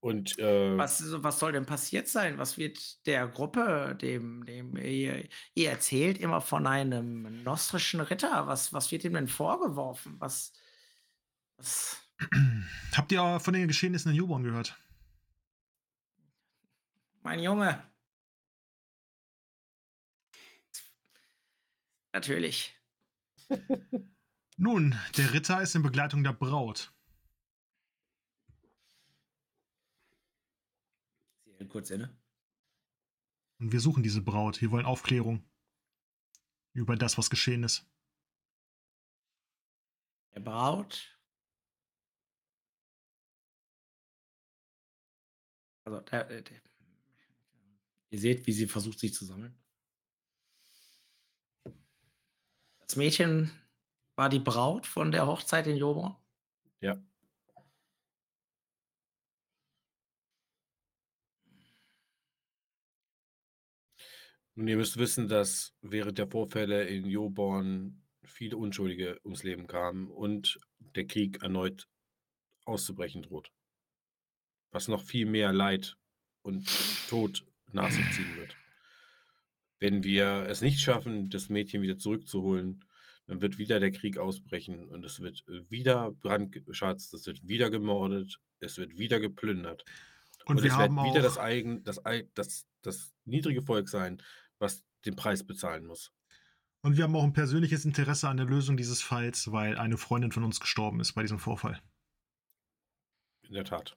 [0.00, 2.38] Und äh, Was, was soll denn passiert sein?
[2.38, 8.46] Was wird der Gruppe, dem, dem ihr, ihr erzählt immer von einem nostrischen Ritter?
[8.46, 10.16] Was, was wird ihm denn vorgeworfen?
[10.18, 10.54] Was,
[11.58, 12.00] was,
[12.96, 14.78] Habt ihr von den Geschehnissen in Juborn gehört?
[17.22, 17.82] mein Junge?
[22.16, 22.74] Natürlich.
[24.56, 26.90] Nun, der Ritter ist in Begleitung der Braut.
[31.44, 32.18] Sie hält kurz inne.
[33.58, 34.62] Und wir suchen diese Braut.
[34.62, 35.46] Wir wollen Aufklärung
[36.72, 37.86] über das, was geschehen ist.
[40.34, 41.20] Der Braut.
[45.84, 46.62] Also, der, der, der,
[48.08, 49.54] ihr seht, wie sie versucht, sich zu sammeln.
[52.86, 53.50] Das Mädchen
[54.14, 56.16] war die Braut von der Hochzeit in Joborn.
[56.80, 56.96] ja,
[64.58, 70.10] Nun, ihr müsst wissen, dass während der Vorfälle in Joborn viele Unschuldige ums Leben kamen
[70.10, 71.86] und der Krieg erneut
[72.64, 73.52] auszubrechen droht.
[74.72, 75.98] Was noch viel mehr Leid
[76.42, 76.66] und
[77.10, 78.56] Tod nach sich ziehen wird.
[79.78, 82.84] Wenn wir es nicht schaffen, das Mädchen wieder zurückzuholen,
[83.26, 88.40] dann wird wieder der Krieg ausbrechen und es wird wieder brandgeschatzt, es wird wieder gemordet,
[88.60, 89.84] es wird wieder geplündert.
[90.44, 91.10] Und, Und, wir es wird haben auch.
[91.10, 92.00] wieder das, eigen, das,
[92.34, 94.22] das, das niedrige Volk sein,
[94.58, 96.12] was den Preis bezahlen muss.
[96.82, 100.30] Und wir haben auch ein persönliches Interesse an der Lösung dieses Falls, weil eine Freundin
[100.30, 101.82] von uns gestorben ist bei diesem Vorfall.
[103.42, 103.96] In der Tat.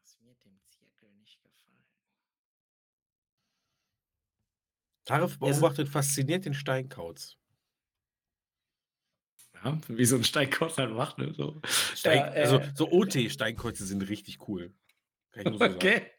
[0.00, 1.84] Das wird dem Zirkel nicht gefallen.
[5.06, 7.36] Tarif beobachtet fasziniert den Steinkauz.
[9.64, 11.32] Ja, wie so ein Steinkotz halt macht, ne?
[11.32, 11.60] So.
[11.94, 14.74] Stein, Ja, äh, also so OT-Steinkreuze sind richtig cool.
[15.32, 15.74] Kann ich nur so sagen.
[15.76, 16.10] Okay.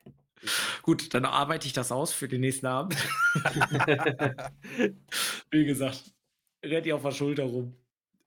[0.81, 2.95] Gut, dann arbeite ich das aus für den nächsten Abend.
[5.51, 6.13] Wie gesagt,
[6.63, 7.75] rennt ihr auf der Schulter rum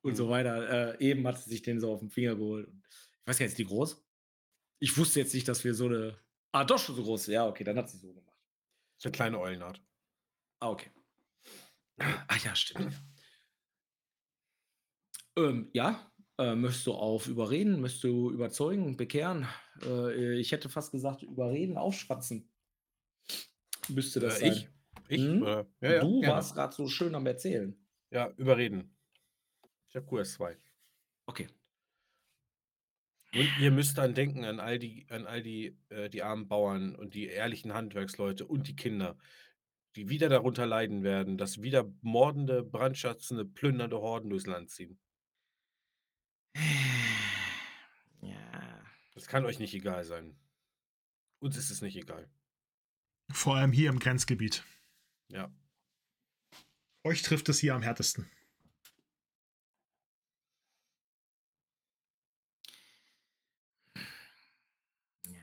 [0.03, 0.31] und so Mhm.
[0.31, 0.99] weiter.
[0.99, 2.69] Äh, eben hat sie sich den so auf den Finger geholt.
[2.69, 4.03] Ich weiß gar nicht, ist die groß?
[4.81, 6.19] Ich wusste jetzt nicht, dass wir so eine.
[6.53, 7.27] Ah, doch schon so groß.
[7.29, 8.35] Ja, okay, dann hat sie so gemacht.
[8.99, 9.81] So eine kleine Eulenart.
[10.61, 10.91] Ah, okay.
[11.99, 12.93] Ah ja, stimmt.
[15.37, 19.47] Ja, ähm, ja äh, möchtest du auf überreden, möchtest du überzeugen, bekehren?
[19.83, 22.51] Äh, ich hätte fast gesagt, überreden, aufschwatzen.
[23.89, 24.53] Müsste das Äh, sein.
[24.53, 24.69] ich?
[25.09, 25.29] Ich?
[25.29, 25.67] Oder?
[25.81, 26.35] Ja, ja, du gerne.
[26.37, 27.77] warst gerade so schön am Erzählen.
[28.11, 28.97] Ja, überreden.
[29.89, 30.57] Ich habe QS2.
[31.27, 31.49] Okay.
[33.33, 36.97] Und ihr müsst dann denken an all die, an all die, äh, die armen Bauern
[36.97, 39.19] und die ehrlichen Handwerksleute und die Kinder,
[39.97, 44.99] die wieder darunter leiden werden, dass wieder mordende, brandschatzende, plündernde Horden durchs Land ziehen.
[48.23, 48.85] Ja.
[49.15, 50.39] Das kann euch nicht egal sein.
[51.39, 52.31] Uns ist es nicht egal.
[53.33, 54.63] Vor allem hier im Grenzgebiet.
[55.29, 55.51] Ja.
[57.03, 58.31] Euch trifft es hier am härtesten.
[65.25, 65.41] ja.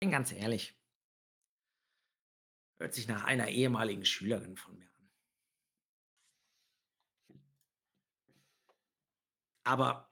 [0.00, 0.79] Bin ganz ehrlich.
[2.80, 5.10] Hört sich nach einer ehemaligen Schülerin von mir an.
[9.64, 10.10] Aber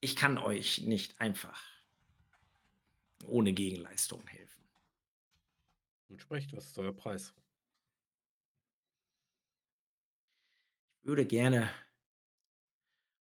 [0.00, 1.58] ich kann euch nicht einfach
[3.24, 4.68] ohne Gegenleistung helfen.
[6.08, 7.34] Und sprecht, was ist euer Preis?
[11.00, 11.74] Ich würde gerne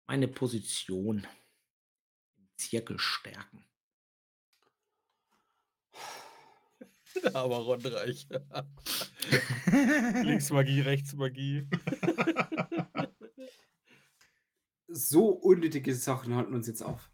[0.07, 1.27] meine Position
[2.39, 3.67] im Zirkel stärken.
[7.35, 8.27] Aber Rondreich.
[10.23, 11.69] Linksmagie, Rechtsmagie.
[14.97, 17.11] So unnötige Sachen halten uns jetzt auf.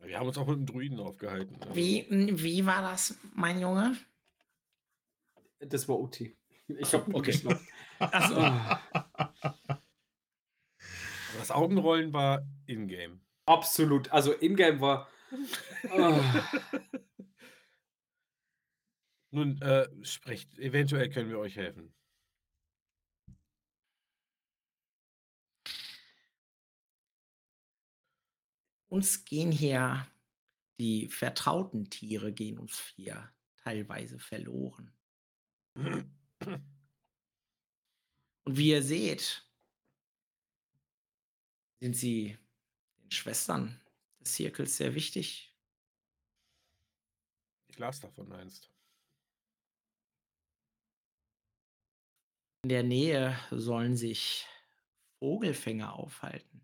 [0.00, 1.56] Wir haben uns auch mit dem Druiden aufgehalten.
[1.62, 3.96] also- Wie, wie war das, mein Junge?
[5.60, 6.36] Das war OT.
[6.66, 7.40] Ich habe Okay.
[7.98, 8.40] Aber
[11.38, 13.20] das Augenrollen war in-game.
[13.46, 14.10] Absolut.
[14.12, 15.08] Also Ingame war.
[15.90, 16.42] Ah,
[19.30, 20.58] Nun, äh, sprecht.
[20.58, 21.92] Eventuell können wir euch helfen.
[28.88, 30.06] uns gehen hier
[30.80, 33.32] die vertrauten Tiere gehen uns hier
[33.62, 34.92] teilweise verloren.
[35.74, 36.10] Und
[38.44, 39.44] wie ihr seht,
[41.80, 42.38] sind sie
[43.02, 43.80] den Schwestern
[44.20, 45.54] des Zirkels sehr wichtig.
[47.68, 48.70] Ich las davon einst.
[52.68, 54.46] In der Nähe sollen sich
[55.20, 56.60] Vogelfänger aufhalten.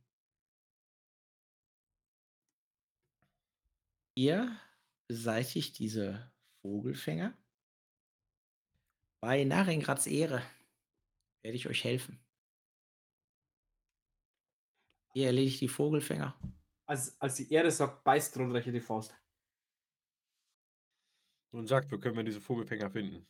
[4.14, 4.54] Ihr
[5.08, 7.32] beseitigt diese Vogelfänger.
[9.20, 10.42] Bei Naringrads Ehre
[11.40, 12.18] werde ich euch helfen.
[15.14, 16.38] Ihr erledigt die Vogelfänger.
[16.84, 19.16] Als, als die Erde sagt, beißt Rodrecher die Faust.
[21.50, 23.26] Und sagt, wo können wir diese Vogelfänger finden?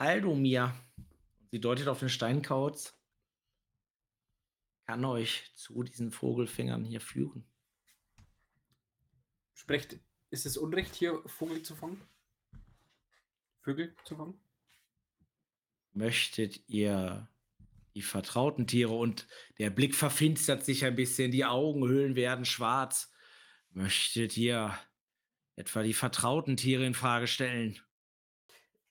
[0.00, 0.74] Haldomir,
[1.50, 2.98] sie deutet auf den Steinkauz,
[4.86, 7.44] kann euch zu diesen Vogelfängern hier führen.
[9.52, 10.00] Sprecht,
[10.30, 12.00] ist es Unrecht, hier Vogel zu fangen?
[13.60, 14.40] Vögel zu fangen?
[15.92, 17.28] Möchtet ihr
[17.94, 19.28] die vertrauten Tiere und
[19.58, 23.12] der Blick verfinstert sich ein bisschen, die Augenhöhlen werden schwarz.
[23.68, 24.78] Möchtet ihr
[25.56, 27.78] etwa die vertrauten Tiere in Frage stellen?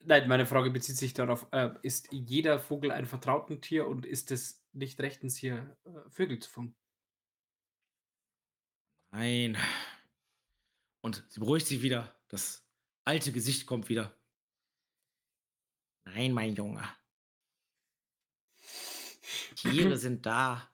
[0.02, 4.32] Nein, meine Frage bezieht sich darauf, äh, ist jeder Vogel ein vertrauten Tier und ist
[4.32, 6.76] es nicht rechtens, hier äh, Vögel zu fangen?
[9.12, 9.58] Nein.
[11.02, 12.16] Und sie beruhigt sich wieder.
[12.30, 12.66] Das
[13.04, 14.16] alte Gesicht kommt wieder.
[16.06, 16.84] Nein, mein Junge.
[19.56, 20.70] Tiere sind da,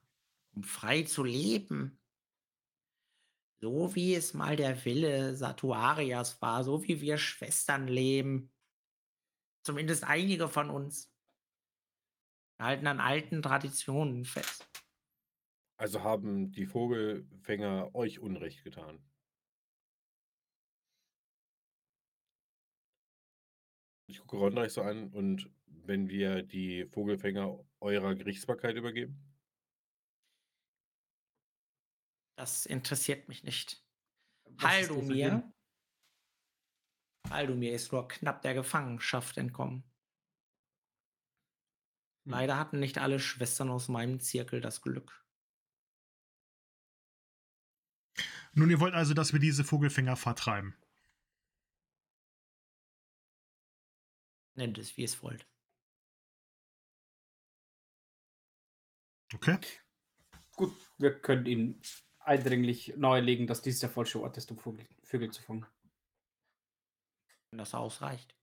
[0.54, 2.00] um frei zu leben.
[3.62, 8.52] So wie es mal der Wille Satuarias war, so wie wir Schwestern leben.
[9.66, 11.12] Zumindest einige von uns.
[12.62, 14.66] Halten an alten Traditionen fest.
[15.78, 19.04] Also haben die Vogelfänger euch Unrecht getan.
[24.08, 29.20] Ich gucke Rondreich so an und wenn wir die Vogelfänger eurer Gerichtsbarkeit übergeben?
[32.38, 33.84] Das interessiert mich nicht.
[34.46, 35.55] Was ist das
[37.30, 39.84] Haldomir ist nur knapp der Gefangenschaft entkommen.
[42.26, 42.32] Hm.
[42.32, 45.26] Leider hatten nicht alle Schwestern aus meinem Zirkel das Glück.
[48.54, 50.76] Nun, ihr wollt also, dass wir diese Vogelfänger vertreiben.
[54.56, 55.46] Nennt es, wie es wollt.
[59.34, 59.60] Okay?
[60.56, 61.82] Gut, wir können Ihnen
[62.20, 65.66] eindringlich nahelegen, dass dies der falsche Ort ist, um Vogel, Vögel zu fangen.
[67.56, 68.36] Wenn das ausreicht.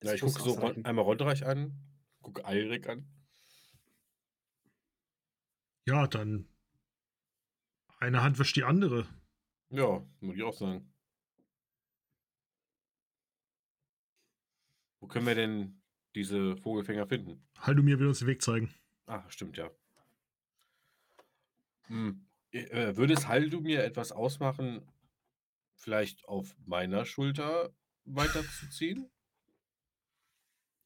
[0.00, 0.86] Es ich gucke so ausreichen.
[0.86, 1.78] einmal Rondreich an,
[2.22, 3.06] gucke Eirik an.
[5.84, 6.48] Ja, dann.
[7.98, 9.06] Eine Hand wäscht die andere.
[9.68, 10.90] Ja, muss ich auch sagen.
[15.00, 15.82] Wo können wir denn
[16.14, 17.46] diese Vogelfänger finden?
[17.58, 18.72] Haldomir will uns den Weg zeigen.
[19.04, 19.70] Ach, stimmt ja.
[21.88, 22.26] Hm.
[22.52, 24.90] Äh, würde es Haldu mir etwas ausmachen,
[25.78, 27.72] vielleicht auf meiner Schulter
[28.04, 29.10] weiterzuziehen?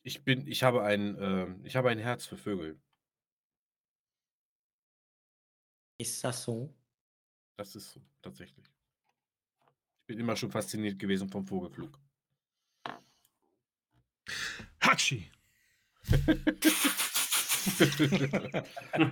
[0.03, 2.81] Ich bin, ich habe ein, ähm, ich habe ein Herz für Vögel.
[5.99, 6.75] Ist das so?
[7.57, 8.67] Das ist so, tatsächlich.
[10.01, 11.99] Ich bin immer schon fasziniert gewesen vom Vogelflug.
[14.81, 15.31] Hatschi!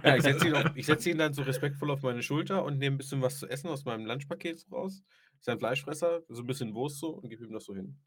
[0.02, 2.98] ja, ich setze ihn, setze ihn dann so respektvoll auf meine Schulter und nehme ein
[2.98, 5.04] bisschen was zu essen aus meinem Lunchpaket raus.
[5.40, 7.98] Ist ein Fleischfresser, so ein bisschen Wurst so und gebe ihm das so hin.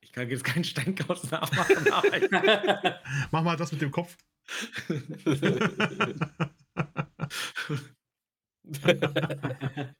[0.00, 1.84] Ich kann jetzt keinen Steinkauz nachmachen.
[3.30, 4.16] Mach mal das mit dem Kopf.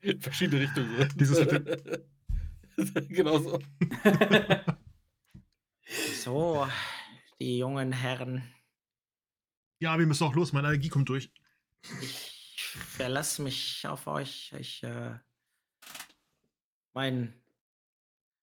[0.02, 1.08] In verschiedene Richtungen.
[1.16, 3.58] Dieses mit genau so.
[6.22, 6.66] so,
[7.38, 8.42] die jungen Herren.
[9.80, 10.54] Ja, wir müssen auch los.
[10.54, 11.30] Meine Allergie kommt durch.
[12.00, 12.35] Ich
[12.76, 14.52] verlasse mich auf euch.
[14.58, 15.18] Ich, äh,
[16.94, 17.40] mein,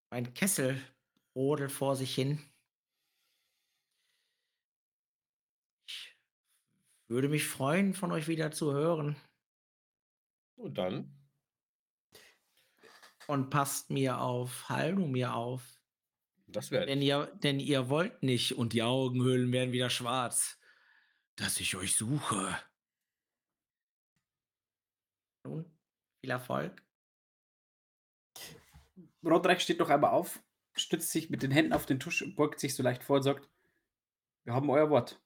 [0.10, 0.82] mein Kessel
[1.34, 2.40] brodelt vor sich hin.
[5.88, 6.18] Ich
[7.08, 9.16] würde mich freuen, von euch wieder zu hören.
[10.56, 11.20] Und dann?
[13.28, 15.64] Und passt mir auf, Haldo mir auf.
[16.48, 16.86] Das wäre.
[16.86, 20.60] Denn ihr, denn ihr wollt nicht und die Augenhöhlen werden wieder schwarz,
[21.36, 22.58] dass ich euch suche.
[25.44, 25.66] Nun,
[26.22, 26.82] viel Erfolg.
[29.24, 30.42] Rodreich steht noch einmal auf,
[30.74, 33.50] stützt sich mit den Händen auf den Tisch, beugt sich so leicht vor und sagt:
[34.44, 35.22] Wir haben euer Wort.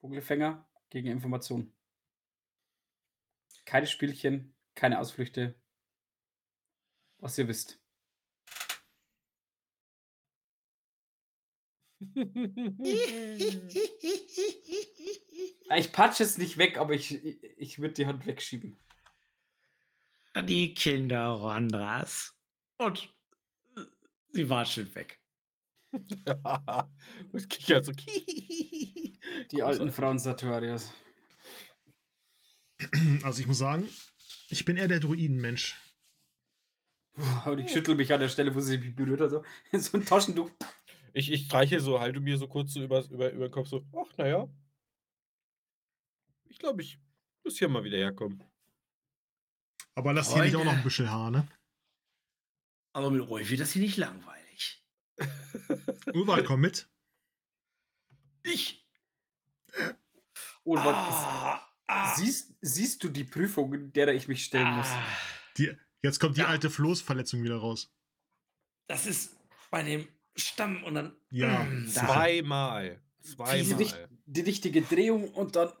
[0.00, 1.72] Vogelfänger gegen Information.
[3.66, 5.54] Keine Spielchen, keine Ausflüchte.
[7.18, 7.78] Was ihr wisst.
[15.76, 18.76] Ich patsche es nicht weg, aber ich, ich, würde die Hand wegschieben.
[20.44, 22.34] die Kinder Rondras.
[22.78, 23.12] Und
[23.76, 23.82] äh,
[24.32, 25.20] sie watschelt weg.
[27.32, 27.92] Und kichert so.
[29.52, 30.92] Die alten Frauen Saturnias.
[33.22, 33.88] Also ich muss sagen,
[34.48, 35.76] ich bin eher der Druidenmensch.
[37.44, 39.30] Und ich schüttel mich an der Stelle, wo sie mich berührt hat.
[39.30, 39.44] So,
[39.78, 40.50] so ein Taschentuch.
[41.12, 43.84] Ich, ich streiche so, halte mir so kurz so über, über, über den Kopf so,
[43.92, 44.48] ach naja.
[46.60, 46.98] Glaube, ich
[47.44, 48.44] muss hier mal wieder herkommen.
[49.94, 51.48] Aber lass hier nicht auch noch ein bisschen Haar, ne?
[52.92, 54.84] Aber mit euch wird das hier nicht langweilig.
[56.14, 56.88] Urwald, komm mit.
[58.42, 58.86] Ich.
[60.64, 64.86] Oh, was Ah, ah, siehst, siehst du die Prüfung, der ich mich stellen muss?
[64.88, 65.02] ah,
[65.56, 66.48] Die, jetzt kommt die Ja.
[66.48, 67.92] alte Floßverletzung wieder raus.
[68.86, 69.36] das ist
[69.70, 70.06] bei dem
[70.36, 71.16] Stamm und dann.
[71.30, 73.02] Ja, Mm, da- Zweimal.
[73.22, 73.76] Zweimal.
[73.78, 73.96] richt,
[74.26, 75.72] die richtige Drehung und dann.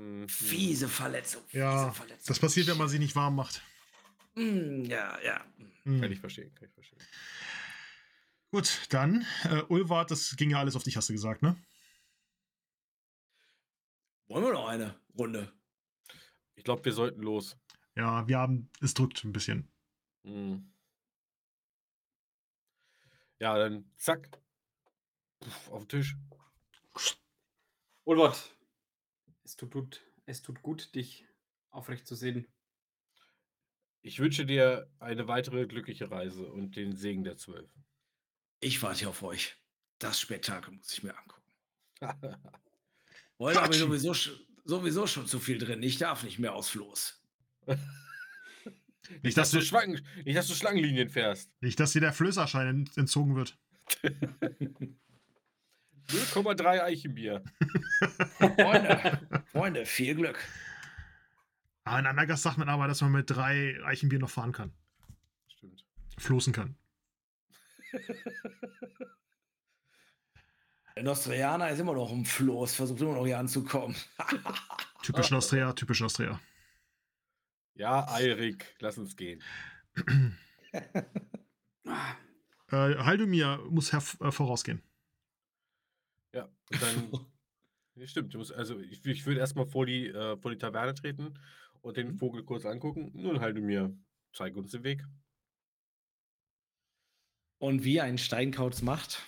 [0.00, 0.28] Mhm.
[0.28, 1.42] Fiese Verletzung.
[1.46, 2.24] Fiese Ja, Verletzung.
[2.26, 3.62] das passiert, wenn man sie nicht warm macht.
[4.34, 5.44] Mm, Ja, ja.
[5.84, 6.00] Hm.
[6.00, 6.98] Kann ich verstehen, kann ich verstehen.
[8.52, 11.56] Gut, dann, äh, Ulwart, das ging ja alles auf dich, hast du gesagt, ne?
[14.28, 15.52] Wollen wir noch eine Runde?
[16.54, 17.56] Ich glaube, wir sollten los.
[17.96, 19.70] Ja, wir haben, es drückt ein bisschen.
[20.22, 20.72] Mhm.
[23.38, 24.28] Ja, dann zack.
[25.40, 26.16] Puff, auf den Tisch.
[28.04, 28.54] Ulwart,
[29.50, 31.26] es tut, gut, es tut gut, dich
[31.70, 32.46] aufrecht zu sehen.
[34.00, 37.68] Ich wünsche dir eine weitere glückliche Reise und den Segen der Zwölf.
[38.60, 39.56] Ich warte auf euch.
[39.98, 41.50] Das Spektakel muss ich mir angucken.
[43.40, 44.14] Heute habe ich sowieso,
[44.64, 45.82] sowieso schon zu viel drin.
[45.82, 47.20] Ich darf nicht mehr aufs Floß.
[49.22, 51.50] nicht, dass du Schlangen, nicht, dass du Schlangenlinien fährst.
[51.60, 53.58] Nicht, dass dir der Flößerschein ent- entzogen wird.
[56.10, 57.42] 0,3 Eichenbier.
[58.38, 59.20] Freunde,
[59.52, 60.38] Freunde, viel Glück.
[61.84, 64.72] Ah, in Anagas sagt man aber, dass man mit drei Eichenbier noch fahren kann.
[65.48, 65.86] Stimmt.
[66.18, 66.76] Floßen kann.
[70.96, 73.96] Der Nostrianer ist immer noch im Floß, versucht immer noch hier anzukommen.
[75.02, 76.38] Typisch Nostria, typisch Nostria.
[77.74, 79.42] Ja, Eirik, lass uns gehen.
[82.72, 84.00] Äh, Haldumir muss äh,
[84.30, 84.80] vorausgehen.
[86.70, 87.10] Und dann.
[87.96, 91.34] Ja, stimmt, musst, also ich, ich würde erstmal vor die, äh, vor die Taverne treten
[91.82, 93.10] und den Vogel kurz angucken.
[93.14, 93.94] Nun halte mir,
[94.32, 95.04] zeig uns den Weg.
[97.58, 99.20] Und wie ein Steinkauz macht,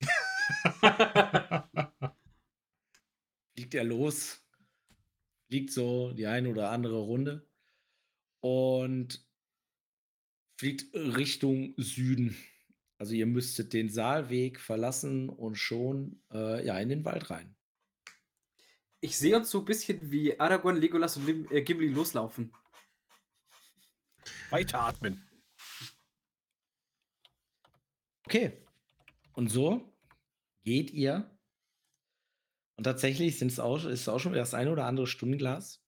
[3.54, 4.42] fliegt er los,
[5.48, 7.46] fliegt so die eine oder andere Runde
[8.40, 9.26] und
[10.56, 12.36] fliegt Richtung Süden.
[12.98, 17.54] Also ihr müsstet den Saalweg verlassen und schon äh, ja, in den Wald rein.
[19.00, 22.52] Ich sehe uns so ein bisschen wie Aragorn, Legolas und Lim äh, Gimli loslaufen.
[24.50, 25.22] Weiteratmen.
[28.24, 28.64] Okay.
[29.34, 29.92] Und so
[30.64, 31.30] geht ihr.
[32.76, 35.82] Und tatsächlich sind's auch, ist es auch schon wieder das eine oder andere Stundenglas.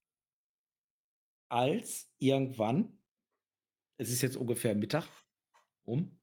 [1.48, 2.98] Als irgendwann,
[3.97, 5.09] es ist jetzt ungefähr Mittag
[5.85, 6.18] um,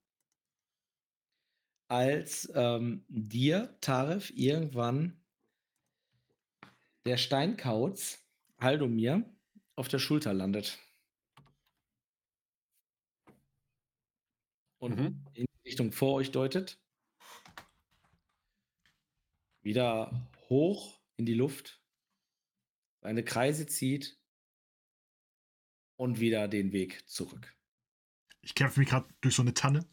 [1.87, 5.23] als ähm, dir, Taref, irgendwann
[7.05, 8.25] der Steinkauz,
[8.59, 9.29] Haldomir,
[9.75, 10.79] auf der Schulter landet.
[14.79, 15.25] Und Mhm.
[15.33, 16.79] in die Richtung vor euch deutet.
[19.61, 20.11] Wieder
[20.49, 21.81] hoch in die Luft,
[23.01, 24.19] seine Kreise zieht
[25.97, 27.55] und wieder den Weg zurück.
[28.41, 29.87] Ich kämpfe mich gerade durch so eine Tanne.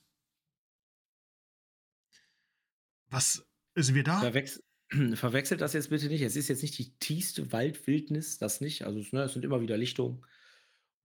[3.13, 4.21] Was sind wir da?
[4.21, 4.63] Verwechs
[5.15, 6.23] verwechselt das jetzt bitte nicht.
[6.23, 8.85] Es ist jetzt nicht die tiefste Waldwildnis, das nicht.
[8.85, 10.25] Also es, ne, es sind immer wieder Lichtungen.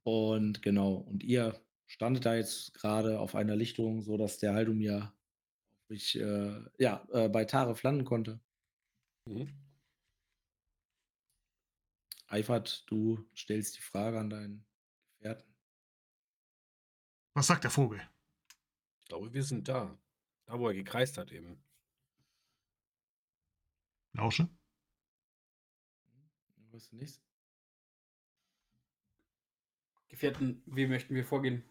[0.04, 5.14] Und genau, und ihr standet da jetzt gerade auf einer Lichtung, so dass der Haldumir
[5.90, 8.42] ich, äh, ja, äh, bei Taref landen konnte.
[9.26, 9.50] Mhm.
[12.28, 14.66] Eifert, du stellst die Frage an deinen
[15.18, 15.56] Gefährten.
[17.34, 18.02] Was sagt der Vogel?
[19.02, 19.98] Ich glaube, wir sind da.
[20.46, 21.62] Da, wo er gekreist hat eben.
[24.18, 24.50] Lausche?
[26.72, 27.24] Was nächstes?
[30.10, 31.64] Gefährten, wie möchten wir vorgehen?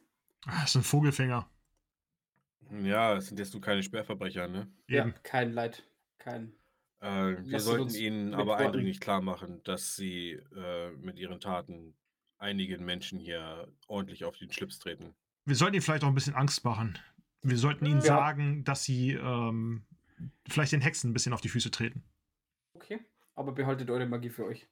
[0.47, 1.51] Ah, das ist ein Vogelfänger.
[2.83, 4.73] Ja, es sind jetzt nur keine Sperrverbrecher, ne?
[4.89, 5.11] Eben.
[5.11, 5.89] Ja, kein Leid.
[6.19, 6.53] Kein.
[7.01, 11.97] Äh, wir sollten uns ihnen aber eindringlich klar machen, dass sie äh, mit ihren Taten
[12.39, 15.15] einigen Menschen hier ordentlich auf den Schlips treten.
[15.45, 16.99] Wir sollten ihnen vielleicht auch ein bisschen Angst machen.
[17.43, 18.07] Wir sollten ihnen Ja.
[18.07, 19.87] sagen, dass sie ähm,
[20.49, 22.05] vielleicht den Hexen ein bisschen auf die Füße treten.
[22.77, 23.01] Okay.
[23.35, 24.67] Aber behaltet eure Magie für euch.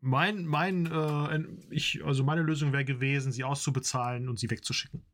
[0.00, 5.04] Mein, mein, äh, ich, also meine Lösung wäre gewesen, sie auszubezahlen und sie wegzuschicken.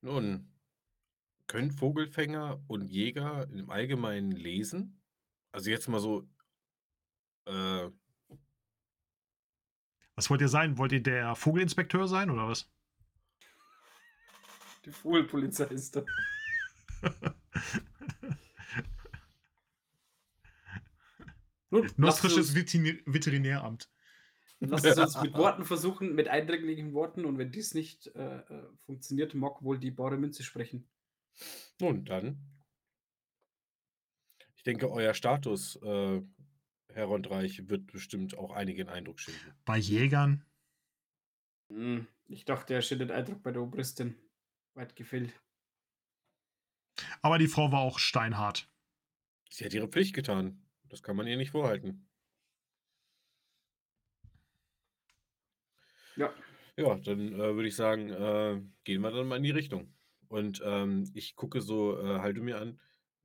[0.00, 0.48] Nun,
[1.48, 5.00] können Vogelfänger und Jäger im Allgemeinen lesen?
[5.52, 6.28] Also jetzt mal so,
[7.46, 7.90] äh,
[10.14, 10.78] Was wollt ihr sein?
[10.78, 12.70] Wollt ihr der Vogelinspekteur sein oder was?
[14.84, 16.04] Die Vogelpolizei ist da.
[21.70, 23.88] Nun, Nostrisches uns, Veterin Veterinäramt.
[24.60, 27.24] lasst es uns mit Worten versuchen, mit eindringlichen Worten.
[27.24, 30.86] Und wenn dies nicht äh, äh, funktioniert, mag wohl die bare Münze sprechen.
[31.80, 32.38] nun dann.
[34.54, 36.22] Ich denke, euer Status, äh,
[36.88, 39.54] Herr Rondreich, wird bestimmt auch einigen Eindruck schinden.
[39.64, 40.44] Bei Jägern.
[41.68, 44.14] Hm, ich dachte, er schindet Eindruck bei der Oberistin.
[44.74, 45.32] Weit gefehlt.
[47.20, 48.68] Aber die Frau war auch steinhart.
[49.50, 50.66] Sie hat ihre Pflicht getan.
[50.88, 52.08] Das kann man ihr nicht vorhalten.
[56.16, 56.32] Ja.
[56.76, 59.94] Ja, dann äh, würde ich sagen, äh, gehen wir dann mal in die Richtung.
[60.28, 62.80] Und ähm, ich gucke so, äh, halte mir an,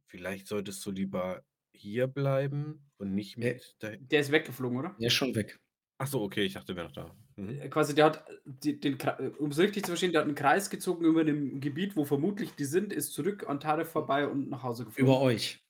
[0.06, 4.08] vielleicht solltest du lieber hier bleiben und nicht mit dahin.
[4.10, 4.96] Der ist weggeflogen, oder?
[5.00, 5.60] Der ist schon weg.
[5.98, 7.16] Ach so, okay, ich dachte, der wäre noch da.
[7.38, 7.50] Mhm.
[7.50, 10.36] Äh, Quasi, der hat die, den, äh, um es richtig zu verstehen, der hat einen
[10.36, 14.50] Kreis gezogen über dem Gebiet, wo vermutlich die sind, ist zurück an Taref vorbei und
[14.50, 15.06] nach Hause geflogen.
[15.06, 15.64] Über euch.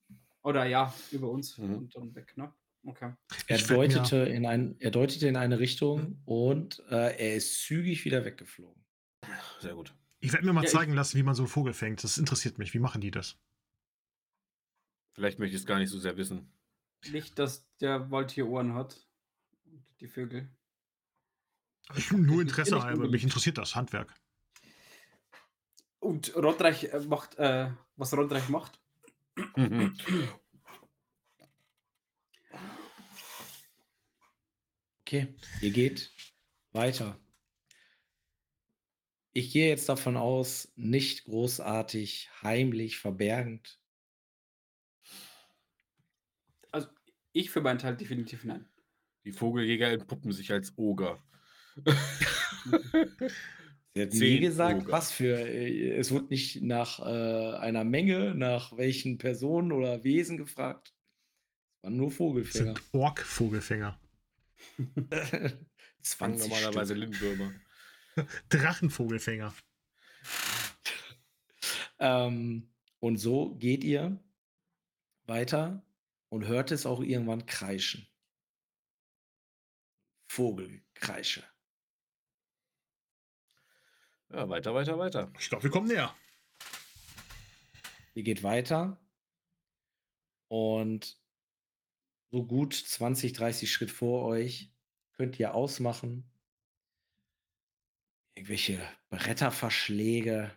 [0.43, 1.75] Oder ja, über uns Mhm.
[1.75, 2.53] und dann weg, ne?
[2.85, 3.13] Okay.
[3.47, 8.23] Er deutete, in ein, er deutete in eine Richtung und äh, er ist zügig wieder
[8.23, 8.81] weggeflogen.
[9.59, 9.93] Sehr gut.
[10.19, 12.03] Ich werde mir mal Ja, zeigen lassen, wie man so einen Vogel fängt.
[12.03, 12.73] Das interessiert mich.
[12.73, 13.37] Wie machen die das?
[15.15, 16.53] Vielleicht möchte ich es gar nicht so sehr wissen.
[17.11, 19.05] Nicht, dass der Wald hier Ohren hat.
[19.65, 20.49] Und die Vögel.
[21.95, 23.07] Ich, nur Interesse halber.
[23.07, 24.13] Mich interessiert das Handwerk.
[25.99, 28.79] Und Rottreich äh, macht, äh, was Rottreich macht.
[29.55, 29.95] Mhm.
[35.01, 36.11] Okay, ihr geht
[36.71, 37.17] weiter.
[39.31, 43.79] Ich gehe jetzt davon aus, nicht großartig, heimlich, verbergend.
[46.71, 46.89] Also,
[47.33, 48.67] ich für meinen Teil definitiv nein.
[49.23, 51.23] Die Vogeljäger entpuppen sich als Oger.
[53.93, 54.91] Sie hat nie Zehn gesagt, Oger.
[54.91, 55.37] was für.
[55.39, 60.93] äh, Es wird nicht nach äh, einer Menge, nach welchen Personen oder Wesen gefragt.
[61.77, 62.65] Es waren nur Das Vogelfänger.
[62.75, 63.99] sind Ork-Vogelfänger.
[66.03, 66.93] 20 Normalerweise.
[66.93, 67.51] Lindwürmer.
[68.49, 69.53] Drachenvogelfänger.
[71.99, 74.19] Ähm, und so geht ihr
[75.25, 75.83] weiter
[76.29, 78.07] und hört es auch irgendwann kreischen.
[80.29, 81.43] Vogelkreische.
[84.29, 85.31] Ja, weiter, weiter, weiter.
[85.39, 86.13] Ich glaube, wir kommen näher.
[88.13, 88.99] Ihr geht weiter
[90.47, 91.17] und
[92.31, 94.71] so gut 20, 30 Schritt vor euch
[95.13, 96.29] könnt ihr ausmachen.
[98.35, 98.79] Irgendwelche
[99.09, 100.51] Bretterverschläge,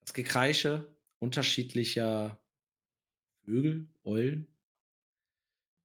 [0.00, 2.38] das Gekreische unterschiedlicher
[3.44, 4.46] Vögel, Eulen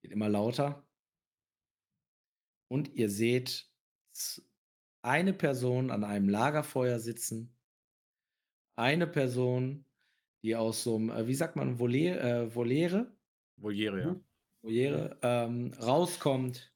[0.02, 0.86] wird immer lauter.
[2.68, 3.68] Und ihr seht
[5.02, 7.56] eine Person an einem Lagerfeuer sitzen,
[8.76, 9.86] eine Person,
[10.44, 13.12] die aus so einem, äh, wie sagt man, Voliere, äh, Voliere,
[13.58, 14.14] Voliere, ja.
[14.14, 14.24] Mhm.
[14.62, 16.74] Voliere ähm, rauskommt.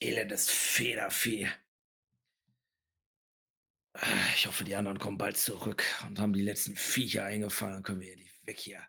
[0.00, 1.48] Elendes Federvieh.
[4.34, 7.74] Ich hoffe, die anderen kommen bald zurück und haben die letzten Viecher eingefangen.
[7.74, 8.80] Dann können wir die weg hier.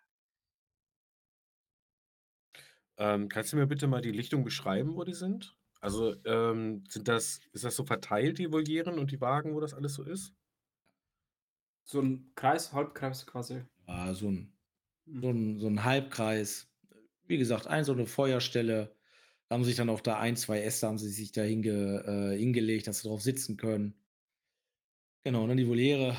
[2.97, 5.57] Ähm, kannst du mir bitte mal die Lichtung beschreiben, wo die sind?
[5.83, 9.73] Also, ähm, sind das, ist das so verteilt, die Volieren und die Wagen, wo das
[9.73, 10.33] alles so ist?
[11.85, 13.63] So ein Kreis, Halbkreis quasi.
[13.87, 14.53] Ja, so ein,
[15.05, 15.21] Mhm.
[15.21, 16.71] so ein, so ein Halbkreis.
[17.27, 18.95] Wie gesagt, ein so eine Feuerstelle.
[19.49, 22.37] Da haben sich dann auch da ein, zwei Äste haben sie sich da hinge, äh,
[22.37, 23.95] hingelegt, dass sie drauf sitzen können.
[25.25, 26.15] Genau, und dann die Voliere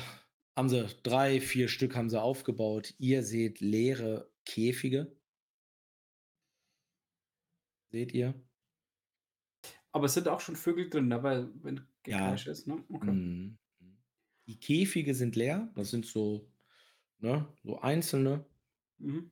[0.55, 2.93] haben sie drei, vier Stück haben sie aufgebaut.
[2.99, 5.15] Ihr seht leere Käfige.
[7.91, 8.35] Seht ihr?
[9.95, 11.23] Aber es sind auch schon Vögel drin, ne?
[11.23, 12.17] weil wenn Ja.
[12.17, 12.83] Gekreisch ist, ne?
[12.91, 13.11] Okay.
[13.11, 13.57] Mhm.
[14.45, 15.71] Die Käfige sind leer.
[15.73, 16.51] Das sind so,
[17.19, 18.45] ne, so einzelne.
[18.97, 19.31] Mhm.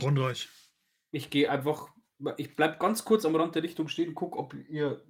[0.00, 0.48] Rundreich.
[1.10, 1.92] Ich gehe einfach,
[2.36, 5.04] ich bleibe ganz kurz am Rand der Richtung stehen, guck, ob ihr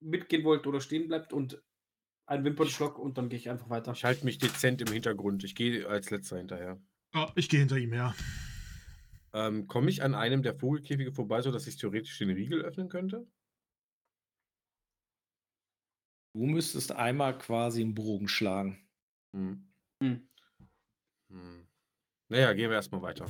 [0.00, 1.62] mitgehen wollt oder stehen bleibt und
[2.26, 3.92] ein Wimpernschlag und dann gehe ich einfach weiter.
[3.92, 5.44] Ich halte mich dezent im Hintergrund.
[5.44, 6.82] Ich gehe als letzter hinterher.
[7.14, 8.12] Ja, ich gehe hinter ihm her.
[9.32, 13.26] Ähm, Komme ich an einem der Vogelkäfige vorbei, sodass ich theoretisch den Riegel öffnen könnte?
[16.32, 18.78] Du müsstest einmal quasi einen Bogen schlagen.
[19.32, 19.68] Hm.
[20.02, 20.28] Hm.
[21.28, 21.66] Hm.
[22.28, 23.26] Naja, gehen wir erstmal weiter.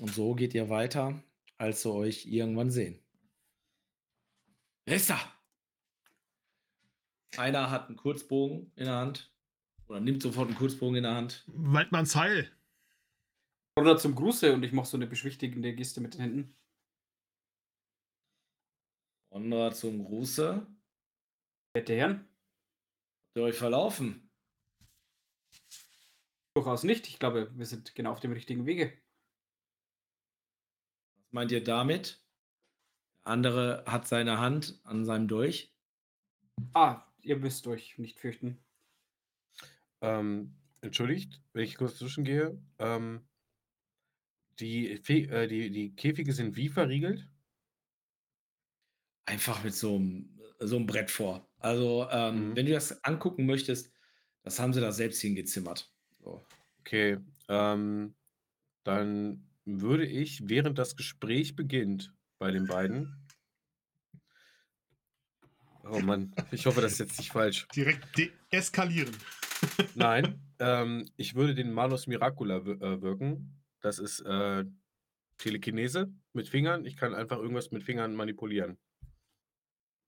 [0.00, 1.22] Und so geht ihr weiter,
[1.56, 3.02] als sie euch irgendwann sehen.
[4.86, 5.20] Wer ist da?
[7.36, 9.32] Einer hat einen Kurzbogen in der Hand
[9.86, 11.44] oder nimmt sofort einen Kurzbogen in der Hand.
[11.46, 12.50] Waldmanns Heil.
[13.78, 16.54] Oder zum Gruße und ich mache so eine beschwichtigende Geste mit den Händen.
[19.30, 20.66] Konrad zum Gruße.
[21.74, 24.28] Werte Herren, Habt ihr euch verlaufen?
[26.54, 27.06] durchaus nicht.
[27.06, 29.00] Ich glaube, wir sind genau auf dem richtigen Wege.
[31.14, 32.20] Was meint ihr damit?
[33.24, 35.72] Der andere hat seine Hand an seinem Dolch.
[36.74, 38.58] Ah, ihr müsst euch nicht fürchten.
[40.00, 42.60] Ähm, entschuldigt, wenn ich kurz zwischengehe.
[42.80, 43.28] Ähm,
[44.60, 47.28] die, Fe äh, die, die Käfige sind wie verriegelt?
[49.26, 51.48] Einfach mit so einem, so einem Brett vor.
[51.58, 52.56] Also, ähm, Mhm.
[52.56, 53.92] wenn du das angucken möchtest,
[54.42, 55.92] das haben sie da selbst hingezimmert.
[56.22, 56.46] So.
[56.80, 57.18] Okay,
[57.48, 58.14] ähm,
[58.84, 63.14] dann würde ich, während das Gespräch beginnt bei den beiden.
[65.84, 67.66] Oh Mann, ich hoffe, das ist jetzt nicht falsch.
[67.74, 68.06] Direkt
[68.52, 69.14] deeskalieren.
[69.94, 73.57] Nein, ähm, ich würde den Malus Miracula äh, wirken.
[73.80, 74.64] Das ist äh,
[75.38, 76.84] Telekinese mit Fingern.
[76.84, 78.78] Ich kann einfach irgendwas mit Fingern manipulieren.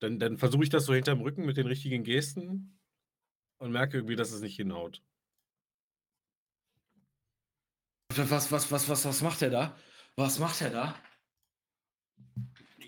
[0.01, 2.81] Dann, dann versuche ich das so hinterm Rücken mit den richtigen Gesten
[3.59, 5.03] und merke irgendwie, dass es nicht hinhaut.
[8.15, 9.77] Was, was, was, was, was macht er da?
[10.17, 11.03] Was macht er da?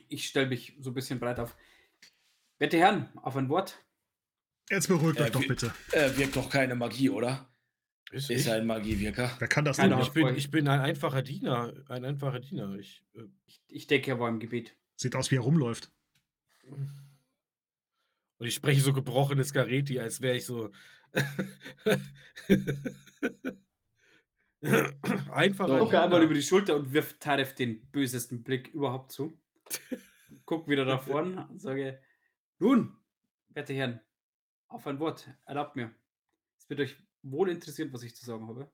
[0.08, 1.56] Ich stelle mich so ein bisschen breit auf.
[2.58, 3.84] Werte Herren, auf ein Wort.
[4.70, 5.74] Jetzt beruhigt Äh, euch doch bitte.
[5.92, 7.51] Er wirkt doch keine Magie, oder?
[8.12, 9.30] Ist Ist er ein Magiewirker?
[9.38, 9.98] Wer kann das denn?
[9.98, 11.72] Ich bin, ich bin ein einfacher Diener.
[11.88, 12.74] Ein einfacher Diener.
[12.78, 14.76] Ich, äh, Ich, ich denke, er war im Gebet.
[14.96, 15.90] Sieht aus, wie er rumläuft.
[18.36, 20.70] und ich spreche so gebrochenes Gareti, als wäre ich so.
[25.30, 29.32] einfacher Gucke einmal über die Schulter und wirft Taref den bösesten Blick überhaupt zu.
[30.44, 31.98] Guck wieder nach vorn und sage:
[32.58, 32.94] Nun,
[33.48, 34.00] werte Herren,
[34.68, 35.90] auf ein Wort, erlaubt mir.
[36.58, 38.70] Es wird euch wohl interessieren, was ich zu sagen habe.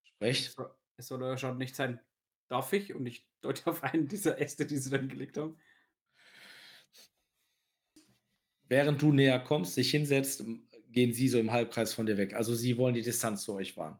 [0.00, 0.52] Es Sprecht.
[0.52, 2.00] soll, es soll euer Schaden nicht sein.
[2.48, 2.94] Darf ich?
[2.94, 5.58] Und ich deute auf einen dieser Äste, die sie dann gelegt haben.
[8.68, 10.44] Während du näher kommst, dich hinsetzt,
[10.90, 12.34] gehen sie so im Halbkreis von dir weg.
[12.34, 13.98] Also sie wollen die Distanz zu euch wahren.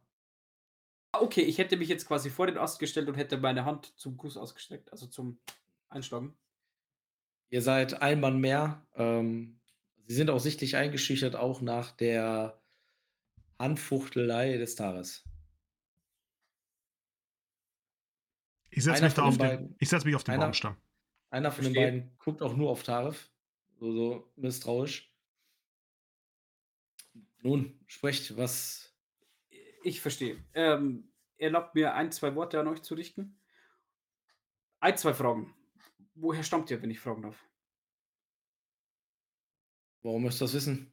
[1.12, 3.98] Ah, Okay, ich hätte mich jetzt quasi vor den Ast gestellt und hätte meine Hand
[3.98, 5.40] zum Gruß ausgestreckt, also zum
[5.88, 6.36] Einschlagen.
[7.50, 8.86] Ihr seid ein Mann mehr.
[8.94, 9.60] Ähm,
[10.06, 12.57] sie sind auch sichtlich eingeschüchtert, auch nach der
[13.58, 15.24] Handfuchtelei des Tages.
[18.70, 20.76] Ich setze mich, da auf den den, ich setz mich auf den einer- Baumstamm.
[21.30, 21.92] Einer von den Verstehe.
[22.00, 23.30] beiden guckt auch nur auf Tarif.
[23.80, 25.12] So, so misstrauisch.
[27.42, 28.94] Nun, sprecht, was.
[29.84, 30.42] Ich verstehe.
[30.54, 33.38] Ähm, erlaubt mir ein, zwei Worte an euch zu richten.
[34.80, 35.54] Ein, zwei Fragen.
[36.14, 37.44] Woher stammt ihr, wenn ich fragen darf?
[40.02, 40.92] Warum müsst ihr das wissen?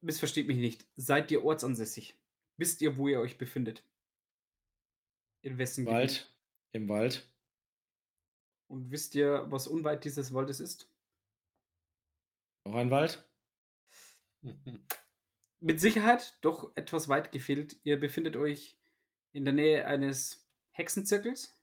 [0.00, 0.86] Missversteht mich nicht.
[0.96, 2.16] Seid ihr ortsansässig?
[2.56, 3.82] Wisst ihr, wo ihr euch befindet?
[5.42, 5.98] In wessen Im Gebiet?
[5.98, 6.34] Wald.
[6.72, 7.28] Im Wald.
[8.68, 10.90] Und wisst ihr, was unweit dieses Waldes ist?
[12.64, 13.26] Noch ein Wald?
[15.60, 17.76] Mit Sicherheit, doch etwas weit gefehlt.
[17.82, 18.76] Ihr befindet euch
[19.32, 21.58] in der Nähe eines Hexenzirkels.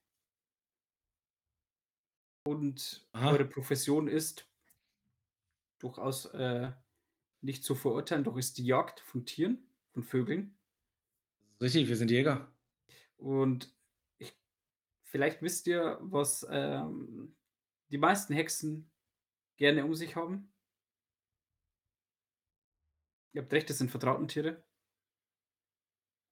[2.48, 3.32] Und Aha.
[3.32, 4.48] eure Profession ist
[5.80, 6.72] durchaus äh,
[7.46, 10.58] nicht zu verurteilen, doch ist die Jagd von Tieren, von Vögeln.
[11.62, 12.52] Richtig, wir sind Jäger.
[13.18, 13.74] Und
[14.18, 14.36] ich,
[15.04, 17.36] vielleicht wisst ihr, was ähm,
[17.90, 18.92] die meisten Hexen
[19.58, 20.52] gerne um sich haben.
[23.34, 24.64] Ihr habt recht, es sind vertrauten Tiere.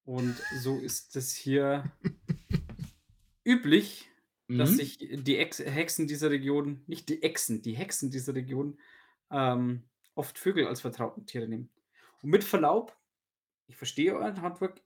[0.05, 1.91] Und so ist es hier
[3.45, 4.09] üblich,
[4.49, 4.75] dass Mhm.
[4.75, 8.77] sich die Ex Hexen dieser Region, nicht die Echsen, die Hexen dieser Region,
[9.31, 9.83] ähm,
[10.15, 11.69] oft Vögel als vertrauten Tiere nehmen.
[12.21, 12.97] Und mit Verlaub,
[13.67, 14.81] ich verstehe euer Handwerk,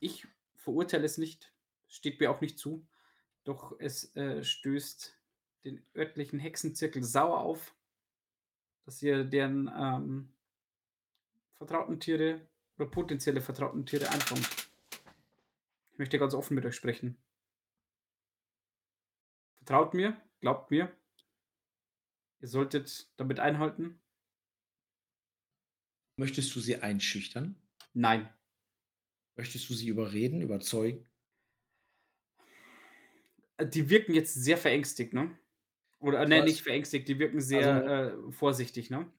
[0.00, 1.52] ich verurteile es nicht,
[1.88, 2.86] steht mir auch nicht zu,
[3.44, 5.16] doch es äh, stößt
[5.64, 7.74] den örtlichen Hexenzirkel sauer auf,
[8.84, 10.32] dass ihr deren ähm,
[11.56, 12.46] vertrauten Tiere
[12.78, 14.48] oder potenzielle vertrauten Tiere einfangt.
[15.92, 17.16] Ich möchte ganz offen mit euch sprechen.
[19.58, 20.92] Vertraut mir, glaubt mir.
[22.40, 24.00] Ihr solltet damit einhalten.
[26.18, 27.62] Möchtest du sie einschüchtern?
[27.94, 28.30] Nein.
[29.36, 31.06] Möchtest du sie überreden, überzeugen?
[33.56, 35.38] Äh, Die wirken jetzt sehr verängstigt, ne?
[36.00, 37.86] Oder, äh, ne, nicht verängstigt, die wirken sehr
[38.28, 39.12] äh, vorsichtig, ne?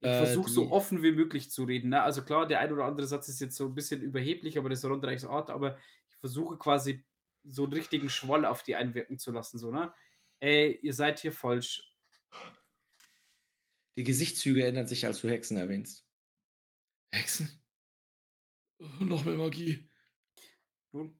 [0.00, 1.90] Ich Äh, versuche so offen wie möglich zu reden.
[1.90, 2.02] Ne?
[2.02, 4.80] Also klar, der ein oder andere Satz ist jetzt so ein bisschen überheblich, aber das
[4.80, 5.78] ist Rondreichs Art, aber
[6.10, 7.04] ich versuche quasi
[7.44, 9.58] so einen richtigen Schwoll auf die einwirken zu lassen.
[9.58, 9.94] So, ne?
[10.40, 11.94] Ey, ihr seid hier falsch.
[13.98, 16.05] Die Gesichtszüge ändern sich, als du Hexen erwähnst.
[17.12, 17.50] Hexen?
[18.78, 19.88] Äh, Noch mehr Magie.
[20.92, 21.18] Nun,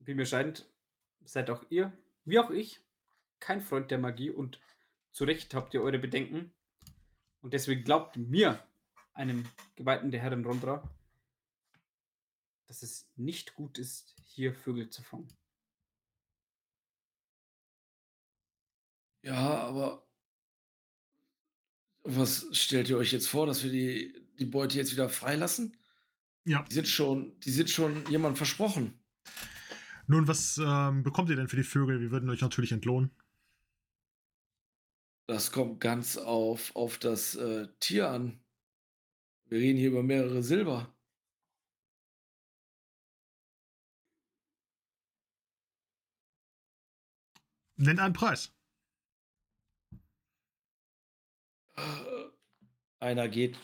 [0.00, 0.68] wie mir scheint,
[1.24, 1.92] seid auch ihr,
[2.24, 2.80] wie auch ich,
[3.38, 4.60] kein Freund der Magie und
[5.12, 6.52] zu Recht habt ihr eure Bedenken.
[7.40, 8.62] Und deswegen glaubt mir,
[9.12, 9.44] einem
[9.76, 10.82] Geweihten der Herren Rondra,
[12.66, 15.28] dass es nicht gut ist, hier Vögel zu fangen.
[19.22, 20.06] Ja, aber
[22.02, 25.76] was stellt ihr euch jetzt vor, dass wir die, die Beute jetzt wieder freilassen?
[26.44, 26.62] Ja.
[26.62, 28.98] Die sind schon, die sind schon jemandem versprochen.
[30.06, 32.00] Nun, was ähm, bekommt ihr denn für die Vögel?
[32.00, 33.10] Wir würden euch natürlich entlohnen.
[35.26, 38.40] Das kommt ganz auf, auf das äh, Tier an.
[39.46, 40.92] Wir reden hier über mehrere Silber.
[47.76, 48.52] Nennt einen Preis.
[51.76, 51.82] Äh,
[52.98, 53.56] Einer geht.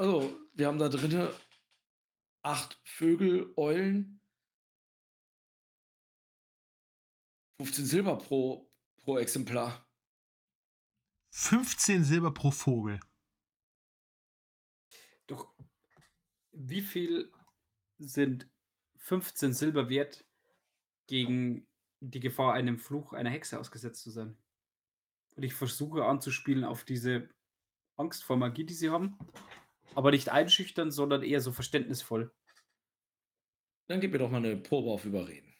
[0.00, 1.30] Also, wir haben da drinne
[2.40, 4.18] acht Vögel, Eulen.
[7.58, 8.72] 15 Silber pro,
[9.02, 9.86] pro Exemplar.
[11.32, 12.98] 15 Silber pro Vogel.
[15.26, 15.54] Doch
[16.52, 17.30] wie viel
[17.98, 18.48] sind
[19.00, 20.24] 15 Silber wert
[21.08, 21.68] gegen
[22.00, 24.38] die Gefahr, einem Fluch einer Hexe ausgesetzt zu sein?
[25.36, 27.28] Und ich versuche anzuspielen auf diese
[27.96, 29.18] Angst vor Magie, die sie haben.
[29.94, 32.32] Aber nicht einschüchtern, sondern eher so verständnisvoll.
[33.88, 35.52] Dann gib mir doch mal eine Probe auf Überreden.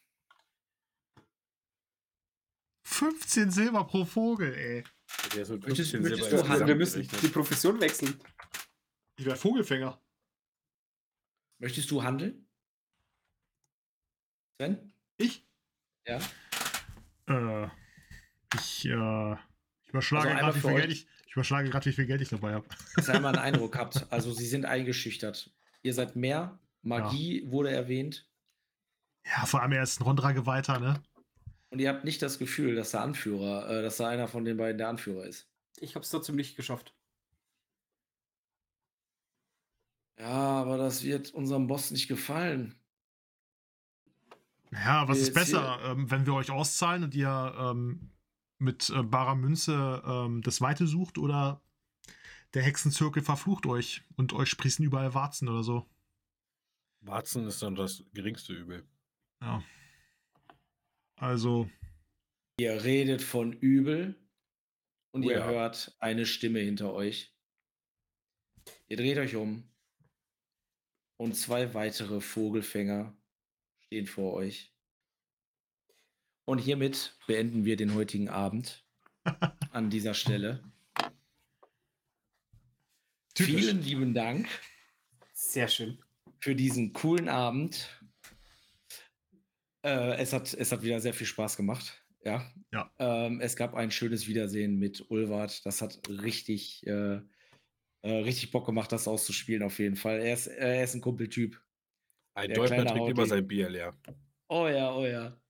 [2.85, 4.85] 15 Silber pro Vogel, ey.
[5.41, 6.69] Ist mit Möchtest- 15 möchtest du handeln?
[6.69, 8.21] wir müssen die Profession wechseln.
[9.17, 10.01] Ich wäre Vogelfänger.
[11.59, 12.49] Möchtest du handeln?
[14.57, 14.93] Sven?
[15.19, 15.47] Ich?
[16.07, 16.19] Ja.
[17.27, 17.69] Äh,
[18.55, 19.33] ich, äh,
[19.83, 20.77] ich überschlage Also gerade, wie viel euch.
[20.77, 22.67] Geld ich, ich überschlage gerade, wie viel Geld ich dabei habe.
[22.97, 24.05] Dass ihr einmal einen Eindruck habt.
[24.13, 25.53] Also, sie sind eingeschüchtert.
[25.81, 26.59] Ihr seid mehr.
[26.83, 28.29] Magie wurde erwähnt.
[29.25, 31.01] Ja, vor allem er ist ein Rondra-Geweihter, ne?
[31.69, 34.57] Und ihr habt nicht das Gefühl, dass der Anführer, äh, dass da einer von den
[34.57, 35.49] beiden der Anführer ist.
[35.79, 36.95] Ich habe es trotzdem nicht geschafft.
[40.19, 42.75] Ja, aber das wird unserem Boss nicht gefallen.
[44.73, 48.11] Ja, was Wir ist besser, ähm, wenn wir euch auszahlen und ihr ähm,
[48.61, 51.63] mit äh, barer Münze ähm, das Weite sucht oder
[52.55, 55.87] der Hexenzirkel verflucht euch und euch sprießen überall Warzen oder so?
[57.01, 58.87] Warzen ist dann das geringste Übel.
[59.41, 59.63] Ja.
[61.17, 61.69] Also,
[62.61, 64.15] Ihr redet von übel
[65.13, 65.47] und Oh ihr ja.
[65.47, 67.35] hört eine Stimme hinter euch.
[68.89, 69.65] Ihr dreht euch um
[71.17, 73.17] und zwei weitere Vogelfänger
[73.87, 74.70] stehen vor euch.
[76.51, 78.85] Und hiermit beenden wir den heutigen Abend
[79.71, 80.65] an dieser Stelle.
[83.35, 83.55] Typisch.
[83.55, 84.49] Vielen lieben Dank
[85.33, 86.03] Sehr schön.
[86.41, 87.89] für diesen coolen Abend.
[89.85, 92.03] Äh, es, hat, es hat wieder sehr viel Spaß gemacht.
[92.25, 92.51] Ja.
[92.73, 92.93] Ja.
[92.99, 95.65] Ähm, es gab ein schönes Wiedersehen mit Ulvard.
[95.65, 97.21] Das hat richtig, äh,
[98.03, 100.19] äh, richtig Bock gemacht, das auszuspielen, auf jeden Fall.
[100.19, 101.63] Er ist, er ist ein Kumpeltyp.
[102.35, 103.97] Ein Der Deutscher kleine trinkt immer sein Bier leer.
[104.49, 105.41] Oh ja, oh ja.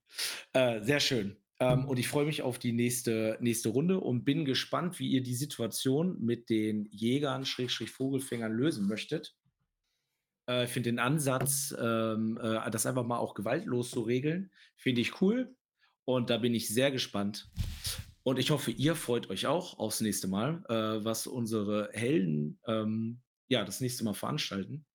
[0.53, 1.37] Äh, sehr schön.
[1.59, 5.21] Ähm, und ich freue mich auf die nächste, nächste Runde und bin gespannt, wie ihr
[5.21, 9.35] die Situation mit den Jägern, Schrägstrich Vogelfängern lösen möchtet.
[10.49, 15.01] Äh, ich finde den Ansatz, ähm, äh, das einfach mal auch gewaltlos zu regeln, finde
[15.01, 15.55] ich cool.
[16.05, 17.51] Und da bin ich sehr gespannt.
[18.23, 23.21] Und ich hoffe, ihr freut euch auch aufs nächste Mal, äh, was unsere Helden ähm,
[23.49, 24.85] ja das nächste Mal veranstalten.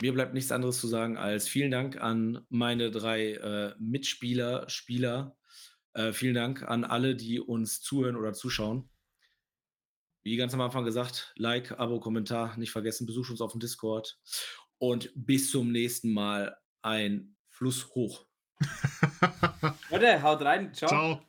[0.00, 5.36] Mir bleibt nichts anderes zu sagen als vielen Dank an meine drei äh, Mitspieler, Spieler.
[5.94, 8.88] Äh, vielen Dank an alle, die uns zuhören oder zuschauen.
[10.22, 14.18] Wie ganz am Anfang gesagt, Like, Abo, Kommentar, nicht vergessen, besucht uns auf dem Discord.
[14.78, 18.26] Und bis zum nächsten Mal ein Fluss hoch.
[19.90, 20.72] Leute, haut rein.
[20.74, 20.88] Ciao.
[20.88, 21.27] Ciao.